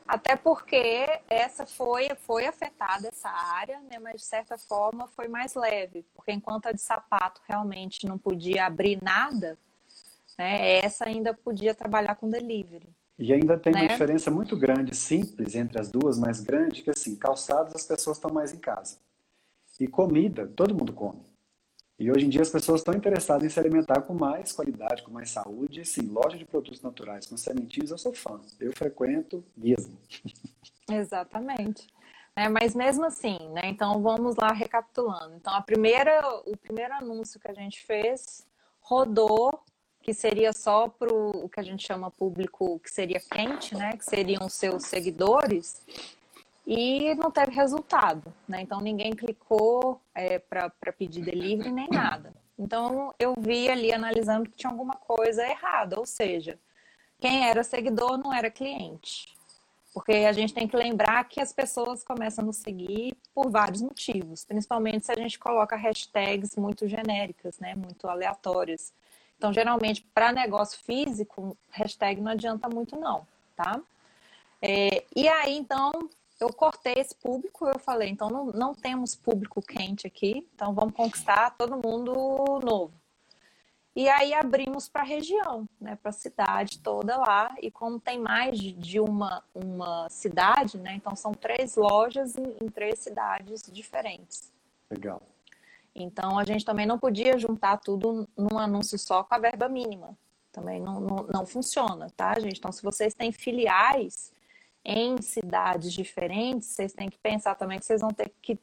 Até 0.06 0.36
porque 0.38 1.06
essa 1.30 1.66
foi, 1.66 2.10
foi 2.16 2.46
afetada 2.46 3.08
essa 3.10 3.30
área, 3.30 3.80
né? 3.90 4.00
Mas 4.00 4.22
de 4.22 4.26
certa 4.28 4.58
forma 4.58 5.08
foi 5.08 5.28
mais 5.28 5.54
leve, 5.54 6.06
porque 6.16 6.32
enquanto 6.32 6.68
a 6.68 6.72
de 6.72 6.82
sapato 6.82 7.42
realmente 7.48 8.06
não 8.06 8.18
podia 8.18 8.66
abrir 8.66 9.02
nada, 9.02 9.58
né? 10.38 10.78
Essa 10.80 11.06
ainda 11.06 11.34
podia 11.34 11.74
trabalhar 11.74 12.16
com 12.16 12.30
delivery. 12.30 12.90
E 13.20 13.34
ainda 13.34 13.58
tem 13.58 13.74
uma 13.74 13.82
Né? 13.82 13.88
diferença 13.88 14.30
muito 14.30 14.56
grande, 14.56 14.96
simples, 14.96 15.56
entre 15.56 15.80
as 15.80 15.90
duas, 15.90 16.20
mas 16.20 16.40
grande, 16.40 16.84
que 16.84 16.90
assim, 16.92 17.16
calçados 17.16 17.74
as 17.76 17.84
pessoas 17.86 18.18
estão 18.18 18.32
mais 18.32 18.54
em 18.54 18.60
casa. 18.60 18.98
E 19.80 19.88
comida, 19.88 20.48
todo 20.48 20.74
mundo 20.74 20.94
come. 20.94 21.22
E 22.00 22.12
hoje 22.12 22.26
em 22.26 22.30
dia 22.30 22.42
as 22.42 22.50
pessoas 22.50 22.82
estão 22.82 22.94
interessadas 22.94 23.44
em 23.44 23.50
se 23.50 23.60
alimentar 23.60 24.02
com 24.02 24.14
mais 24.14 24.52
qualidade, 24.52 25.02
com 25.02 25.12
mais 25.12 25.32
saúde. 25.32 25.84
Sim, 25.84 26.08
loja 26.08 26.38
de 26.38 26.46
produtos 26.46 26.82
naturais 26.82 27.26
com 27.26 27.36
sementinhos, 27.36 27.90
eu 27.90 27.98
sou 27.98 28.14
fã. 28.14 28.40
Eu 28.60 28.72
frequento 28.72 29.44
mesmo. 29.56 29.98
Exatamente. 30.90 31.88
É, 32.36 32.48
mas 32.48 32.76
mesmo 32.76 33.04
assim, 33.04 33.50
né? 33.50 33.64
Então 33.66 34.00
vamos 34.00 34.36
lá 34.36 34.54
recapitulando. 34.54 35.36
Então 35.36 35.52
a 35.54 35.62
primeira, 35.62 36.22
o 36.46 36.56
primeiro 36.56 36.94
anúncio 36.94 37.40
que 37.40 37.50
a 37.50 37.54
gente 37.54 37.84
fez 37.84 38.46
rodou, 38.80 39.60
que 40.04 40.14
seria 40.14 40.54
só 40.54 40.88
para 40.88 41.12
o 41.12 41.50
que 41.50 41.60
a 41.60 41.64
gente 41.64 41.86
chama 41.86 42.12
público 42.12 42.80
que 42.80 42.92
seria 42.92 43.20
quente, 43.20 43.76
né? 43.76 43.98
Que 43.98 44.06
seriam 44.06 44.48
seus 44.48 44.84
seguidores, 44.84 45.82
e 46.68 47.16
não 47.16 47.32
teve 47.32 47.54
resultado, 47.54 48.34
né? 48.46 48.62
Então 48.62 48.82
ninguém 48.82 49.14
clicou 49.14 50.02
é, 50.14 50.38
para 50.38 50.70
pedir 50.98 51.24
delivery 51.24 51.72
nem 51.72 51.88
nada. 51.88 52.34
Então 52.60 53.16
eu 53.18 53.36
vi 53.40 53.70
ali 53.70 53.94
analisando 53.94 54.50
que 54.50 54.58
tinha 54.58 54.70
alguma 54.70 54.96
coisa 54.96 55.48
errada, 55.48 55.98
ou 55.98 56.06
seja, 56.06 56.60
quem 57.20 57.48
era 57.48 57.64
seguidor 57.64 58.18
não 58.18 58.34
era 58.34 58.52
cliente. 58.52 59.34
Porque 59.94 60.12
a 60.12 60.34
gente 60.34 60.54
tem 60.54 60.68
que 60.68 60.76
lembrar 60.76 61.24
que 61.24 61.40
as 61.40 61.54
pessoas 61.54 62.04
começam 62.04 62.44
a 62.44 62.46
nos 62.46 62.58
seguir 62.58 63.16
por 63.34 63.50
vários 63.50 63.82
motivos, 63.82 64.44
principalmente 64.44 65.06
se 65.06 65.12
a 65.12 65.16
gente 65.16 65.40
coloca 65.40 65.76
hashtags 65.76 66.56
muito 66.58 66.86
genéricas, 66.86 67.58
né, 67.60 67.74
muito 67.76 68.08
aleatórias. 68.08 68.94
Então, 69.38 69.54
geralmente, 69.54 70.02
para 70.14 70.34
negócio 70.34 70.78
físico, 70.84 71.58
hashtag 71.72 72.20
não 72.22 72.32
adianta 72.34 72.68
muito 72.68 72.96
não, 72.96 73.26
tá? 73.56 73.80
É, 74.62 75.04
e 75.16 75.28
aí, 75.28 75.58
então, 75.58 75.92
eu 76.40 76.54
cortei 76.54 76.94
esse 76.98 77.16
público, 77.16 77.66
eu 77.66 77.80
falei, 77.80 78.10
então 78.10 78.30
não, 78.30 78.46
não 78.48 78.74
temos 78.74 79.16
público 79.16 79.62
quente 79.62 80.06
aqui, 80.06 80.48
então 80.54 80.74
vamos 80.74 80.94
conquistar 80.94 81.52
todo 81.58 81.82
mundo 81.84 82.14
novo. 82.64 82.94
E 83.96 84.08
aí 84.08 84.32
abrimos 84.32 84.88
para 84.88 85.02
a 85.02 85.06
região, 85.06 85.68
né, 85.82 85.96
para 85.96 86.10
a 86.10 86.14
cidade 86.14 86.78
toda 86.78 87.18
lá. 87.18 87.56
E 87.60 87.72
como 87.72 88.00
tem 88.00 88.20
mais 88.20 88.60
de 88.60 89.00
uma, 89.00 89.44
uma 89.56 90.08
cidade, 90.08 90.78
né, 90.78 90.94
então 90.94 91.16
são 91.16 91.34
três 91.34 91.76
lojas 91.76 92.38
em, 92.38 92.64
em 92.64 92.70
três 92.70 93.00
cidades 93.00 93.64
diferentes. 93.72 94.54
Legal. 94.88 95.20
Então 95.96 96.38
a 96.38 96.44
gente 96.44 96.64
também 96.64 96.86
não 96.86 97.00
podia 97.00 97.40
juntar 97.40 97.78
tudo 97.78 98.30
num 98.38 98.60
anúncio 98.60 99.00
só 99.00 99.24
com 99.24 99.34
a 99.34 99.40
verba 99.40 99.68
mínima. 99.68 100.16
Também 100.52 100.80
não, 100.80 101.00
não, 101.00 101.28
não 101.34 101.46
funciona, 101.48 102.08
tá, 102.16 102.40
gente? 102.40 102.60
Então, 102.60 102.72
se 102.72 102.84
vocês 102.84 103.16
têm 103.16 103.32
filiais 103.32 104.32
em 104.88 105.22
cidades 105.22 105.92
diferentes, 105.92 106.70
vocês 106.70 106.94
têm 106.94 107.10
que 107.10 107.20
pensar 107.20 107.56
também 107.56 107.78
que 107.78 107.86
vocês 107.86 108.00
vão 108.00 108.12
ter 108.12 108.32
que. 108.42 108.58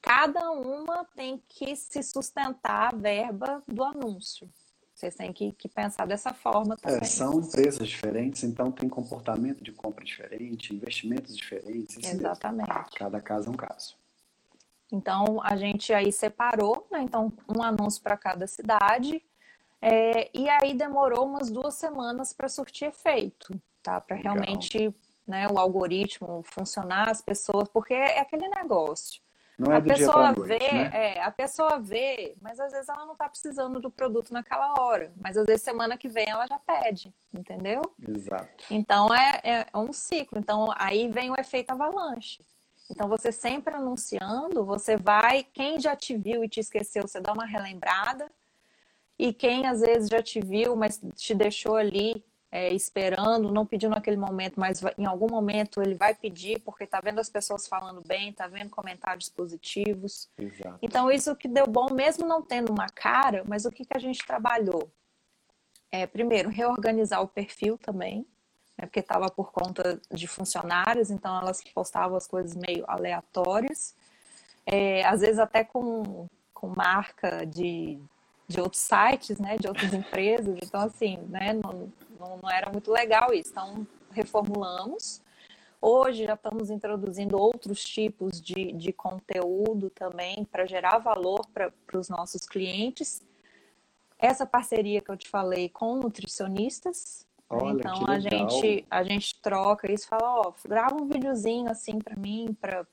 Cada 0.00 0.50
uma 0.52 1.04
tem 1.14 1.42
que 1.46 1.76
se 1.76 2.02
sustentar 2.02 2.94
a 2.94 2.96
verba 2.96 3.62
do 3.68 3.84
anúncio. 3.84 4.48
Vocês 4.94 5.14
têm 5.14 5.32
que, 5.32 5.52
que 5.52 5.68
pensar 5.68 6.06
dessa 6.06 6.32
forma 6.32 6.74
é, 6.74 6.76
também. 6.78 7.00
É, 7.02 7.04
são 7.04 7.40
empresas 7.40 7.86
diferentes, 7.86 8.44
então 8.44 8.72
tem 8.72 8.88
comportamento 8.88 9.62
de 9.62 9.70
compra 9.70 10.04
diferente, 10.04 10.74
investimentos 10.74 11.36
diferentes. 11.36 12.02
Exatamente. 12.02 12.68
Mesmo. 12.68 12.90
Cada 12.96 13.20
caso 13.20 13.48
é 13.48 13.50
um 13.52 13.56
caso. 13.56 13.94
Então 14.90 15.40
a 15.44 15.54
gente 15.54 15.92
aí 15.92 16.10
separou, 16.10 16.86
né? 16.90 17.02
Então 17.02 17.30
um 17.46 17.62
anúncio 17.62 18.02
para 18.02 18.16
cada 18.16 18.46
cidade. 18.46 19.22
É, 19.82 20.30
e 20.36 20.48
aí 20.48 20.72
demorou 20.72 21.26
umas 21.26 21.50
duas 21.50 21.74
semanas 21.74 22.32
para 22.32 22.48
surtir 22.48 22.88
efeito, 22.88 23.60
tá? 23.82 24.00
Para 24.00 24.16
realmente 24.16 24.92
né, 25.28 25.46
o 25.48 25.58
algoritmo 25.58 26.42
funcionar, 26.42 27.10
as 27.10 27.20
pessoas, 27.20 27.68
porque 27.68 27.94
é 27.94 28.18
aquele 28.18 28.48
negócio. 28.48 29.20
Não 29.58 29.72
é 29.72 29.78
a 29.78 29.82
pessoa 29.82 30.32
noite, 30.32 30.46
vê, 30.46 30.72
né? 30.72 30.90
é, 30.92 31.20
a 31.20 31.32
pessoa 31.32 31.80
vê, 31.80 32.36
mas 32.40 32.60
às 32.60 32.70
vezes 32.70 32.88
ela 32.88 33.04
não 33.04 33.14
está 33.14 33.28
precisando 33.28 33.80
do 33.80 33.90
produto 33.90 34.32
naquela 34.32 34.80
hora. 34.80 35.12
Mas 35.20 35.36
às 35.36 35.46
vezes 35.46 35.62
semana 35.62 35.98
que 35.98 36.08
vem 36.08 36.30
ela 36.30 36.46
já 36.46 36.60
pede, 36.60 37.12
entendeu? 37.34 37.82
Exato. 38.08 38.64
Então 38.70 39.12
é, 39.12 39.40
é, 39.42 39.66
é 39.72 39.76
um 39.78 39.92
ciclo. 39.92 40.38
Então 40.38 40.72
aí 40.76 41.08
vem 41.08 41.32
o 41.32 41.38
efeito 41.38 41.70
avalanche. 41.72 42.44
Então 42.88 43.08
você 43.08 43.32
sempre 43.32 43.74
anunciando, 43.74 44.64
você 44.64 44.96
vai, 44.96 45.42
quem 45.42 45.80
já 45.80 45.96
te 45.96 46.16
viu 46.16 46.44
e 46.44 46.48
te 46.48 46.60
esqueceu, 46.60 47.08
você 47.08 47.20
dá 47.20 47.32
uma 47.32 47.44
relembrada. 47.44 48.30
E 49.18 49.32
quem 49.32 49.66
às 49.66 49.80
vezes 49.80 50.08
já 50.08 50.22
te 50.22 50.40
viu, 50.40 50.76
mas 50.76 51.00
te 51.16 51.34
deixou 51.34 51.74
ali 51.74 52.24
é, 52.50 52.72
esperando, 52.72 53.52
não 53.52 53.66
pediu 53.66 53.90
naquele 53.90 54.16
momento, 54.16 54.58
mas 54.58 54.80
em 54.96 55.04
algum 55.04 55.28
momento 55.28 55.82
ele 55.82 55.94
vai 55.94 56.14
pedir, 56.14 56.60
porque 56.60 56.84
está 56.84 57.00
vendo 57.00 57.20
as 57.20 57.28
pessoas 57.28 57.68
falando 57.68 58.02
bem, 58.06 58.30
está 58.30 58.46
vendo 58.46 58.70
comentários 58.70 59.28
positivos. 59.28 60.30
Exato. 60.38 60.78
Então, 60.80 61.10
isso 61.10 61.36
que 61.36 61.46
deu 61.46 61.66
bom, 61.66 61.92
mesmo 61.92 62.26
não 62.26 62.42
tendo 62.42 62.72
uma 62.72 62.88
cara, 62.88 63.44
mas 63.46 63.66
o 63.66 63.70
que, 63.70 63.84
que 63.84 63.96
a 63.96 64.00
gente 64.00 64.26
trabalhou? 64.26 64.90
É, 65.90 66.06
primeiro, 66.06 66.48
reorganizar 66.48 67.22
o 67.22 67.28
perfil 67.28 67.76
também, 67.76 68.26
né, 68.76 68.86
porque 68.86 69.00
estava 69.00 69.30
por 69.30 69.52
conta 69.52 70.00
de 70.10 70.26
funcionários, 70.26 71.10
então 71.10 71.38
elas 71.38 71.62
postavam 71.74 72.16
as 72.16 72.26
coisas 72.26 72.56
meio 72.56 72.84
aleatórias, 72.86 73.94
é, 74.64 75.04
às 75.04 75.20
vezes 75.20 75.38
até 75.38 75.64
com, 75.64 76.26
com 76.54 76.68
marca 76.68 77.44
de, 77.44 77.98
de 78.48 78.60
outros 78.60 78.80
sites, 78.80 79.38
né, 79.38 79.58
de 79.58 79.68
outras 79.68 79.92
empresas, 79.92 80.58
então 80.62 80.80
assim, 80.80 81.18
né, 81.28 81.52
não, 81.52 81.92
não, 82.18 82.50
era 82.50 82.72
muito 82.72 82.90
legal 82.90 83.32
isso. 83.32 83.50
Então, 83.50 83.86
reformulamos. 84.10 85.22
Hoje 85.80 86.24
já 86.24 86.34
estamos 86.34 86.70
introduzindo 86.70 87.38
outros 87.38 87.84
tipos 87.84 88.40
de, 88.40 88.72
de 88.72 88.92
conteúdo 88.92 89.90
também 89.90 90.44
para 90.44 90.66
gerar 90.66 90.98
valor 90.98 91.46
para 91.52 91.72
os 91.94 92.08
nossos 92.08 92.46
clientes. 92.46 93.22
Essa 94.18 94.44
parceria 94.44 95.00
que 95.00 95.10
eu 95.10 95.16
te 95.16 95.28
falei 95.28 95.68
com 95.68 95.94
nutricionistas. 95.96 97.27
Olha, 97.50 97.78
então 97.78 98.06
a 98.06 98.18
gente 98.18 98.84
a 98.90 99.02
gente 99.02 99.40
troca 99.40 99.90
isso, 99.90 100.06
fala, 100.06 100.40
ó, 100.40 100.52
grava 100.66 100.94
um 100.94 101.06
videozinho 101.06 101.70
assim 101.70 101.98
para 101.98 102.14
mim, 102.14 102.54
para 102.60 102.86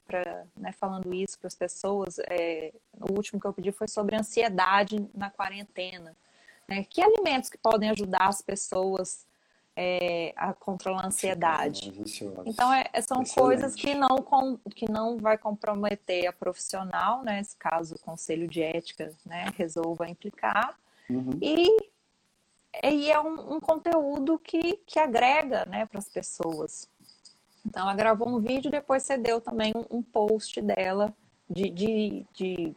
né, 0.56 0.72
falando 0.72 1.14
isso 1.14 1.38
para 1.38 1.48
as 1.48 1.56
pessoas. 1.56 2.20
É, 2.30 2.74
o 3.02 3.14
último 3.14 3.40
que 3.40 3.46
eu 3.46 3.54
pedi 3.54 3.72
foi 3.74 3.88
sobre 3.88 4.16
ansiedade 4.16 5.06
na 5.14 5.30
quarentena. 5.30 6.16
Né? 6.68 6.86
Que 6.90 7.02
alimentos 7.02 7.50
que 7.50 7.58
podem 7.58 7.90
ajudar 7.90 8.28
as 8.28 8.42
pessoas 8.42 9.26
é, 9.76 10.34
a 10.38 10.54
controlar 10.54 11.04
a 11.04 11.08
ansiedade? 11.08 11.94
Então, 12.46 12.74
é, 12.74 12.86
é, 12.94 13.02
são 13.02 13.22
Excelente. 13.22 13.36
coisas 13.36 13.76
que 13.76 13.94
não, 13.94 14.18
com, 14.22 14.58
que 14.74 14.90
não 14.90 15.18
vai 15.18 15.38
comprometer 15.38 16.28
a 16.28 16.34
profissional, 16.34 17.24
né? 17.24 17.42
Esse 17.42 17.58
caso 17.58 17.96
o 17.96 18.00
Conselho 18.00 18.48
de 18.48 18.62
Ética 18.62 19.12
né, 19.26 19.52
resolva 19.58 20.10
implicar. 20.10 20.78
Uhum. 21.10 21.38
E, 21.42 21.78
e 22.84 23.12
é 23.12 23.20
um, 23.20 23.56
um, 23.56 23.60
conteúdo 23.60 24.40
que, 24.40 24.80
que 24.86 25.00
agrega 25.00 25.66
né, 25.66 25.86
para 25.86 26.00
as 26.00 26.10
pessoas. 26.10 26.90
Então, 27.66 27.84
ela 27.84 27.96
gravou 27.96 28.30
um 28.30 28.40
vídeo, 28.40 28.70
depois 28.70 29.04
você 29.04 29.18
deu 29.18 29.42
também 29.42 29.74
um, 29.76 29.98
um 29.98 30.02
post 30.02 30.62
dela 30.62 31.14
de, 31.50 31.70
de, 31.70 32.26
de 32.34 32.76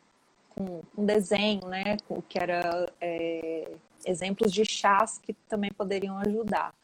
com 0.48 0.82
um 0.96 1.04
desenho, 1.04 1.66
né? 1.68 1.96
Que 2.28 2.38
era 2.38 2.90
é, 3.00 3.70
exemplos 4.04 4.52
de 4.52 4.64
chás 4.64 5.18
que 5.18 5.32
também 5.48 5.70
poderiam 5.70 6.18
ajudar. 6.18 6.74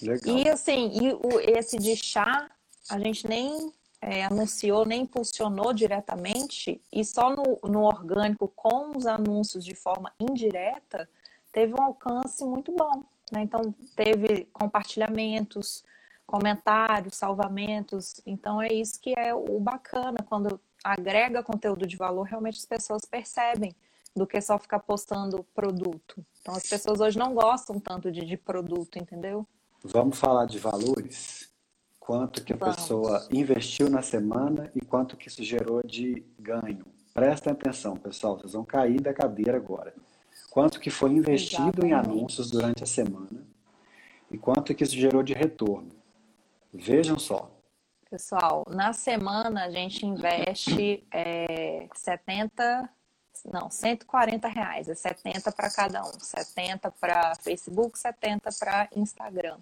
Legal. 0.00 0.36
E 0.36 0.48
assim, 0.48 0.90
e 0.92 1.12
o, 1.12 1.40
esse 1.40 1.76
de 1.78 1.96
chá, 1.96 2.50
a 2.88 2.98
gente 2.98 3.26
nem 3.26 3.72
é, 4.00 4.24
anunciou, 4.24 4.86
nem 4.86 5.02
impulsionou 5.02 5.72
diretamente, 5.72 6.80
e 6.92 7.04
só 7.04 7.30
no, 7.30 7.58
no 7.68 7.82
orgânico, 7.82 8.48
com 8.54 8.96
os 8.96 9.06
anúncios 9.06 9.64
de 9.64 9.74
forma 9.74 10.12
indireta, 10.18 11.08
teve 11.52 11.74
um 11.74 11.82
alcance 11.82 12.44
muito 12.44 12.72
bom. 12.72 13.04
Né? 13.32 13.42
Então, 13.42 13.74
teve 13.94 14.46
compartilhamentos, 14.52 15.84
comentários, 16.26 17.16
salvamentos. 17.16 18.20
Então, 18.26 18.60
é 18.60 18.72
isso 18.72 19.00
que 19.00 19.14
é 19.18 19.34
o 19.34 19.58
bacana, 19.60 20.18
quando 20.28 20.60
agrega 20.82 21.42
conteúdo 21.42 21.86
de 21.86 21.96
valor, 21.96 22.22
realmente 22.22 22.58
as 22.58 22.64
pessoas 22.64 23.02
percebem 23.04 23.74
do 24.14 24.26
que 24.26 24.40
só 24.40 24.58
ficar 24.58 24.80
postando 24.80 25.44
produto. 25.54 26.24
Então 26.40 26.54
as 26.54 26.64
pessoas 26.64 27.00
hoje 27.00 27.18
não 27.18 27.34
gostam 27.34 27.78
tanto 27.78 28.10
de, 28.10 28.24
de 28.24 28.36
produto, 28.36 28.98
entendeu? 28.98 29.46
Vamos 29.82 30.18
falar 30.18 30.46
de 30.46 30.58
valores? 30.58 31.48
Quanto 32.00 32.42
que 32.42 32.52
a 32.52 32.56
Vamos. 32.56 32.76
pessoa 32.76 33.28
investiu 33.30 33.88
na 33.88 34.02
semana 34.02 34.70
e 34.74 34.80
quanto 34.80 35.16
que 35.16 35.28
isso 35.28 35.42
gerou 35.44 35.82
de 35.86 36.24
ganho. 36.38 36.84
Prestem 37.12 37.52
atenção, 37.52 37.96
pessoal, 37.96 38.38
vocês 38.38 38.52
vão 38.52 38.64
cair 38.64 39.00
da 39.00 39.12
cadeira 39.12 39.56
agora. 39.56 39.94
Quanto 40.50 40.80
que 40.80 40.90
foi 40.90 41.10
investido 41.10 41.84
Exatamente. 41.84 41.86
em 41.86 41.92
anúncios 41.92 42.50
durante 42.50 42.82
a 42.82 42.86
semana 42.86 43.46
e 44.30 44.38
quanto 44.38 44.74
que 44.74 44.84
isso 44.84 44.94
gerou 44.94 45.22
de 45.22 45.32
retorno. 45.32 45.90
Vejam 46.72 47.18
só, 47.18 47.50
Pessoal, 48.10 48.64
na 48.70 48.94
semana 48.94 49.64
a 49.64 49.70
gente 49.70 50.06
investe 50.06 51.06
é, 51.12 51.86
70, 51.94 52.88
não, 53.52 53.70
140 53.70 54.48
reais, 54.48 54.88
é 54.88 54.94
70 54.94 55.52
para 55.52 55.70
cada 55.70 56.02
um, 56.02 56.18
70 56.18 56.90
para 56.92 57.34
Facebook, 57.34 57.98
70 57.98 58.50
para 58.58 58.88
Instagram. 58.96 59.58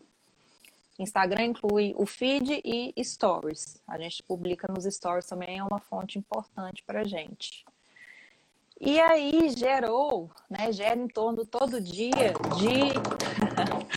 Instagram 0.96 1.46
inclui 1.46 1.92
o 1.98 2.06
feed 2.06 2.62
e 2.64 2.94
stories. 3.04 3.82
A 3.86 3.98
gente 3.98 4.22
publica 4.22 4.72
nos 4.72 4.84
stories 4.84 5.26
também, 5.26 5.58
é 5.58 5.64
uma 5.64 5.80
fonte 5.80 6.16
importante 6.16 6.84
para 6.84 7.00
a 7.00 7.04
gente. 7.04 7.64
E 8.80 9.00
aí 9.00 9.48
gerou, 9.50 10.30
né, 10.50 10.70
gera 10.70 10.98
em 10.98 11.08
torno 11.08 11.46
todo 11.46 11.80
dia 11.80 12.34
de 12.58 12.92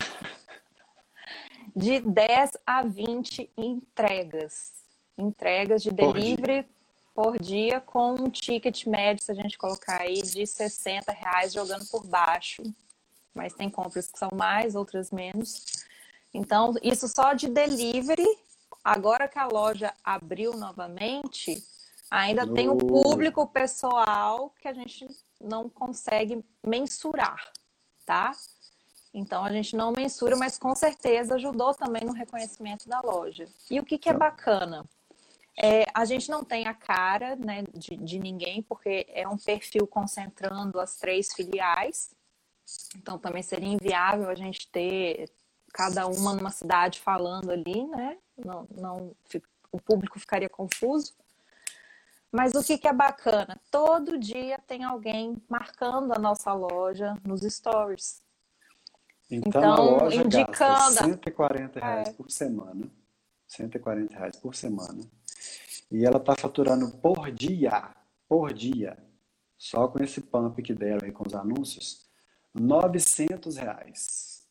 de 1.76 2.00
10 2.00 2.50
a 2.66 2.82
20 2.82 3.50
entregas. 3.56 4.72
Entregas 5.16 5.82
de 5.82 5.90
delivery 5.90 6.62
por 7.14 7.38
dia, 7.38 7.40
por 7.40 7.40
dia 7.40 7.80
com 7.80 8.14
um 8.14 8.30
ticket 8.30 8.86
médio, 8.86 9.24
se 9.24 9.30
a 9.30 9.34
gente 9.34 9.58
colocar 9.58 10.00
aí, 10.00 10.22
de 10.22 10.46
60 10.46 11.12
reais 11.12 11.52
jogando 11.52 11.86
por 11.90 12.06
baixo. 12.06 12.62
Mas 13.34 13.54
tem 13.54 13.70
compras 13.70 14.10
que 14.10 14.18
são 14.18 14.30
mais, 14.34 14.74
outras 14.74 15.10
menos. 15.10 15.84
Então, 16.32 16.74
isso 16.82 17.06
só 17.08 17.32
de 17.34 17.48
delivery. 17.48 18.26
Agora 18.82 19.28
que 19.28 19.38
a 19.38 19.46
loja 19.46 19.92
abriu 20.02 20.56
novamente, 20.56 21.62
ainda 22.10 22.44
no... 22.44 22.54
tem 22.54 22.68
o 22.68 22.76
público 22.76 23.46
pessoal 23.46 24.50
que 24.60 24.66
a 24.66 24.72
gente 24.72 25.06
não 25.40 25.68
consegue 25.68 26.44
mensurar, 26.66 27.52
tá? 28.04 28.32
Então 29.12 29.44
a 29.44 29.52
gente 29.52 29.76
não 29.76 29.92
mensura, 29.92 30.36
mas 30.36 30.58
com 30.58 30.74
certeza 30.74 31.34
ajudou 31.34 31.74
também 31.74 32.04
no 32.04 32.12
reconhecimento 32.12 32.88
da 32.88 33.00
loja. 33.00 33.48
E 33.70 33.78
o 33.80 33.84
que, 33.84 33.98
que 33.98 34.08
é 34.08 34.12
tá. 34.12 34.18
bacana? 34.18 34.84
É, 35.62 35.84
a 35.92 36.04
gente 36.04 36.30
não 36.30 36.44
tem 36.44 36.66
a 36.66 36.74
cara 36.74 37.36
né, 37.36 37.64
de, 37.74 37.96
de 37.96 38.18
ninguém, 38.18 38.62
porque 38.62 39.06
é 39.10 39.28
um 39.28 39.36
perfil 39.36 39.86
concentrando 39.86 40.80
as 40.80 40.96
três 40.96 41.32
filiais. 41.32 42.10
Então 42.96 43.18
também 43.18 43.42
seria 43.42 43.68
inviável 43.68 44.28
a 44.28 44.34
gente 44.34 44.70
ter 44.70 45.28
cada 45.72 46.06
uma 46.06 46.34
numa 46.34 46.50
cidade 46.50 47.00
falando 47.00 47.50
ali, 47.50 47.86
né? 47.86 48.16
Não, 48.36 48.66
não, 48.70 49.16
o 49.72 49.80
público 49.80 50.18
ficaria 50.18 50.48
confuso. 50.48 51.12
Mas 52.32 52.54
o 52.54 52.62
que, 52.62 52.78
que 52.78 52.86
é 52.86 52.92
bacana? 52.92 53.60
Todo 53.70 54.18
dia 54.18 54.58
tem 54.66 54.84
alguém 54.84 55.36
marcando 55.48 56.12
a 56.12 56.18
nossa 56.18 56.52
loja 56.52 57.16
nos 57.24 57.40
stories. 57.42 58.22
Então, 59.30 59.62
a 59.62 59.72
Então, 59.74 59.98
loja 59.98 60.22
indicando. 60.22 60.48
gasta 60.94 61.04
140 61.04 61.80
reais 61.80 62.08
É, 62.08 62.12
por 62.12 62.30
semana. 62.30 62.90
140 63.48 64.14
reais 64.16 64.36
por 64.36 64.54
semana. 64.54 65.02
E 65.90 66.04
ela 66.04 66.18
está 66.18 66.36
faturando 66.36 66.88
por 66.98 67.32
dia, 67.32 67.90
por 68.28 68.52
dia, 68.52 68.96
só 69.58 69.88
com 69.88 70.00
esse 70.02 70.20
pump 70.20 70.62
que 70.62 70.72
deram 70.72 71.04
aí 71.04 71.10
com 71.12 71.26
os 71.26 71.34
anúncios, 71.34 72.08
900 72.54 73.56
reais. 73.56 74.46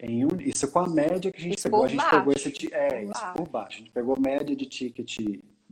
Em 0.00 0.24
um, 0.24 0.28
isso 0.40 0.70
com 0.72 0.78
a 0.80 0.88
média 0.88 1.30
que 1.30 1.36
a 1.38 1.40
gente 1.40 1.58
isso 1.58 1.62
pegou. 1.64 1.84
A 1.84 1.88
gente 1.88 2.04
pegou 2.10 2.24
baixo. 2.26 2.38
esse, 2.38 2.50
ti- 2.50 2.72
é, 2.74 3.04
isso 3.04 3.32
por 3.36 3.46
baixo. 3.48 3.76
A 3.76 3.78
gente 3.80 3.90
pegou 3.90 4.18
média 4.18 4.56
de 4.56 4.66
ticket 4.66 5.18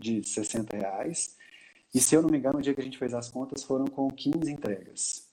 de 0.01 0.26
60 0.26 0.76
reais. 0.76 1.36
E 1.94 2.01
se 2.01 2.14
eu 2.14 2.22
não 2.22 2.30
me 2.30 2.38
engano, 2.38 2.59
o 2.59 2.62
dia 2.62 2.74
que 2.74 2.80
a 2.80 2.84
gente 2.84 2.98
fez 2.98 3.12
as 3.14 3.28
contas 3.28 3.62
foram 3.62 3.86
com 3.86 4.09
15 4.09 4.51
entregas. 4.51 5.28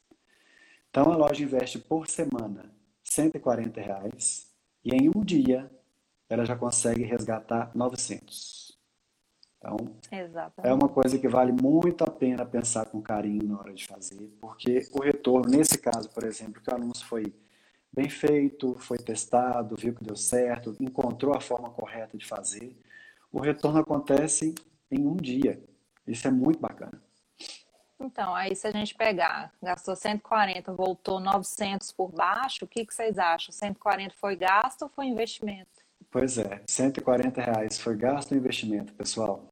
Então 0.89 1.11
a 1.11 1.15
loja 1.15 1.43
investe 1.43 1.79
por 1.79 2.07
semana 2.07 2.71
140 3.03 3.79
reais 3.79 4.47
e 4.83 4.95
em 4.95 5.09
um 5.09 5.23
dia 5.23 5.71
ela 6.29 6.45
já 6.45 6.55
consegue 6.55 7.03
resgatar 7.03 7.71
900. 7.73 8.77
Então 9.57 9.77
é 10.11 10.21
Exatamente. 10.21 10.73
uma 10.73 10.89
coisa 10.89 11.17
que 11.17 11.27
vale 11.27 11.51
muito 11.51 12.03
a 12.03 12.09
pena 12.09 12.45
pensar 12.45 12.85
com 12.85 13.01
carinho 13.01 13.47
na 13.47 13.59
hora 13.59 13.73
de 13.73 13.85
fazer, 13.85 14.31
porque 14.39 14.87
o 14.91 15.01
retorno, 15.01 15.49
nesse 15.49 15.77
caso, 15.77 16.09
por 16.09 16.23
exemplo, 16.23 16.61
que 16.61 16.71
o 16.71 16.75
anúncio 16.75 17.05
foi 17.05 17.33
bem 17.91 18.09
feito, 18.09 18.75
foi 18.79 18.97
testado, 18.97 19.75
viu 19.75 19.93
que 19.93 20.03
deu 20.03 20.15
certo, 20.15 20.75
encontrou 20.79 21.35
a 21.35 21.41
forma 21.41 21.69
correta 21.69 22.17
de 22.17 22.25
fazer, 22.25 22.75
o 23.31 23.39
retorno 23.39 23.79
acontece 23.79 24.55
em 24.91 25.05
um 25.05 25.15
dia. 25.15 25.61
Isso 26.05 26.27
é 26.27 26.31
muito 26.31 26.59
bacana. 26.59 27.01
Então, 27.99 28.35
aí 28.35 28.55
se 28.55 28.67
a 28.67 28.71
gente 28.71 28.93
pegar, 28.93 29.51
gastou 29.61 29.95
140, 29.95 30.71
voltou 30.73 31.19
900 31.19 31.91
por 31.91 32.11
baixo, 32.11 32.65
o 32.65 32.67
que 32.67 32.85
que 32.85 32.93
vocês 32.93 33.17
acham? 33.17 33.51
140 33.51 34.13
foi 34.15 34.35
gasto 34.35 34.83
ou 34.83 34.89
foi 34.89 35.07
investimento? 35.07 35.69
Pois 36.11 36.37
é, 36.37 36.61
140 36.67 37.41
reais 37.41 37.79
foi 37.79 37.95
gasto 37.95 38.31
ou 38.31 38.37
investimento, 38.37 38.93
pessoal? 38.93 39.51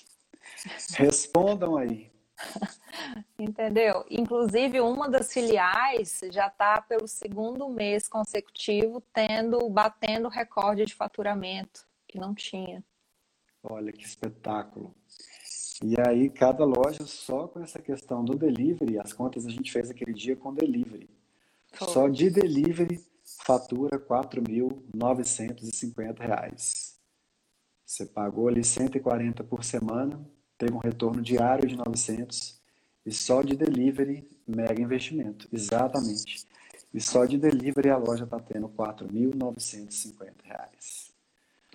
Respondam 0.96 1.76
aí. 1.76 2.10
Entendeu? 3.38 4.04
Inclusive, 4.10 4.80
uma 4.80 5.08
das 5.08 5.32
filiais 5.32 6.20
já 6.30 6.48
está 6.48 6.80
pelo 6.80 7.06
segundo 7.06 7.68
mês 7.68 8.08
consecutivo 8.08 9.02
tendo, 9.12 9.68
batendo 9.68 10.28
recorde 10.28 10.84
de 10.86 10.94
faturamento, 10.94 11.86
que 12.08 12.18
não 12.18 12.34
tinha. 12.34 12.82
Olha 13.68 13.92
que 13.92 14.04
espetáculo. 14.04 14.94
E 15.82 15.96
aí, 16.00 16.30
cada 16.30 16.64
loja 16.64 17.04
só 17.04 17.48
com 17.48 17.60
essa 17.60 17.80
questão 17.80 18.24
do 18.24 18.36
delivery, 18.36 18.96
as 18.98 19.12
contas 19.12 19.44
a 19.44 19.50
gente 19.50 19.72
fez 19.72 19.90
aquele 19.90 20.14
dia 20.14 20.36
com 20.36 20.54
delivery. 20.54 21.10
Foi. 21.72 21.88
Só 21.88 22.08
de 22.08 22.30
delivery 22.30 23.04
fatura 23.44 23.98
4.950 23.98 26.20
reais. 26.20 26.96
Você 27.84 28.06
pagou 28.06 28.46
ali 28.48 28.64
140 28.64 29.44
por 29.44 29.62
semana, 29.64 30.26
teve 30.56 30.72
um 30.72 30.78
retorno 30.78 31.20
diário 31.20 31.68
de 31.68 31.76
900 31.76 32.58
e 33.04 33.12
só 33.12 33.42
de 33.42 33.54
delivery, 33.54 34.26
mega 34.46 34.80
investimento. 34.80 35.46
Exatamente. 35.52 36.46
E 36.94 37.00
só 37.00 37.26
de 37.26 37.36
delivery 37.36 37.90
a 37.90 37.96
loja 37.96 38.22
está 38.24 38.40
tendo 38.40 38.68
R$ 38.68 38.74
4.950 38.76 41.05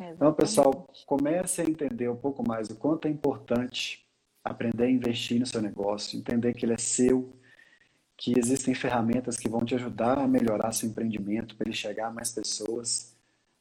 Então, 0.10 0.34
pessoal, 0.34 0.88
comece 1.06 1.62
a 1.62 1.64
entender 1.64 2.10
um 2.10 2.16
pouco 2.16 2.48
mais 2.48 2.70
o 2.70 2.76
quanto 2.76 3.08
é 3.08 3.12
importante 3.12 4.04
aprender 4.44 4.86
a 4.86 4.90
investir 4.90 5.40
no 5.40 5.46
seu 5.46 5.62
negócio, 5.62 6.18
entender 6.18 6.54
que 6.54 6.66
ele 6.66 6.74
é 6.74 6.78
seu, 6.78 7.36
que 8.18 8.38
existem 8.38 8.74
ferramentas 8.74 9.38
que 9.38 9.48
vão 9.48 9.64
te 9.64 9.76
ajudar 9.76 10.18
a 10.18 10.28
melhorar 10.28 10.72
seu 10.72 10.90
empreendimento, 10.90 11.56
para 11.56 11.68
ele 11.68 11.76
chegar 11.76 12.08
a 12.08 12.12
mais 12.12 12.32
pessoas, 12.32 13.16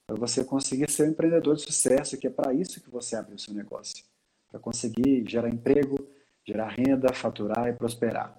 para 0.06 0.16
você 0.16 0.42
conseguir 0.42 0.90
ser 0.90 1.06
um 1.06 1.12
empreendedor 1.12 1.56
de 1.56 1.62
sucesso, 1.62 2.16
que 2.16 2.26
é 2.26 2.30
para 2.30 2.54
isso 2.54 2.80
que 2.80 2.90
você 2.90 3.16
abriu 3.16 3.36
o 3.36 3.38
seu 3.38 3.52
negócio, 3.52 4.02
para 4.50 4.58
conseguir 4.58 5.28
gerar 5.28 5.48
emprego, 5.48 6.08
gerar 6.46 6.68
renda, 6.68 7.12
faturar 7.12 7.68
e 7.68 7.74
prosperar. 7.74 8.36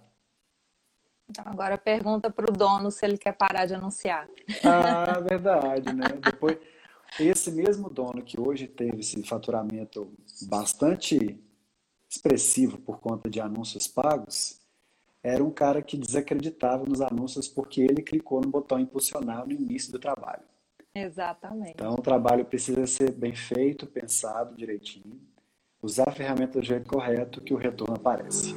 Então, 1.30 1.46
agora 1.48 1.78
pergunta 1.78 2.30
para 2.30 2.52
o 2.52 2.54
dono 2.54 2.92
se 2.92 3.06
ele 3.06 3.18
quer 3.18 3.32
parar 3.32 3.66
de 3.66 3.74
anunciar. 3.74 4.28
Ah, 4.66 5.20
verdade, 5.22 5.94
né? 5.94 6.08
Depois, 6.22 6.58
esse 7.20 7.52
mesmo 7.52 7.90
dono 7.90 8.22
que 8.24 8.40
hoje 8.40 8.68
teve 8.68 9.00
esse 9.00 9.22
faturamento 9.24 10.14
bastante 10.44 11.40
expressivo 12.10 12.78
por 12.78 13.00
conta 13.00 13.30
de 13.30 13.40
anúncios 13.40 13.88
pagos, 13.88 14.60
era 15.24 15.44
um 15.44 15.52
cara 15.52 15.82
que 15.82 15.98
desacreditava 15.98 16.86
nos 16.86 17.02
anúncios 17.02 17.48
porque 17.48 17.82
ele 17.82 18.02
clicou 18.02 18.42
no 18.42 18.50
botão 18.50 18.80
impulsionar 18.80 19.46
no 19.46 19.54
início 19.54 19.92
do 19.92 20.00
trabalho. 20.00 20.44
Exatamente. 20.94 21.74
Então, 21.76 21.94
o 21.94 22.02
trabalho 22.02 22.44
precisa 22.44 22.86
ser 22.86 23.12
bem 23.12 23.34
feito, 23.34 23.86
pensado 23.88 24.56
direitinho, 24.56 25.22
usar 25.82 26.10
a 26.10 26.12
ferramenta 26.12 26.60
do 26.60 26.66
jeito 26.66 26.90
correto 26.90 27.42
que 27.42 27.54
o 27.54 27.58
retorno 27.58 27.96
aparece. 27.96 28.56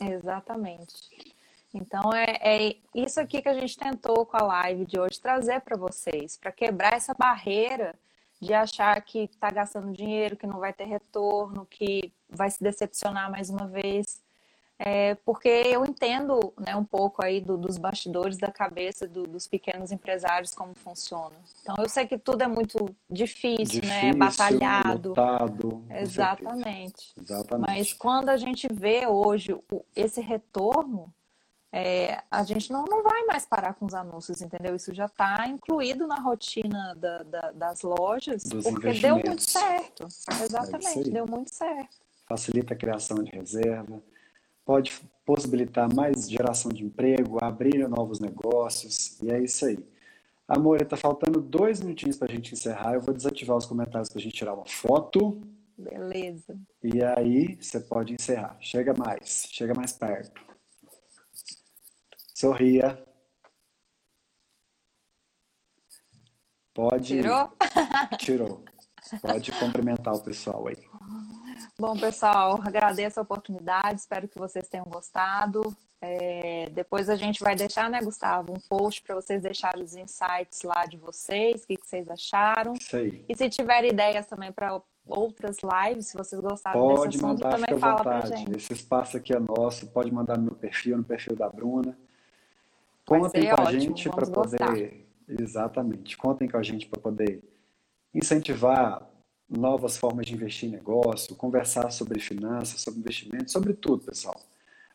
Exatamente. 0.00 1.31
Então 1.74 2.12
é, 2.12 2.38
é 2.42 2.76
isso 2.94 3.20
aqui 3.20 3.40
que 3.40 3.48
a 3.48 3.54
gente 3.54 3.76
tentou 3.76 4.26
com 4.26 4.36
a 4.36 4.42
live 4.42 4.84
de 4.84 4.98
hoje 5.00 5.20
trazer 5.20 5.60
para 5.60 5.76
vocês, 5.76 6.36
para 6.36 6.52
quebrar 6.52 6.92
essa 6.94 7.14
barreira 7.14 7.94
de 8.40 8.52
achar 8.52 9.00
que 9.02 9.20
está 9.20 9.50
gastando 9.50 9.92
dinheiro, 9.92 10.36
que 10.36 10.46
não 10.46 10.58
vai 10.58 10.72
ter 10.72 10.84
retorno, 10.84 11.64
que 11.64 12.12
vai 12.28 12.50
se 12.50 12.62
decepcionar 12.62 13.30
mais 13.30 13.48
uma 13.48 13.66
vez. 13.66 14.20
É, 14.84 15.14
porque 15.24 15.48
eu 15.48 15.84
entendo 15.84 16.52
né, 16.58 16.74
um 16.74 16.82
pouco 16.84 17.24
aí 17.24 17.40
do- 17.40 17.56
dos 17.56 17.78
bastidores 17.78 18.36
da 18.36 18.50
cabeça 18.50 19.06
do- 19.06 19.28
dos 19.28 19.46
pequenos 19.46 19.92
empresários 19.92 20.54
como 20.54 20.74
funciona. 20.74 21.36
Então 21.62 21.76
eu 21.78 21.88
sei 21.88 22.04
que 22.04 22.18
tudo 22.18 22.42
é 22.42 22.48
muito 22.48 22.92
difícil, 23.08 23.80
né? 23.86 24.10
Difícil, 24.10 24.18
batalhado. 24.18 25.10
lotado, 25.10 25.68
com 25.70 25.86
certeza. 25.86 26.02
Exatamente. 26.02 27.12
Mas 27.16 27.30
Exatamente. 27.30 27.94
quando 27.96 28.28
a 28.30 28.36
gente 28.36 28.66
vê 28.72 29.06
hoje 29.06 29.56
esse 29.94 30.20
retorno, 30.20 31.14
é, 31.72 32.22
a 32.30 32.42
gente 32.44 32.70
não, 32.70 32.84
não 32.84 33.02
vai 33.02 33.24
mais 33.24 33.46
parar 33.46 33.72
com 33.74 33.86
os 33.86 33.94
anúncios, 33.94 34.42
entendeu? 34.42 34.76
Isso 34.76 34.92
já 34.92 35.06
está 35.06 35.46
incluído 35.48 36.06
na 36.06 36.20
rotina 36.20 36.94
da- 36.94 37.22
da- 37.22 37.50
das 37.52 37.80
lojas, 37.82 38.42
Dos 38.44 38.64
porque 38.64 38.92
deu 38.92 39.14
muito 39.14 39.42
certo. 39.42 40.02
É 40.38 40.44
Exatamente, 40.44 40.98
aí. 40.98 41.10
deu 41.10 41.26
muito 41.26 41.52
certo. 41.54 41.96
facilita 42.28 42.72
a 42.74 42.76
criação 42.76 43.22
de 43.22 43.30
reserva, 43.30 44.02
pode 44.64 44.92
possibilitar 45.26 45.92
mais 45.94 46.30
geração 46.30 46.70
de 46.72 46.84
emprego, 46.84 47.38
abrir 47.42 47.86
novos 47.88 48.20
negócios, 48.20 49.20
e 49.22 49.30
é 49.30 49.38
isso 49.42 49.64
aí. 49.66 49.78
Amor, 50.48 50.82
está 50.82 50.96
faltando 50.96 51.40
dois 51.40 51.80
minutinhos 51.80 52.16
para 52.16 52.30
a 52.30 52.34
gente 52.34 52.52
encerrar. 52.52 52.94
Eu 52.94 53.00
vou 53.00 53.14
desativar 53.14 53.56
os 53.56 53.64
comentários 53.64 54.08
para 54.10 54.18
a 54.18 54.22
gente 54.22 54.34
tirar 54.34 54.52
uma 54.54 54.66
foto, 54.66 55.40
Beleza. 55.78 56.54
e 56.82 57.02
aí 57.02 57.56
você 57.60 57.80
pode 57.80 58.12
encerrar. 58.14 58.56
Chega 58.60 58.92
mais, 58.94 59.46
chega 59.50 59.72
mais 59.74 59.92
perto. 59.92 60.42
Sorria. 62.42 63.00
Pode. 66.74 67.06
Tirou? 67.06 67.52
Tirou. 68.18 68.64
Pode 69.20 69.52
cumprimentar 69.52 70.12
o 70.14 70.24
pessoal 70.24 70.66
aí. 70.66 70.76
Bom, 71.78 71.96
pessoal, 71.96 72.60
agradeço 72.60 73.20
a 73.20 73.22
oportunidade, 73.22 74.00
espero 74.00 74.26
que 74.26 74.40
vocês 74.40 74.68
tenham 74.68 74.86
gostado. 74.86 75.62
É, 76.00 76.68
depois 76.70 77.08
a 77.08 77.14
gente 77.14 77.44
vai 77.44 77.54
deixar, 77.54 77.88
né, 77.88 78.00
Gustavo, 78.02 78.52
um 78.52 78.60
post 78.68 79.02
para 79.02 79.14
vocês 79.14 79.40
deixarem 79.40 79.84
os 79.84 79.94
insights 79.94 80.62
lá 80.64 80.84
de 80.84 80.96
vocês, 80.96 81.62
o 81.62 81.66
que, 81.68 81.76
que 81.76 81.86
vocês 81.86 82.10
acharam. 82.10 82.74
Aí. 82.92 83.24
E 83.28 83.36
se 83.36 83.48
tiver 83.48 83.84
ideias 83.84 84.26
também 84.26 84.50
para 84.50 84.82
outras 85.06 85.58
lives, 85.62 86.08
se 86.08 86.16
vocês 86.16 86.40
gostaram 86.40 86.88
desse 86.88 86.96
Pode 86.96 87.16
assunto, 87.18 87.28
mandar, 87.28 87.50
também 87.50 87.74
fica 87.76 87.78
fala 87.78 87.96
vontade. 87.98 88.36
gente. 88.36 88.56
Esse 88.56 88.72
espaço 88.72 89.16
aqui 89.16 89.32
é 89.32 89.38
nosso. 89.38 89.86
Pode 89.92 90.12
mandar 90.12 90.36
no 90.36 90.42
meu 90.42 90.56
perfil, 90.56 90.98
no 90.98 91.04
perfil 91.04 91.36
da 91.36 91.48
Bruna. 91.48 91.96
Contem 93.06 93.48
com 93.48 93.60
a 93.60 93.64
ótimo, 93.64 93.80
gente 93.80 94.08
para 94.10 94.26
gostar. 94.26 94.66
poder. 94.68 95.08
Exatamente. 95.28 96.16
Contem 96.16 96.48
com 96.48 96.56
a 96.56 96.62
gente 96.62 96.86
para 96.86 97.00
poder 97.00 97.42
incentivar 98.14 99.08
novas 99.48 99.96
formas 99.96 100.26
de 100.26 100.34
investir 100.34 100.68
em 100.68 100.72
negócio, 100.72 101.34
conversar 101.36 101.90
sobre 101.90 102.20
finanças, 102.20 102.80
sobre 102.80 103.00
investimentos, 103.00 103.52
sobre 103.52 103.72
tudo, 103.74 104.04
pessoal. 104.04 104.40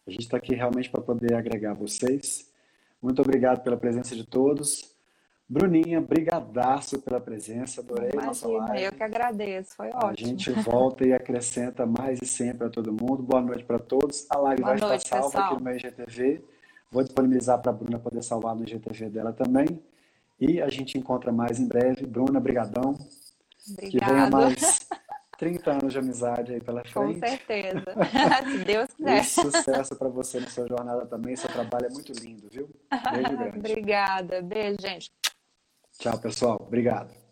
A 0.05 0.09
gente 0.11 0.21
está 0.21 0.37
aqui 0.37 0.55
realmente 0.55 0.89
para 0.89 1.01
poder 1.01 1.33
agregar 1.35 1.73
vocês. 1.73 2.51
Muito 3.01 3.21
obrigado 3.21 3.61
pela 3.63 3.77
presença 3.77 4.15
de 4.15 4.25
todos. 4.25 4.95
Bruninha, 5.49 6.01
brigadaço 6.01 7.01
pela 7.01 7.19
presença. 7.21 7.81
Adorei 7.81 8.11
a 8.17 8.25
nossa 8.25 8.47
Imagina, 8.47 8.67
live. 8.73 8.83
eu 8.85 8.91
que 8.91 9.03
agradeço, 9.03 9.75
foi 9.75 9.89
A 9.91 10.07
ótimo. 10.07 10.27
gente 10.29 10.51
volta 10.61 11.05
e 11.07 11.13
acrescenta 11.13 11.85
mais 11.85 12.19
e 12.21 12.25
sempre 12.25 12.67
a 12.67 12.69
todo 12.69 12.91
mundo. 12.91 13.23
Boa 13.23 13.41
noite 13.41 13.63
para 13.63 13.79
todos. 13.79 14.25
A 14.29 14.37
live 14.39 14.61
Boa 14.61 14.75
vai 14.75 14.89
noite, 14.89 15.03
estar 15.05 15.17
salva 15.21 15.29
pessoal. 15.31 15.45
aqui 15.45 15.55
no 15.55 15.61
meu 15.63 15.75
IGTV. 15.77 16.43
Vou 16.91 17.03
disponibilizar 17.03 17.61
para 17.61 17.71
a 17.71 17.73
Bruna 17.73 17.99
poder 17.99 18.23
salvar 18.23 18.55
no 18.55 18.63
IGTV 18.63 19.09
dela 19.09 19.33
também. 19.33 19.81
E 20.39 20.61
a 20.61 20.69
gente 20.69 20.97
encontra 20.97 21.31
mais 21.31 21.59
em 21.59 21.67
breve. 21.67 22.05
Bruna, 22.05 22.39
brigadão. 22.39 22.93
Que 23.79 23.99
venha 23.99 24.27
Obrigada. 24.27 24.29
mais 24.29 24.87
30 25.37 25.71
anos 25.71 25.93
de 25.93 25.99
amizade 25.99 26.53
aí 26.53 26.61
pela 26.61 26.83
frente. 26.83 26.93
Com 26.93 27.27
certeza. 27.27 27.83
Se 28.51 28.57
Deus 28.63 28.93
quiser. 28.93 29.21
E 29.21 29.23
sucesso 29.23 29.95
para 29.95 30.09
você 30.09 30.39
na 30.39 30.47
sua 30.47 30.67
jornada 30.67 31.05
também. 31.05 31.35
Seu 31.35 31.49
trabalho 31.49 31.87
é 31.87 31.89
muito 31.89 32.11
lindo, 32.13 32.47
viu? 32.49 32.69
Beijo 33.11 33.37
grande. 33.37 33.59
Obrigada. 33.59 34.41
Beijo, 34.41 34.77
gente. 34.79 35.11
Tchau, 35.99 36.17
pessoal. 36.19 36.57
Obrigado. 36.61 37.26